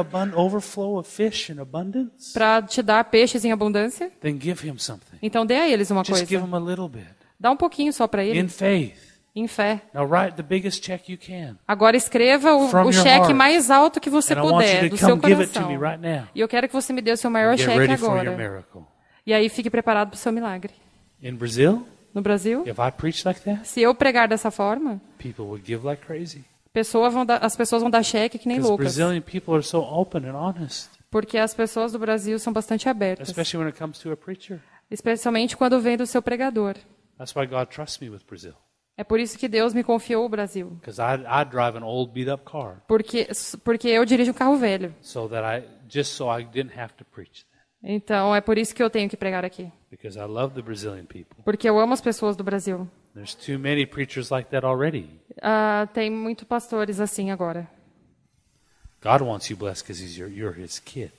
para 2.33 2.61
te 2.61 2.81
dar 2.81 3.03
peixes 3.05 3.43
em 3.43 3.51
abundância, 3.51 4.11
then 4.21 4.39
give 4.39 4.65
him 4.65 4.77
something. 4.77 5.17
então 5.21 5.45
dê 5.45 5.55
a 5.55 5.69
eles 5.69 5.89
uma 5.91 6.03
Just 6.03 6.19
give 6.21 6.39
coisa. 6.39 6.47
him 6.47 6.55
a 6.55 6.59
little 6.69 6.87
bit. 6.87 7.07
Dá 7.39 7.51
um 7.51 7.57
pouquinho 7.57 7.91
só 7.91 8.07
para 8.07 8.23
In 8.23 8.29
eles, 8.29 8.55
faith. 8.55 8.97
em 9.35 9.47
fé. 9.47 9.81
Now 9.93 10.05
write 10.05 10.35
the 10.37 10.43
biggest 10.43 10.81
check 10.81 11.09
you 11.09 11.17
can. 11.17 11.57
Agora 11.67 11.97
escreva 11.97 12.53
o, 12.53 12.65
o 12.87 12.93
cheque 12.93 13.33
mais 13.33 13.69
alto 13.71 13.99
que 13.99 14.09
você 14.09 14.35
puder, 14.35 14.89
do 14.89 14.97
seu 14.97 15.17
coração. 15.17 15.69
E 16.33 16.39
eu 16.39 16.47
quero 16.47 16.67
que 16.67 16.73
você 16.73 16.93
me 16.93 17.01
dê 17.01 17.11
o 17.11 17.17
seu 17.17 17.29
maior 17.29 17.57
cheque 17.57 17.91
agora. 17.91 18.65
E 19.25 19.33
aí 19.33 19.49
fique 19.49 19.69
preparado 19.69 20.09
para 20.09 20.15
o 20.15 20.19
seu 20.19 20.31
milagre. 20.31 20.82
In 21.23 21.37
Brazil, 21.37 21.87
No 22.13 22.21
Brasil, 22.21 22.63
if 22.67 22.77
I 22.77 22.91
preach 22.91 23.25
like 23.25 23.39
that, 23.41 23.65
se 23.65 23.81
eu 23.81 23.95
pregar 23.95 24.27
dessa 24.27 24.51
forma, 24.51 25.01
people 25.17 25.45
would 25.45 25.65
give 25.65 25.85
like 25.85 26.05
crazy. 26.05 26.43
pessoa 26.73 27.09
as 27.39 27.55
pessoas 27.55 27.81
vão 27.81 27.89
dar 27.89 28.03
cheque 28.03 28.37
que 28.37 28.47
nem 28.47 28.59
loucas. 28.59 28.97
Brazilian 28.97 29.21
people 29.21 29.53
are 29.53 29.63
so 29.63 29.79
open 29.79 30.27
and 30.29 30.35
honest, 30.35 30.89
Porque 31.09 31.37
as 31.37 31.53
pessoas 31.53 31.93
do 31.93 31.99
Brasil 31.99 32.37
são 32.39 32.51
bastante 32.51 32.89
abertas. 32.89 33.29
especially 33.29 33.63
when 33.63 33.69
it 33.69 33.79
comes 33.79 33.99
to 33.99 34.11
a 34.11 34.17
preacher. 34.17 34.59
Especialmente 34.91 35.55
quando 35.55 35.79
vem 35.79 35.95
do 35.95 36.05
seu 36.05 36.21
pregador. 36.21 36.75
That's 37.17 37.33
why 37.33 37.45
God 37.45 37.67
trusts 37.69 37.99
me 37.99 38.09
with 38.09 38.21
Brazil. 38.27 38.55
É 38.97 39.03
por 39.03 39.19
isso 39.19 39.39
que 39.39 39.47
Deus 39.47 39.73
me 39.73 39.83
confiou 39.83 40.25
o 40.25 40.29
Brasil. 40.29 40.71
Because 40.81 41.01
I, 41.01 41.23
I 41.25 41.45
drive 41.45 41.77
an 41.77 41.83
old 41.83 42.11
beat 42.11 42.29
up 42.29 42.43
car 42.43 42.83
Porque, 42.87 43.27
porque 43.63 43.87
eu 43.87 44.03
dirijo 44.05 44.31
um 44.31 44.35
carro 44.35 44.57
velho. 44.57 44.93
so 45.01 45.29
that 45.29 45.43
I, 45.43 45.65
just 45.89 46.11
so 46.13 46.25
Então 47.83 48.33
é 48.33 48.39
por 48.39 48.57
isso 48.57 48.73
que 48.73 48.81
eu 48.81 48.89
tenho 48.89 49.09
que 49.09 49.17
pregar 49.17 49.43
aqui. 49.43 49.71
Because 49.91 50.17
I 50.17 50.23
love 50.23 50.55
the 50.55 50.61
Brazilian 50.61 51.05
people. 51.05 51.43
Porque 51.43 51.69
eu 51.69 51.77
amo 51.79 51.93
as 51.93 52.01
pessoas 52.01 52.35
do 52.35 52.43
Brasil. 52.43 52.87
There's 53.13 53.35
too 53.35 53.59
many 53.59 53.85
preachers 53.85 54.29
like 54.31 54.49
that 54.51 54.65
already. 54.65 55.09
Ah, 55.41 55.87
tem 55.93 56.09
muito 56.09 56.45
pastores 56.45 56.99
assim 56.99 57.29
agora. 57.29 57.69
God 59.03 59.21
wants 59.21 59.49
you 59.49 59.57
blessed 59.57 59.83
because 59.83 60.01
he's 60.01 60.17
your, 60.17 60.29
you're 60.29 60.57
his 60.57 60.79
kid. 60.79 61.11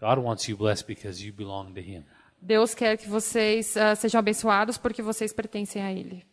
God 0.00 0.18
wants 0.18 0.48
you 0.48 0.56
blessed 0.56 0.86
because 0.86 1.24
you 1.24 1.32
belong 1.32 1.72
to 1.74 1.80
him. 1.80 2.04
Deus 2.40 2.74
quer 2.74 2.96
que 2.96 3.08
vocês 3.08 3.76
ah, 3.76 3.96
sejam 3.96 4.20
abençoados 4.20 4.78
porque 4.78 5.02
vocês 5.02 5.32
pertencem 5.32 5.82
a 5.82 5.92
Ele. 5.92 6.24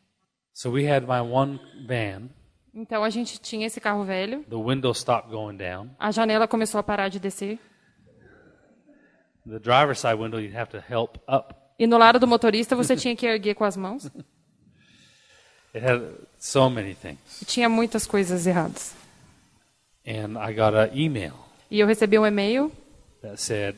So 0.53 0.69
we 0.69 0.87
had 0.87 1.01
my 1.03 1.19
one 1.19 1.59
van. 1.87 2.29
Então 2.73 3.03
a 3.03 3.09
gente 3.09 3.39
tinha 3.39 3.65
esse 3.65 3.81
carro 3.81 4.03
velho. 4.03 4.43
The 4.43 4.55
window 4.55 4.93
stopped 4.93 5.31
going 5.31 5.57
down. 5.57 5.89
A 5.97 6.11
janela 6.11 6.47
começou 6.47 6.79
a 6.79 6.83
parar 6.83 7.09
de 7.09 7.19
descer. 7.19 7.59
The 9.45 9.59
driver's 9.59 9.99
side 9.99 10.15
window, 10.19 10.37
you'd 10.39 10.55
have 10.55 10.71
to 10.71 10.79
help 10.79 11.17
up. 11.27 11.53
E 11.77 11.85
no 11.87 11.97
lado 11.97 12.19
do 12.19 12.27
motorista 12.27 12.75
você 12.75 12.95
tinha 12.95 13.15
que 13.15 13.25
erguer 13.25 13.55
com 13.55 13.65
as 13.65 13.75
mãos. 13.75 14.05
It 15.75 15.83
had 15.85 16.01
so 16.39 16.69
many 16.69 16.93
things. 16.93 17.41
E 17.41 17.45
tinha 17.45 17.67
muitas 17.67 18.05
coisas 18.05 18.45
erradas. 18.45 18.93
And 20.05 20.37
I 20.37 20.53
got 20.53 20.75
an 20.75 20.91
email 20.93 21.33
E 21.71 21.79
eu 21.79 21.87
recebi 21.87 22.19
um 22.19 22.25
e-mail 22.25 22.71
that 23.21 23.37
said 23.41 23.75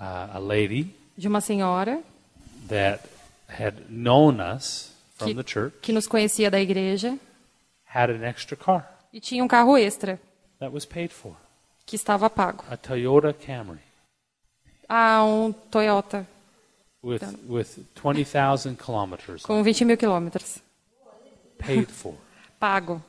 uh, 0.00 0.34
a 0.34 0.38
lady 0.38 0.94
de 1.16 1.26
uma 1.28 1.40
senhora 1.40 2.02
that 2.68 3.00
had 3.48 3.84
known 3.88 4.40
us 4.40 4.92
from 5.16 5.28
Que- 5.28 5.34
the 5.34 5.44
church 5.44 5.74
que 5.80 5.92
nos 5.92 6.06
conhecia 6.08 6.50
da 6.50 6.60
igreja 6.60 7.16
had 7.86 8.10
an 8.10 8.24
extra 8.24 8.56
car 8.56 8.84
e 9.12 9.20
tinha 9.20 9.42
um 9.44 9.48
carro 9.48 9.76
extra 9.78 10.20
that 10.58 10.74
was 10.74 10.84
paid 10.84 11.10
for 11.12 11.36
que 11.86 11.94
estava 11.96 12.28
pago. 12.28 12.64
a 12.68 12.76
Toyota 12.76 13.32
Camry 13.32 13.78
Ah, 14.88 15.24
um 15.24 15.52
Toyota 15.70 16.26
with, 17.02 17.22
with 17.48 17.78
20,000 17.94 18.76
kilometers 18.76 19.42
com 19.42 19.62
20 19.62 19.84
mil 19.84 19.96
quilômetros. 19.96 20.60
paid 21.58 21.86
for. 21.92 22.14
Pago. 22.60 23.02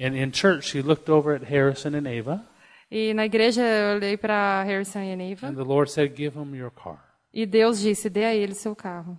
And 0.00 0.16
in 0.16 0.30
church, 0.32 0.68
she 0.70 0.82
looked 0.82 1.08
over 1.10 1.34
at 1.34 1.44
Harrison 1.44 1.94
and 1.94 2.06
Ava, 2.08 2.44
E 2.90 3.14
na 3.14 3.24
igreja 3.24 3.62
eu 3.62 3.96
olhei 3.96 4.16
para 4.16 4.62
Harrison 4.64 5.00
e 5.00 5.12
a 5.12 5.16
Neiva 5.16 5.46
and 5.48 5.54
the 5.54 5.62
Lord 5.64 5.90
said, 5.90 6.14
Give 6.14 6.30
them 6.36 6.54
your 6.54 6.70
car. 6.70 6.98
e 7.32 7.46
Deus 7.46 7.80
disse: 7.80 8.10
dê 8.10 8.24
a 8.24 8.34
ele 8.34 8.54
seu 8.54 8.74
carro. 8.76 9.18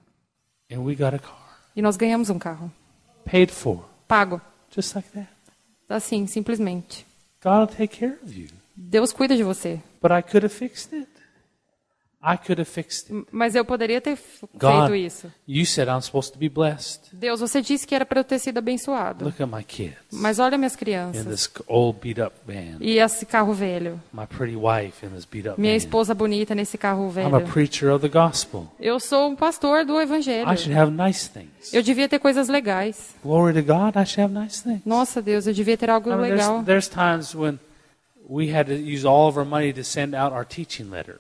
And 0.71 0.79
we 0.81 0.95
got 0.95 1.13
a 1.15 1.19
car 1.19 1.59
E 1.75 1.81
nós 1.81 1.97
ganhamos 1.97 2.29
um 2.29 2.37
carro. 2.37 2.71
paid 3.25 3.51
for, 3.51 3.83
Pago. 4.07 4.39
just 4.75 4.95
like 4.95 5.09
that. 5.11 5.27
Assim, 5.89 6.25
simplesmente. 6.27 7.05
God 7.43 7.67
will 7.69 7.75
take 7.77 7.97
care 7.99 8.17
of 8.23 8.31
you. 8.33 8.47
Deus 8.75 9.11
cuida 9.13 9.35
de 9.35 9.43
você. 9.43 9.79
But 10.01 10.11
I 10.11 10.21
could 10.21 10.43
have 10.43 10.53
fixed 10.53 10.93
it. 10.95 11.07
I 11.07 11.07
could 11.07 11.07
have 11.07 11.07
fixed 11.07 11.07
it. 11.07 11.09
M- 11.09 12.12
Mas 13.31 13.53
eu 13.53 13.65
poderia 13.65 13.99
ter 13.99 14.17
God, 14.55 14.87
feito 14.87 14.95
isso. 14.95 15.31
you 15.45 15.65
said 15.65 15.89
I'm 15.89 16.01
supposed 16.01 16.31
to 16.31 16.39
be 16.39 16.47
blessed. 16.47 17.01
Deus, 17.11 17.41
você 17.41 17.61
disse 17.61 17.85
que 17.85 17.93
era 17.93 18.05
para 18.05 18.21
eu 18.21 18.23
ter 18.23 18.39
sido 18.39 18.57
abençoado. 18.59 19.25
Look 19.25 19.43
at 19.43 19.49
my 19.49 19.63
kids 19.63 19.97
Mas 20.11 20.39
olha 20.39 20.57
minhas 20.57 20.73
in 20.73 20.77
crianças. 20.77 21.25
this 21.25 21.49
old 21.67 21.99
beat 22.01 22.19
up 22.25 22.33
van. 22.47 22.77
E 22.79 22.97
esse 22.97 23.25
carro 23.25 23.53
velho. 23.53 23.99
My 24.13 24.25
pretty 24.25 24.55
wife 24.55 25.05
in 25.05 25.09
this 25.09 25.25
beat 25.25 25.47
up 25.47 25.59
Minha 25.59 25.73
van. 25.73 25.77
esposa 25.77 26.13
bonita 26.15 26.55
nesse 26.55 26.77
carro 26.77 27.11
I'm 27.15 27.35
a 27.35 27.39
velho. 27.39 27.47
preacher 27.51 27.89
of 27.91 28.07
the 28.07 28.09
gospel. 28.09 28.67
Eu 28.79 28.99
sou 28.99 29.29
um 29.29 29.35
pastor 29.35 29.83
do 29.85 29.99
evangelho. 29.99 30.49
I 30.49 30.55
should 30.55 30.73
have 30.77 30.91
nice 30.91 31.29
things. 31.29 31.73
Eu 31.73 31.81
devia 31.83 32.07
ter 32.07 32.19
coisas 32.19 32.47
legais. 32.47 33.15
Glory 33.23 33.53
to 33.53 33.61
God, 33.61 33.97
I 33.97 34.05
should 34.05 34.21
have 34.21 34.33
nice 34.33 34.63
things. 34.63 34.81
Nossa, 34.85 35.21
Deus, 35.21 35.45
eu 35.45 35.53
devia 35.53 35.75
ter 35.77 35.89
algo 35.89 36.09
I 36.09 36.15
mean, 36.15 36.31
legal. 36.31 36.63
there's, 36.63 36.87
there's 36.87 36.87
times 36.87 37.35
when 37.35 37.59
we 38.29 38.49
had 38.49 38.67
to 38.67 38.75
use 38.75 39.05
all 39.05 39.27
of 39.27 39.37
our 39.37 39.45
money 39.45 39.73
to 39.73 39.83
send 39.83 40.15
out 40.15 40.31
our 40.33 40.45
teaching 40.45 40.89
letter. 40.89 41.17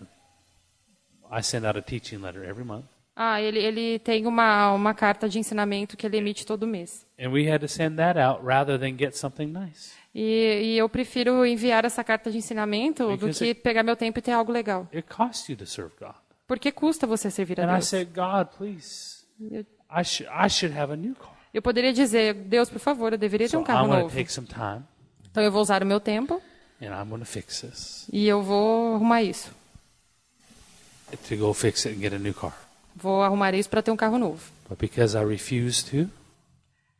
I 1.35 1.41
send 1.41 1.65
out 1.65 1.77
a 1.77 1.81
teaching 1.81 2.17
letter 2.17 2.43
every 2.43 2.65
month. 2.65 2.85
Ah, 3.15 3.39
ele, 3.41 3.59
ele 3.59 3.99
tem 3.99 4.25
uma, 4.25 4.71
uma 4.73 4.93
carta 4.93 5.29
de 5.29 5.37
ensinamento 5.37 5.95
que 5.95 6.05
ele 6.05 6.17
emite 6.17 6.45
todo 6.45 6.65
mês. 6.65 7.05
And 7.19 7.29
we 7.29 7.47
had 7.51 7.59
to 7.61 7.67
send 7.67 7.97
that 7.97 8.17
out 8.19 8.41
rather 8.43 8.79
than 8.79 8.97
get 8.97 9.13
something 9.15 9.45
nice. 9.45 9.91
E, 10.15 10.61
e 10.63 10.77
eu 10.77 10.89
prefiro 10.89 11.45
enviar 11.45 11.85
essa 11.85 12.03
carta 12.03 12.31
de 12.31 12.37
ensinamento 12.39 13.03
do 13.05 13.11
Because 13.17 13.39
que 13.39 13.49
it- 13.49 13.61
pegar 13.61 13.83
meu 13.83 13.95
tempo 13.95 14.17
e 14.17 14.21
ter 14.21 14.31
algo 14.31 14.51
legal. 14.51 14.87
It 14.93 15.07
costs 15.07 15.47
you 15.47 15.55
to 15.57 15.65
serve 15.65 15.91
God. 15.99 16.15
Porque 16.47 16.71
custa 16.71 17.05
você 17.07 17.29
servir 17.31 17.59
a 17.59 17.63
And 17.65 17.69
I 17.69 17.73
Deus. 17.73 17.87
said, 17.87 18.09
God, 18.13 18.47
please, 18.57 19.23
Eu, 19.39 19.65
I, 19.91 20.03
should 20.03 20.29
I 20.31 20.49
should 20.49 20.75
have 20.77 20.91
a 20.91 20.95
new 20.95 21.13
car. 21.15 21.33
eu 21.53 21.61
poderia 21.61 21.93
dizer, 21.93 22.33
Deus, 22.33 22.69
por 22.69 22.79
favor, 22.79 23.13
eu 23.13 23.17
deveria 23.17 23.47
ter 23.47 23.51
So 23.51 23.59
um 23.59 23.63
carro 23.63 23.87
novo. 23.87 24.09
take 24.15 24.31
some 24.31 24.47
time 24.47 24.83
Então 25.29 25.41
eu 25.43 25.51
vou 25.51 25.61
usar 25.61 25.83
o 25.83 25.85
meu 25.85 25.99
tempo 25.99 26.41
and 26.81 26.87
I'm 26.87 27.25
fix 27.25 27.61
this 27.61 28.07
e 28.11 28.27
eu 28.27 28.41
vou 28.41 28.95
arrumar 28.95 29.21
isso. 29.21 29.51
To 31.17 31.35
go 31.37 31.53
fix 31.53 31.85
it 31.85 31.95
and 31.95 32.01
get 32.01 32.13
a 32.13 32.19
new 32.19 32.33
car. 32.33 32.53
Vou 32.95 33.21
arrumar 33.21 33.53
isso 33.53 33.69
para 33.69 33.81
ter 33.81 33.91
um 33.91 33.95
carro 33.97 34.17
novo. 34.17 34.41
But 34.69 34.79
because 34.79 35.17
I 35.17 35.23
refused 35.23 35.89
to, 35.91 36.09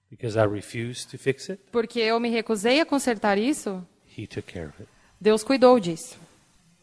because 0.09 0.38
I 0.38 0.43
refused 0.43 1.09
to 1.11 1.18
fix 1.18 1.49
it, 1.49 1.61
Porque 1.72 1.99
eu 1.99 2.20
me 2.20 2.30
recusei 2.30 2.80
a 2.82 2.86
consertar 2.86 3.38
isso, 3.38 3.86
He 4.18 4.28
took 4.28 4.51
care 4.51 4.68
of 4.68 4.82
it. 4.82 4.89
Deus 5.20 5.43
cuidou 5.43 5.80
disso. 5.80 6.18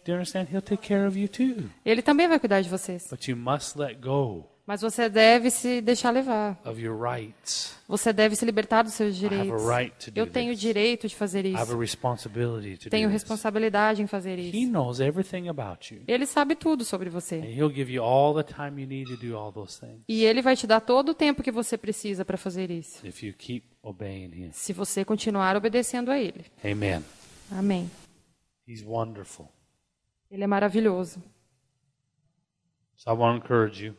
Do 0.04 0.12
you 0.12 0.14
understand? 0.14 0.48
He'll 0.50 0.62
take 0.62 0.82
care 0.86 1.06
of 1.06 1.16
you 1.18 1.28
too. 1.28 1.68
Ele 1.84 2.02
também 2.02 2.26
vai 2.26 2.38
cuidar 2.40 2.60
de 2.62 2.68
vocês. 2.68 3.06
But 3.10 3.28
you 3.28 3.36
must 3.36 3.78
let 3.78 4.00
go 4.00 4.49
Mas 4.66 4.82
você 4.82 5.08
deve 5.08 5.50
se 5.50 5.80
deixar 5.80 6.10
levar. 6.10 6.60
of 6.64 6.80
your 6.80 6.96
rights. 6.96 7.74
Você 7.88 8.12
deve 8.12 8.36
se 8.36 8.44
libertar 8.44 8.82
dos 8.82 8.92
seus 8.94 9.16
I 9.20 9.24
have 9.26 9.28
direitos. 9.36 9.62
right 9.66 10.12
Eu 10.14 10.26
tenho 10.28 10.52
this. 10.52 10.60
direito 10.60 11.08
de 11.08 11.16
fazer 11.16 11.44
isso. 11.44 11.76
responsibility 11.76 12.76
to 12.78 12.88
Tenho 12.90 13.08
responsabilidade 13.08 14.00
em 14.00 14.06
fazer 14.06 14.38
He 14.38 14.50
isso. 14.62 14.70
knows 14.70 15.00
everything 15.00 15.48
about 15.48 15.92
you. 15.92 16.02
Ele 16.06 16.24
sabe 16.24 16.54
tudo 16.54 16.84
sobre 16.84 17.10
você. 17.10 17.40
he'll 17.40 17.72
give 17.74 17.92
you 17.92 18.02
all 18.04 18.32
the 18.32 18.44
time 18.44 18.80
you 18.80 18.86
need 18.86 19.10
to 19.10 19.16
do 19.16 19.36
all 19.36 19.50
those 19.52 19.80
things 19.80 20.02
E 20.08 20.24
ele 20.24 20.40
vai 20.40 20.54
te 20.54 20.66
dar 20.68 20.80
todo 20.80 21.08
o 21.10 21.14
tempo 21.14 21.42
que 21.42 21.50
você 21.50 21.76
precisa 21.76 22.24
para 22.24 22.36
fazer 22.36 22.70
isso. 22.70 23.04
if 23.04 23.24
you 23.24 23.34
keep 23.34 23.66
obeying 23.82 24.30
him. 24.32 24.50
Se 24.52 24.72
você 24.72 25.04
continuar 25.04 25.56
obedecendo 25.56 26.12
a 26.12 26.18
ele. 26.20 26.44
Amen. 26.64 27.04
Amém. 27.50 27.90
He's 28.68 28.84
wonderful. 28.84 29.48
Ele 30.30 30.44
é 30.44 30.46
maravilhoso. 30.46 31.20
So 32.94 33.10
I 33.10 33.14
want 33.14 33.40
to 33.40 33.44
encourage 33.44 33.84
you. 33.84 33.96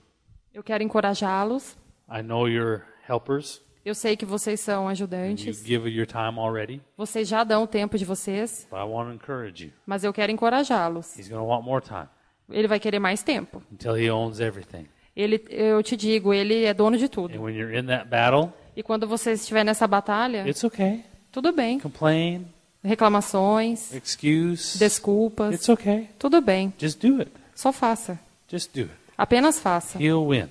Eu 0.53 0.63
quero 0.63 0.83
encorajá-los. 0.83 1.75
I 2.09 2.21
know 2.21 2.47
you're 2.47 2.83
helpers. 3.07 3.61
Eu 3.83 3.95
sei 3.95 4.15
que 4.15 4.25
vocês 4.25 4.59
são 4.59 4.87
ajudantes. 4.87 5.63
give 5.63 5.89
your 5.89 6.05
time 6.05 6.37
already. 6.39 6.81
Vocês 6.95 7.27
já 7.27 7.43
dão 7.43 7.63
o 7.63 7.67
tempo 7.67 7.97
de 7.97 8.05
vocês. 8.05 8.67
But 8.69 8.79
I 8.79 8.83
want 8.83 9.07
to 9.09 9.13
encourage 9.15 9.65
you. 9.65 9.71
Mas 9.85 10.03
eu 10.03 10.13
quero 10.13 10.31
encorajá-los. 10.31 11.17
He's 11.17 11.27
going 11.29 11.41
to 11.41 11.47
want 11.47 11.63
more 11.65 11.83
time 11.83 12.07
Ele 12.49 12.67
vai 12.67 12.79
querer 12.79 12.99
mais 12.99 13.23
tempo. 13.23 13.63
until 13.71 13.95
he 13.97 14.11
owns 14.11 14.39
everything. 14.39 14.87
Ele, 15.15 15.43
eu 15.49 15.81
te 15.83 15.95
digo, 15.97 16.33
ele 16.33 16.63
é 16.63 16.73
dono 16.73 16.97
de 16.97 17.05
And 17.05 17.09
tudo. 17.09 17.41
when 17.41 17.55
you're 17.55 17.75
in 17.77 17.85
that 17.87 18.07
battle, 18.07 18.51
E 18.75 18.83
quando 18.83 19.07
você 19.07 19.31
estiver 19.33 19.63
nessa 19.65 19.85
batalha, 19.87 20.47
it's 20.47 20.63
okay. 20.63 21.03
tudo 21.31 21.51
bem. 21.51 21.79
Complain, 21.79 22.47
Reclamações, 22.83 23.93
excuse. 23.93 24.77
desculpas, 24.77 25.53
It's 25.55 25.67
okay. 25.69 26.07
tudo 26.17 26.39
bem. 26.41 26.73
Just 26.79 26.99
do 27.01 27.19
it. 27.19 27.31
Só 27.55 27.71
faça. 27.73 28.17
Just 28.49 28.73
do 28.73 28.81
it. 28.81 28.91
Apenas 29.21 29.59
faça. 29.59 30.01
He'll 30.01 30.27
win 30.27 30.47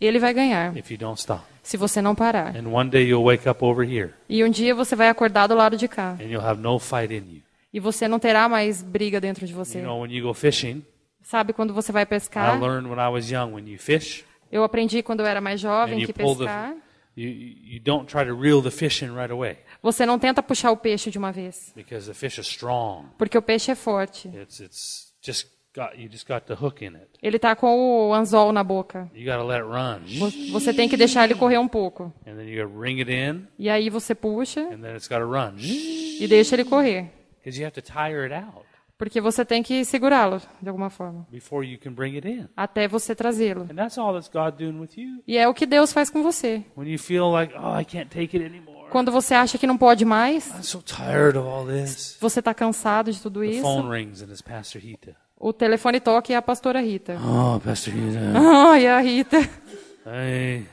Ele 0.00 0.18
vai 0.18 0.32
ganhar, 0.32 0.76
if 0.76 0.90
you 0.90 0.96
don't 0.98 1.18
stop. 1.20 1.42
se 1.62 1.76
você 1.76 2.00
não 2.00 2.14
parar. 2.14 2.56
And 2.56 2.68
one 2.68 2.88
day 2.90 3.06
you'll 3.06 3.24
wake 3.24 3.46
up 3.48 3.62
over 3.64 3.86
here 3.86 4.12
E 4.28 4.42
um 4.42 4.50
dia 4.50 4.74
você 4.74 4.96
vai 4.96 5.08
acordar 5.08 5.46
do 5.46 5.54
lado 5.54 5.76
de 5.76 5.86
cá. 5.88 6.16
and 6.20 6.24
you'll 6.24 6.44
have 6.44 6.60
no 6.60 6.78
fight 6.78 7.12
in 7.14 7.36
you. 7.36 7.42
E 7.72 7.80
você 7.80 8.06
não 8.08 8.18
terá 8.18 8.48
mais 8.48 8.82
briga 8.82 9.20
dentro 9.20 9.46
de 9.46 9.52
você. 9.52 9.78
You 9.80 9.84
know, 9.84 10.00
when 10.02 10.10
you 10.12 10.22
go 10.26 10.32
fishing, 10.32 10.82
Sabe 11.22 11.52
quando 11.52 11.72
você 11.74 11.90
vai 11.92 12.02
I 12.02 12.06
pescar? 12.06 12.60
learned 12.60 12.88
when 12.88 12.98
I 12.98 13.08
was 13.10 13.30
young, 13.30 13.52
when 13.54 13.66
you 13.68 13.78
fish, 13.78 14.24
Eu 14.52 14.62
aprendi 14.64 15.02
quando 15.02 15.20
eu 15.20 15.26
era 15.26 15.40
mais 15.40 15.60
jovem 15.60 15.98
que 16.06 16.12
the, 16.12 16.22
pescar. 16.22 16.74
you, 17.16 17.28
you 17.28 17.80
don't 17.82 18.06
try 18.06 18.24
to 18.24 18.34
reel 18.38 18.62
the 18.62 18.70
fish 18.70 19.02
in 19.02 19.14
right 19.14 19.30
away 19.32 19.58
Você 19.82 20.04
não 20.06 20.18
tenta 20.18 20.42
puxar 20.42 20.70
o 20.70 20.76
peixe 20.76 21.10
de 21.10 21.18
uma 21.18 21.32
vez, 21.32 21.72
because 21.74 22.06
the 22.06 22.14
fish 22.14 22.38
is 22.38 22.46
strong. 22.46 23.06
porque 23.18 23.36
o 23.36 23.42
peixe 23.42 23.70
é 23.70 23.74
forte. 23.74 24.28
It's, 24.28 24.60
it's 24.60 25.12
just 25.22 25.48
got, 25.74 25.98
you 25.98 26.08
just 26.08 26.26
got 26.28 26.42
the 26.46 26.54
hook 26.54 26.84
in 26.84 26.94
it. 26.96 27.08
Ele 27.22 27.38
tá 27.38 27.54
com 27.56 28.08
o 28.08 28.14
anzol 28.14 28.52
na 28.52 28.62
boca. 28.62 29.10
You 29.14 29.24
got 29.24 29.38
to 29.40 29.46
let 29.46 29.60
it 29.62 29.68
run. 29.68 30.00
Vo- 30.18 30.52
Você 30.52 30.72
tem 30.72 30.88
que 30.88 30.96
deixar 30.96 31.24
ele 31.24 31.34
correr 31.34 31.58
um 31.58 31.68
pouco. 31.68 32.12
And 32.26 32.36
then 32.36 32.48
you 32.48 32.66
ring 32.80 33.00
it 33.00 33.10
in, 33.10 33.46
E 33.58 33.68
aí 33.68 33.88
você 33.90 34.14
puxa 34.14 34.60
and 34.60 34.80
then 34.80 34.94
it's 34.94 35.08
got 35.08 35.18
to 35.18 35.26
run. 35.26 35.54
e 35.58 36.26
deixa 36.28 36.54
ele 36.54 36.64
correr. 36.64 37.10
Because 37.38 37.58
you 37.60 37.66
have 37.66 37.74
to 37.74 37.82
tire 37.82 38.22
it 38.22 38.32
out 38.34 38.64
Porque 38.96 39.20
você 39.20 39.44
tem 39.44 39.60
que 39.62 39.84
segurá-lo 39.84 40.40
de 40.62 40.68
alguma 40.68 40.88
forma, 40.88 41.26
before 41.30 41.66
you 41.66 41.78
can 41.78 41.92
bring 41.92 42.14
it 42.16 42.26
in. 42.26 42.46
até 42.56 42.86
você 42.86 43.12
trazê-lo. 43.14 43.62
And 43.70 43.74
that's 43.74 43.98
all 43.98 44.14
that's 44.14 44.28
God 44.28 44.54
doing 44.56 44.78
with 44.78 44.96
you. 44.96 45.20
E 45.26 45.36
é 45.36 45.48
o 45.48 45.52
que 45.52 45.66
Deus 45.66 45.92
faz 45.92 46.08
com 46.08 46.22
você. 46.22 46.64
When 46.76 46.88
you 46.88 46.98
feel 46.98 47.30
like, 47.32 47.52
oh, 47.58 47.78
I 47.78 47.84
can't 47.84 48.08
take 48.08 48.36
it 48.36 48.46
anymore. 48.46 48.88
Quando 48.92 49.10
você 49.10 49.34
acha 49.34 49.58
que 49.58 49.66
não 49.66 49.76
pode 49.76 50.04
mais, 50.04 50.46
I'm 50.54 50.62
so 50.62 50.80
tired 50.80 51.36
of 51.36 51.46
all 51.48 51.66
this. 51.66 52.16
você 52.20 52.38
está 52.38 52.54
cansado 52.54 53.10
de 53.12 53.20
tudo 53.20 53.42
isso, 53.44 53.62
o 55.46 55.52
telefone 55.52 56.00
toca 56.00 56.32
e 56.32 56.34
é 56.34 56.38
a 56.38 56.42
pastora 56.42 56.80
Rita. 56.80 57.18
Oh, 57.20 57.60
Pastor 57.60 57.92
Hita. 57.94 58.32
Ai, 58.70 58.86
a 58.86 58.98
Rita. 58.98 59.38
Hey. 60.06 60.66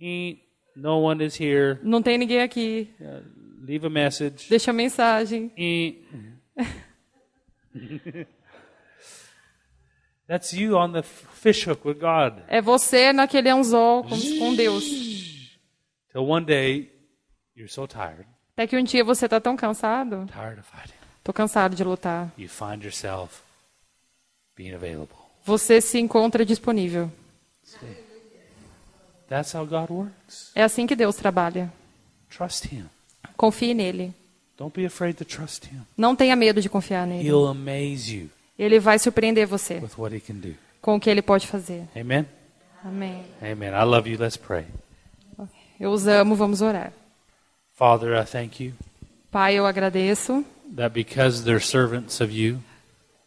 Ain't 0.00 0.40
no 0.76 1.00
one 1.02 1.24
is 1.24 1.40
here. 1.40 1.80
Não 1.82 2.00
tem 2.00 2.16
ninguém 2.16 2.40
aqui. 2.40 2.88
Uh, 3.00 3.24
leave 3.66 3.84
a 3.84 3.90
message. 3.90 4.48
Deixa 4.48 4.70
a 4.70 4.74
mensagem. 4.74 5.50
Ain't. 5.56 5.98
That's 10.28 10.52
you 10.52 10.76
on 10.76 10.92
the 10.92 11.02
fish 11.02 11.66
hook 11.66 11.84
with 11.84 11.98
God. 11.98 12.44
É 12.46 12.60
você 12.62 13.12
naquele 13.12 13.48
anzol 13.48 14.04
com, 14.04 14.10
com 14.38 14.54
Deus. 14.54 14.84
Till 16.12 16.28
one 16.28 16.46
day, 16.46 16.92
you're 17.56 17.68
so 17.68 17.88
tired, 17.88 18.26
Até 18.52 18.68
que 18.68 18.76
um 18.76 18.84
dia 18.84 19.02
você 19.02 19.24
está 19.24 19.40
tão 19.40 19.56
cansado. 19.56 20.26
tired 20.26 20.60
of 20.60 20.68
fighting, 20.70 20.94
Tô 21.28 21.32
cansado 21.34 21.76
de 21.76 21.84
lutar. 21.84 22.32
you 22.38 22.48
find 22.48 22.82
yourself 22.82 23.42
being 24.56 24.72
available. 24.72 25.14
Você 25.44 25.78
se 25.78 25.98
encontra 25.98 26.42
disponível. 26.42 27.12
That's 29.28 29.54
how 29.54 29.66
God 29.66 29.90
works. 29.90 30.50
É 30.54 30.62
assim 30.62 30.86
que 30.86 30.96
Deus 30.96 31.16
trabalha. 31.16 31.70
Trust 32.30 32.74
Him. 32.74 32.86
Confie 33.36 33.74
nele. 33.74 34.14
Don't 34.56 34.74
be 34.74 34.86
afraid 34.86 35.18
to 35.18 35.24
trust 35.26 35.66
Him. 35.66 35.82
Não 35.94 36.16
tenha 36.16 36.34
medo 36.34 36.62
de 36.62 36.68
confiar 36.70 37.06
nele. 37.06 37.28
He'll 37.28 37.46
amaze 37.48 38.10
you 38.16 38.30
Ele 38.58 38.80
vai 38.80 38.98
surpreender 38.98 39.46
você 39.46 39.74
with 39.74 39.98
what 39.98 40.16
He 40.16 40.20
can 40.20 40.36
do. 40.36 40.54
com 40.80 40.96
o 40.96 41.00
que 41.00 41.10
ele 41.10 41.20
pode 41.20 41.46
fazer. 41.46 41.86
Amen. 41.94 42.24
Amém. 42.82 43.22
Amen. 43.42 43.68
I 43.74 43.84
love 43.84 44.10
you. 44.10 44.18
Let's 44.18 44.38
pray. 44.38 44.64
Eu 45.78 45.90
os 45.90 46.06
amo, 46.06 46.34
vamos 46.34 46.62
orar. 46.62 46.90
Father, 47.74 48.18
I 48.18 48.24
thank 48.24 48.64
you 48.64 48.72
Pai, 49.30 49.54
eu 49.54 49.66
agradeço 49.66 50.42
that 50.76 50.92
because 50.92 51.44
they're 51.44 51.60
servants 51.64 52.20
of 52.20 52.32
you 52.32 52.58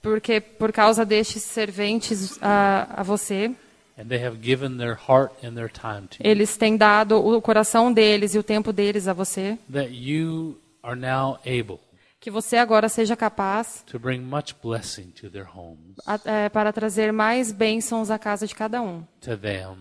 porque 0.01 0.39
por 0.41 0.71
causa 0.71 1.05
destes 1.05 1.43
serventes 1.43 2.37
a, 2.41 2.87
a 3.01 3.03
você, 3.03 3.55
and 3.97 4.05
they 4.07 4.17
have 4.23 4.37
given 4.41 4.77
their 4.77 4.95
heart 4.95 5.31
and 5.45 5.53
their 5.53 5.69
time 5.69 6.07
to 6.07 6.17
you, 6.23 6.29
eles 6.29 6.57
têm 6.57 6.75
dado 6.75 7.17
o 7.23 7.39
coração 7.41 7.93
deles 7.93 8.33
e 8.33 8.39
o 8.39 8.43
tempo 8.43 8.73
deles 8.73 9.07
a 9.07 9.13
você, 9.13 9.57
that 9.71 9.91
you 9.93 10.57
are 10.81 10.95
now 10.99 11.37
able 11.45 11.79
que 12.19 12.29
você 12.31 12.57
agora 12.57 12.87
seja 12.89 13.15
capaz 13.15 13.83
to 13.85 13.99
bring 13.99 14.19
much 14.21 14.55
blessing 14.63 15.11
to 15.19 15.29
their 15.29 15.47
homes, 15.55 15.95
a- 16.05 16.19
é, 16.25 16.49
para 16.49 16.71
trazer 16.73 17.11
mais 17.13 17.51
bênçãos 17.51 18.09
à 18.09 18.17
casa 18.17 18.47
de 18.47 18.55
cada 18.55 18.81
um, 18.81 19.03
to 19.21 19.37
them, 19.37 19.75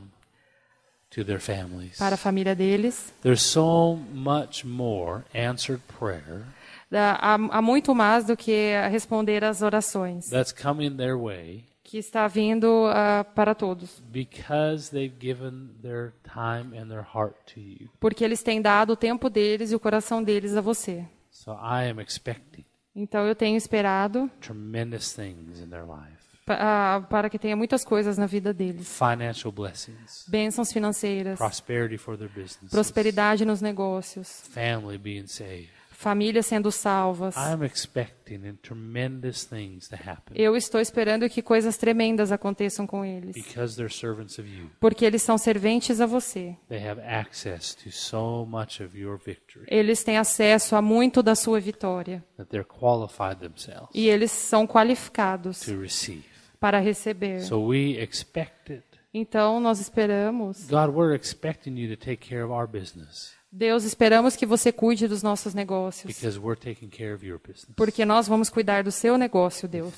to 1.11 1.25
their 1.25 1.41
families. 1.41 1.97
para 1.99 2.15
a 2.15 2.19
família 2.19 2.55
deles. 2.55 3.13
There's 3.23 3.43
so 3.43 3.97
much 4.13 4.65
more 4.67 5.23
answered 5.35 5.83
prayer 5.99 6.45
Há, 6.93 7.35
há 7.35 7.63
muito 7.63 7.95
mais 7.95 8.25
do 8.25 8.37
que 8.37 8.73
responder 8.91 9.45
às 9.45 9.63
orações 9.63 10.29
that's 10.29 10.53
coming 10.53 10.97
their 10.97 11.17
way 11.17 11.65
que 11.85 11.99
está 11.99 12.27
vindo 12.29 12.87
ah, 12.89 13.25
para 13.35 13.55
todos, 13.55 14.01
because 14.11 14.91
they've 14.91 15.15
given 15.21 15.71
their 15.83 16.13
time 16.25 16.77
and 16.79 16.89
their 16.89 17.05
heart 17.15 17.35
to 17.55 17.61
you. 17.61 17.89
porque 18.01 18.25
eles 18.25 18.43
têm 18.43 18.61
dado 18.61 18.91
o 18.93 18.97
tempo 18.97 19.29
deles 19.31 19.71
e 19.73 19.75
o 19.75 19.81
coração 19.81 20.23
deles 20.23 20.57
a 20.57 20.61
você. 20.61 21.05
So 21.31 21.53
I 21.53 21.89
am 21.91 22.01
expecting 22.01 22.65
Então 22.95 23.27
eu 23.27 23.35
tenho 23.37 23.57
esperado 23.57 24.29
tremendous 24.41 25.13
things 25.15 25.61
in 25.61 25.69
their 25.69 25.85
life. 25.85 26.19
pa- 26.45 26.59
ah, 26.61 27.01
para 27.09 27.31
que 27.31 27.39
tenha 27.39 27.57
muitas 27.57 27.85
coisas 27.85 28.19
na 28.19 28.27
vida 28.27 28.53
deles. 28.53 28.89
Financial 28.99 29.53
blessings, 29.53 30.25
Bênçãos 30.29 30.73
financeiras, 30.73 31.39
prosperity 31.39 31.97
for 31.97 32.17
their 32.17 32.29
businesses, 32.31 32.71
prosperidade 32.71 33.45
nos 33.45 33.61
negócios, 33.61 34.43
family 34.51 34.99
being 34.99 35.27
saved. 35.29 35.71
Famílias 36.01 36.47
sendo 36.47 36.73
salvas. 36.73 37.35
I'm 37.37 37.63
expecting 37.63 38.47
in 38.47 38.57
tremendous 38.63 39.45
things 39.45 39.87
to 39.89 39.97
happen 39.97 40.35
Eu 40.35 40.57
estou 40.57 40.81
esperando 40.81 41.29
que 41.29 41.43
coisas 41.43 41.77
tremendas 41.77 42.33
aconteçam 42.33 42.87
com 42.87 43.05
eles, 43.05 43.35
because 43.35 43.77
they're 43.77 43.93
servants 43.93 44.39
of 44.39 44.49
you. 44.49 44.71
porque 44.81 45.05
eles 45.05 45.21
são 45.21 45.37
serventes 45.37 46.01
a 46.01 46.07
você. 46.07 46.57
They 46.71 46.83
have 46.89 47.03
access 47.03 47.75
to 47.75 47.93
so 47.93 48.47
much 48.47 48.81
of 48.83 48.99
your 48.99 49.19
victory 49.19 49.67
Eles 49.69 50.03
têm 50.03 50.17
acesso 50.17 50.75
a 50.75 50.81
muito 50.81 51.23
da 51.23 51.35
sua 51.35 51.61
vitória 51.61 52.25
that 52.39 52.49
they're 52.51 52.67
qualified 52.67 53.39
themselves 53.39 53.91
e 53.93 54.09
eles 54.09 54.31
são 54.31 54.67
qualificados 54.67 55.61
to 55.61 55.79
receive. 55.79 56.25
para 56.59 56.79
receber. 56.79 57.41
So 57.43 57.67
we 57.67 58.01
expect 58.01 58.73
it. 58.73 58.85
Então 59.13 59.61
nós 59.61 59.81
esperamos, 59.81 60.67
God, 60.67 60.95
we're 60.95 61.15
expecting 61.15 61.77
you 61.79 61.95
to 61.95 62.03
take 62.03 62.27
care 62.27 62.43
of 62.43 62.51
our 62.53 62.67
business 62.67 63.39
Deus, 63.53 63.83
esperamos 63.85 64.37
que 64.37 64.47
você 64.47 64.71
cuide 64.71 65.09
dos 65.09 65.23
nossos 65.25 65.55
negócios, 65.55 66.07
because 66.15 66.39
we're 66.39 66.59
taking 66.61 66.89
care 66.89 67.13
of 67.13 67.27
your 67.27 67.39
business. 67.39 67.75
porque 67.77 68.05
nós 68.05 68.29
vamos 68.29 68.49
cuidar 68.49 68.85
do 68.85 68.93
seu 68.93 69.19
negócio, 69.19 69.67
Deus. 69.69 69.93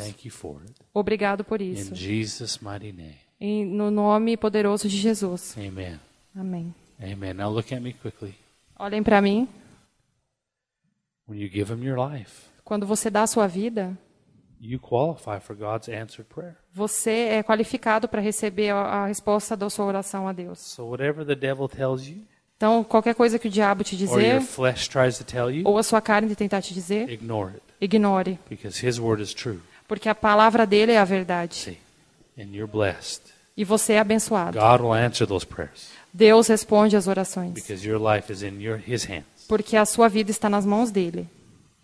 Obrigado 0.95 1.45
por 1.45 1.61
isso. 1.61 1.93
In 1.93 1.97
Jesus' 1.97 2.59
mighty 2.61 2.93
name. 2.93 3.19
Em, 3.39 3.67
no 3.67 3.91
nome 3.91 4.37
poderoso 4.37 4.89
de 4.89 4.97
Jesus. 4.97 5.55
Amen. 5.59 6.01
Amém. 6.35 6.75
Amen. 7.03 7.35
Now 7.35 7.51
look 7.51 7.75
at 7.75 7.81
me 7.83 7.93
quickly. 7.93 8.35
Olhem 8.79 9.03
para 9.03 9.21
mim. 9.21 9.47
When 11.29 11.39
you 11.41 11.49
give 11.51 11.71
Him 11.73 11.85
your 11.85 11.99
life, 11.99 12.47
Quando 12.65 12.87
você 12.87 13.11
dá 13.11 13.23
a 13.23 13.27
sua 13.27 13.47
vida, 13.47 13.97
you 14.61 14.79
qualify 14.79 15.41
for 15.41 15.55
God's 15.55 15.89
answered 15.89 16.25
prayer. 16.33 16.57
você 16.73 17.29
é 17.31 17.43
qualificado 17.43 18.09
para 18.09 18.21
receber 18.21 18.71
a, 18.71 18.77
a 18.77 19.07
resposta 19.09 19.57
da 19.57 19.69
sua 19.69 19.85
oração 19.85 20.27
a 20.27 20.33
Deus. 20.33 20.59
So 20.59 20.85
whatever 20.87 21.25
the 21.27 21.35
devil 21.35 21.69
tells 21.69 22.07
you, 22.09 22.23
Então, 22.63 22.85
qualquer 22.85 23.17
coisa 23.17 23.41
que 23.41 23.49
o 23.49 23.51
diabo 23.51 23.83
te 23.83 23.97
dizer, 23.97 24.41
you, 25.53 25.63
ou 25.65 25.79
a 25.79 25.83
sua 25.83 26.01
carne 26.01 26.33
tentar 26.37 26.63
te 26.63 26.73
dizer, 26.73 27.11
ignore 27.11 27.55
it 27.55 27.63
ignore, 27.81 28.39
because 28.49 28.87
His 28.87 29.01
word 29.01 29.21
is 29.21 29.35
true. 29.35 29.59
porque 29.89 30.09
a 30.09 30.15
palavra 30.15 30.65
dele 30.65 30.93
é 30.93 30.99
a 30.99 31.05
verdade. 31.05 31.57
See, 31.57 31.79
and 32.39 32.55
you're 32.55 32.71
blessed. 32.71 33.23
E 33.57 33.65
você 33.65 33.95
é 33.95 33.99
abençoado. 33.99 34.57
God 34.61 34.81
will 34.81 34.93
answer 34.93 35.27
those 35.27 35.45
prayers 35.45 35.91
Deus 36.15 36.47
responde 36.47 36.97
às 36.97 37.09
orações, 37.09 37.53
because 37.53 37.85
your 37.85 38.01
life 38.01 38.33
is 38.33 38.45
in 38.45 38.63
your 38.63 38.81
His 38.87 39.07
hands. 39.07 39.25
porque 39.49 39.77
a 39.77 39.85
sua 39.85 40.09
vida 40.09 40.31
está 40.31 40.49
nas 40.49 40.65
mãos 40.65 40.93
dele. 40.93 41.29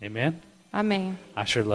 Amen. 0.01 0.33
Amém. 0.71 1.19
Sure. 1.45 1.67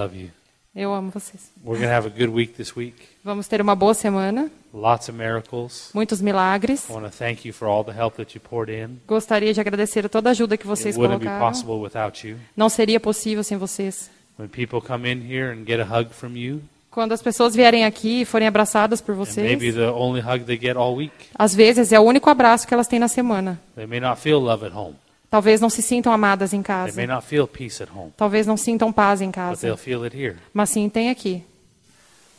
Eu 0.74 0.94
amo 0.94 1.10
vocês. 1.10 1.50
We're 1.62 1.78
going 1.78 1.90
to 1.90 1.94
have 1.94 2.06
a 2.06 2.10
good 2.10 2.34
week 2.34 2.54
this 2.54 2.74
week. 2.74 2.96
Vamos 3.22 3.46
ter 3.48 3.60
uma 3.60 3.76
boa 3.76 3.92
semana, 3.92 4.50
Lots 4.74 5.08
of 5.08 5.16
miracles. 5.16 5.90
muitos 5.94 6.20
milagres. 6.20 6.88
I 6.90 6.92
want 6.92 7.06
to 7.06 7.16
thank 7.16 7.46
you 7.46 7.54
for 7.54 7.68
all 7.68 7.84
the 7.84 7.92
help 7.96 8.16
that 8.16 8.34
you 8.34 8.40
poured 8.40 8.68
in. 8.72 8.98
Gostaria 9.06 9.54
de 9.54 9.60
agradecer 9.60 10.04
a 10.04 10.08
toda 10.08 10.30
a 10.30 10.32
ajuda 10.32 10.56
que 10.56 10.66
vocês 10.66 10.96
It 10.96 10.98
wouldn't 11.00 11.20
be 11.20 11.26
colocaram. 11.26 11.52
possible 11.52 11.80
without 11.80 12.26
you. 12.26 12.36
Não 12.56 12.68
seria 12.68 12.98
possível 12.98 13.44
sem 13.44 13.56
vocês. 13.56 14.10
When 14.36 14.48
people 14.48 14.80
come 14.80 15.08
in 15.10 15.20
here 15.20 15.52
and 15.52 15.64
get 15.64 15.78
a 15.80 15.84
hug 15.84 16.10
from 16.12 16.36
you, 16.36 16.60
Quando 16.90 17.12
as 17.12 17.22
pessoas 17.22 17.54
vierem 17.54 17.84
aqui 17.84 18.22
e 18.22 18.24
forem 18.24 18.46
abraçadas 18.48 19.00
por 19.00 19.14
vocês, 19.14 19.74
the 19.74 19.90
only 19.90 20.20
hug 20.20 20.44
they 20.44 20.56
get 20.58 20.76
all 20.76 20.94
week, 20.96 21.12
às 21.36 21.54
vezes 21.54 21.92
é 21.92 21.98
o 21.98 22.02
único 22.02 22.28
abraço 22.30 22.66
que 22.68 22.74
elas 22.74 22.86
têm 22.88 22.98
na 22.98 23.08
semana. 23.08 23.60
they 23.76 23.86
may 23.86 24.00
not 24.00 24.20
feel 24.20 24.38
love 24.40 24.64
at 24.66 24.72
home. 24.74 24.94
Talvez 25.30 25.60
não 25.60 25.68
se 25.68 25.82
sintam 25.82 26.12
amadas 26.12 26.52
em 26.52 26.58
They 26.62 26.64
casa. 26.66 26.96
may 26.96 27.06
not 27.08 27.26
feel 27.26 27.46
peace 27.48 27.82
at 27.82 27.88
home, 27.94 28.12
Talvez 28.16 28.46
não 28.46 28.56
sintam 28.56 28.92
paz 28.92 29.20
em 29.20 29.26
but 29.26 29.34
they'll 29.60 29.74
casa. 29.74 29.76
feel 29.76 30.04
it 30.04 30.16
here. 30.16 30.36
Mas 30.52 30.70
sim, 30.70 30.88
tem 30.88 31.10
aqui. 31.10 31.42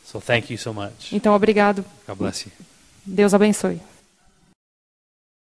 So 0.06 0.22
thank 0.22 0.52
you 0.52 0.58
so 0.58 0.74
much. 0.74 1.12
Então, 1.12 1.34
obrigado. 1.34 1.84
God 2.08 2.18
bless 2.18 2.46
you. 2.46 2.52
Deus 3.06 3.34
abençoe. 3.34 3.80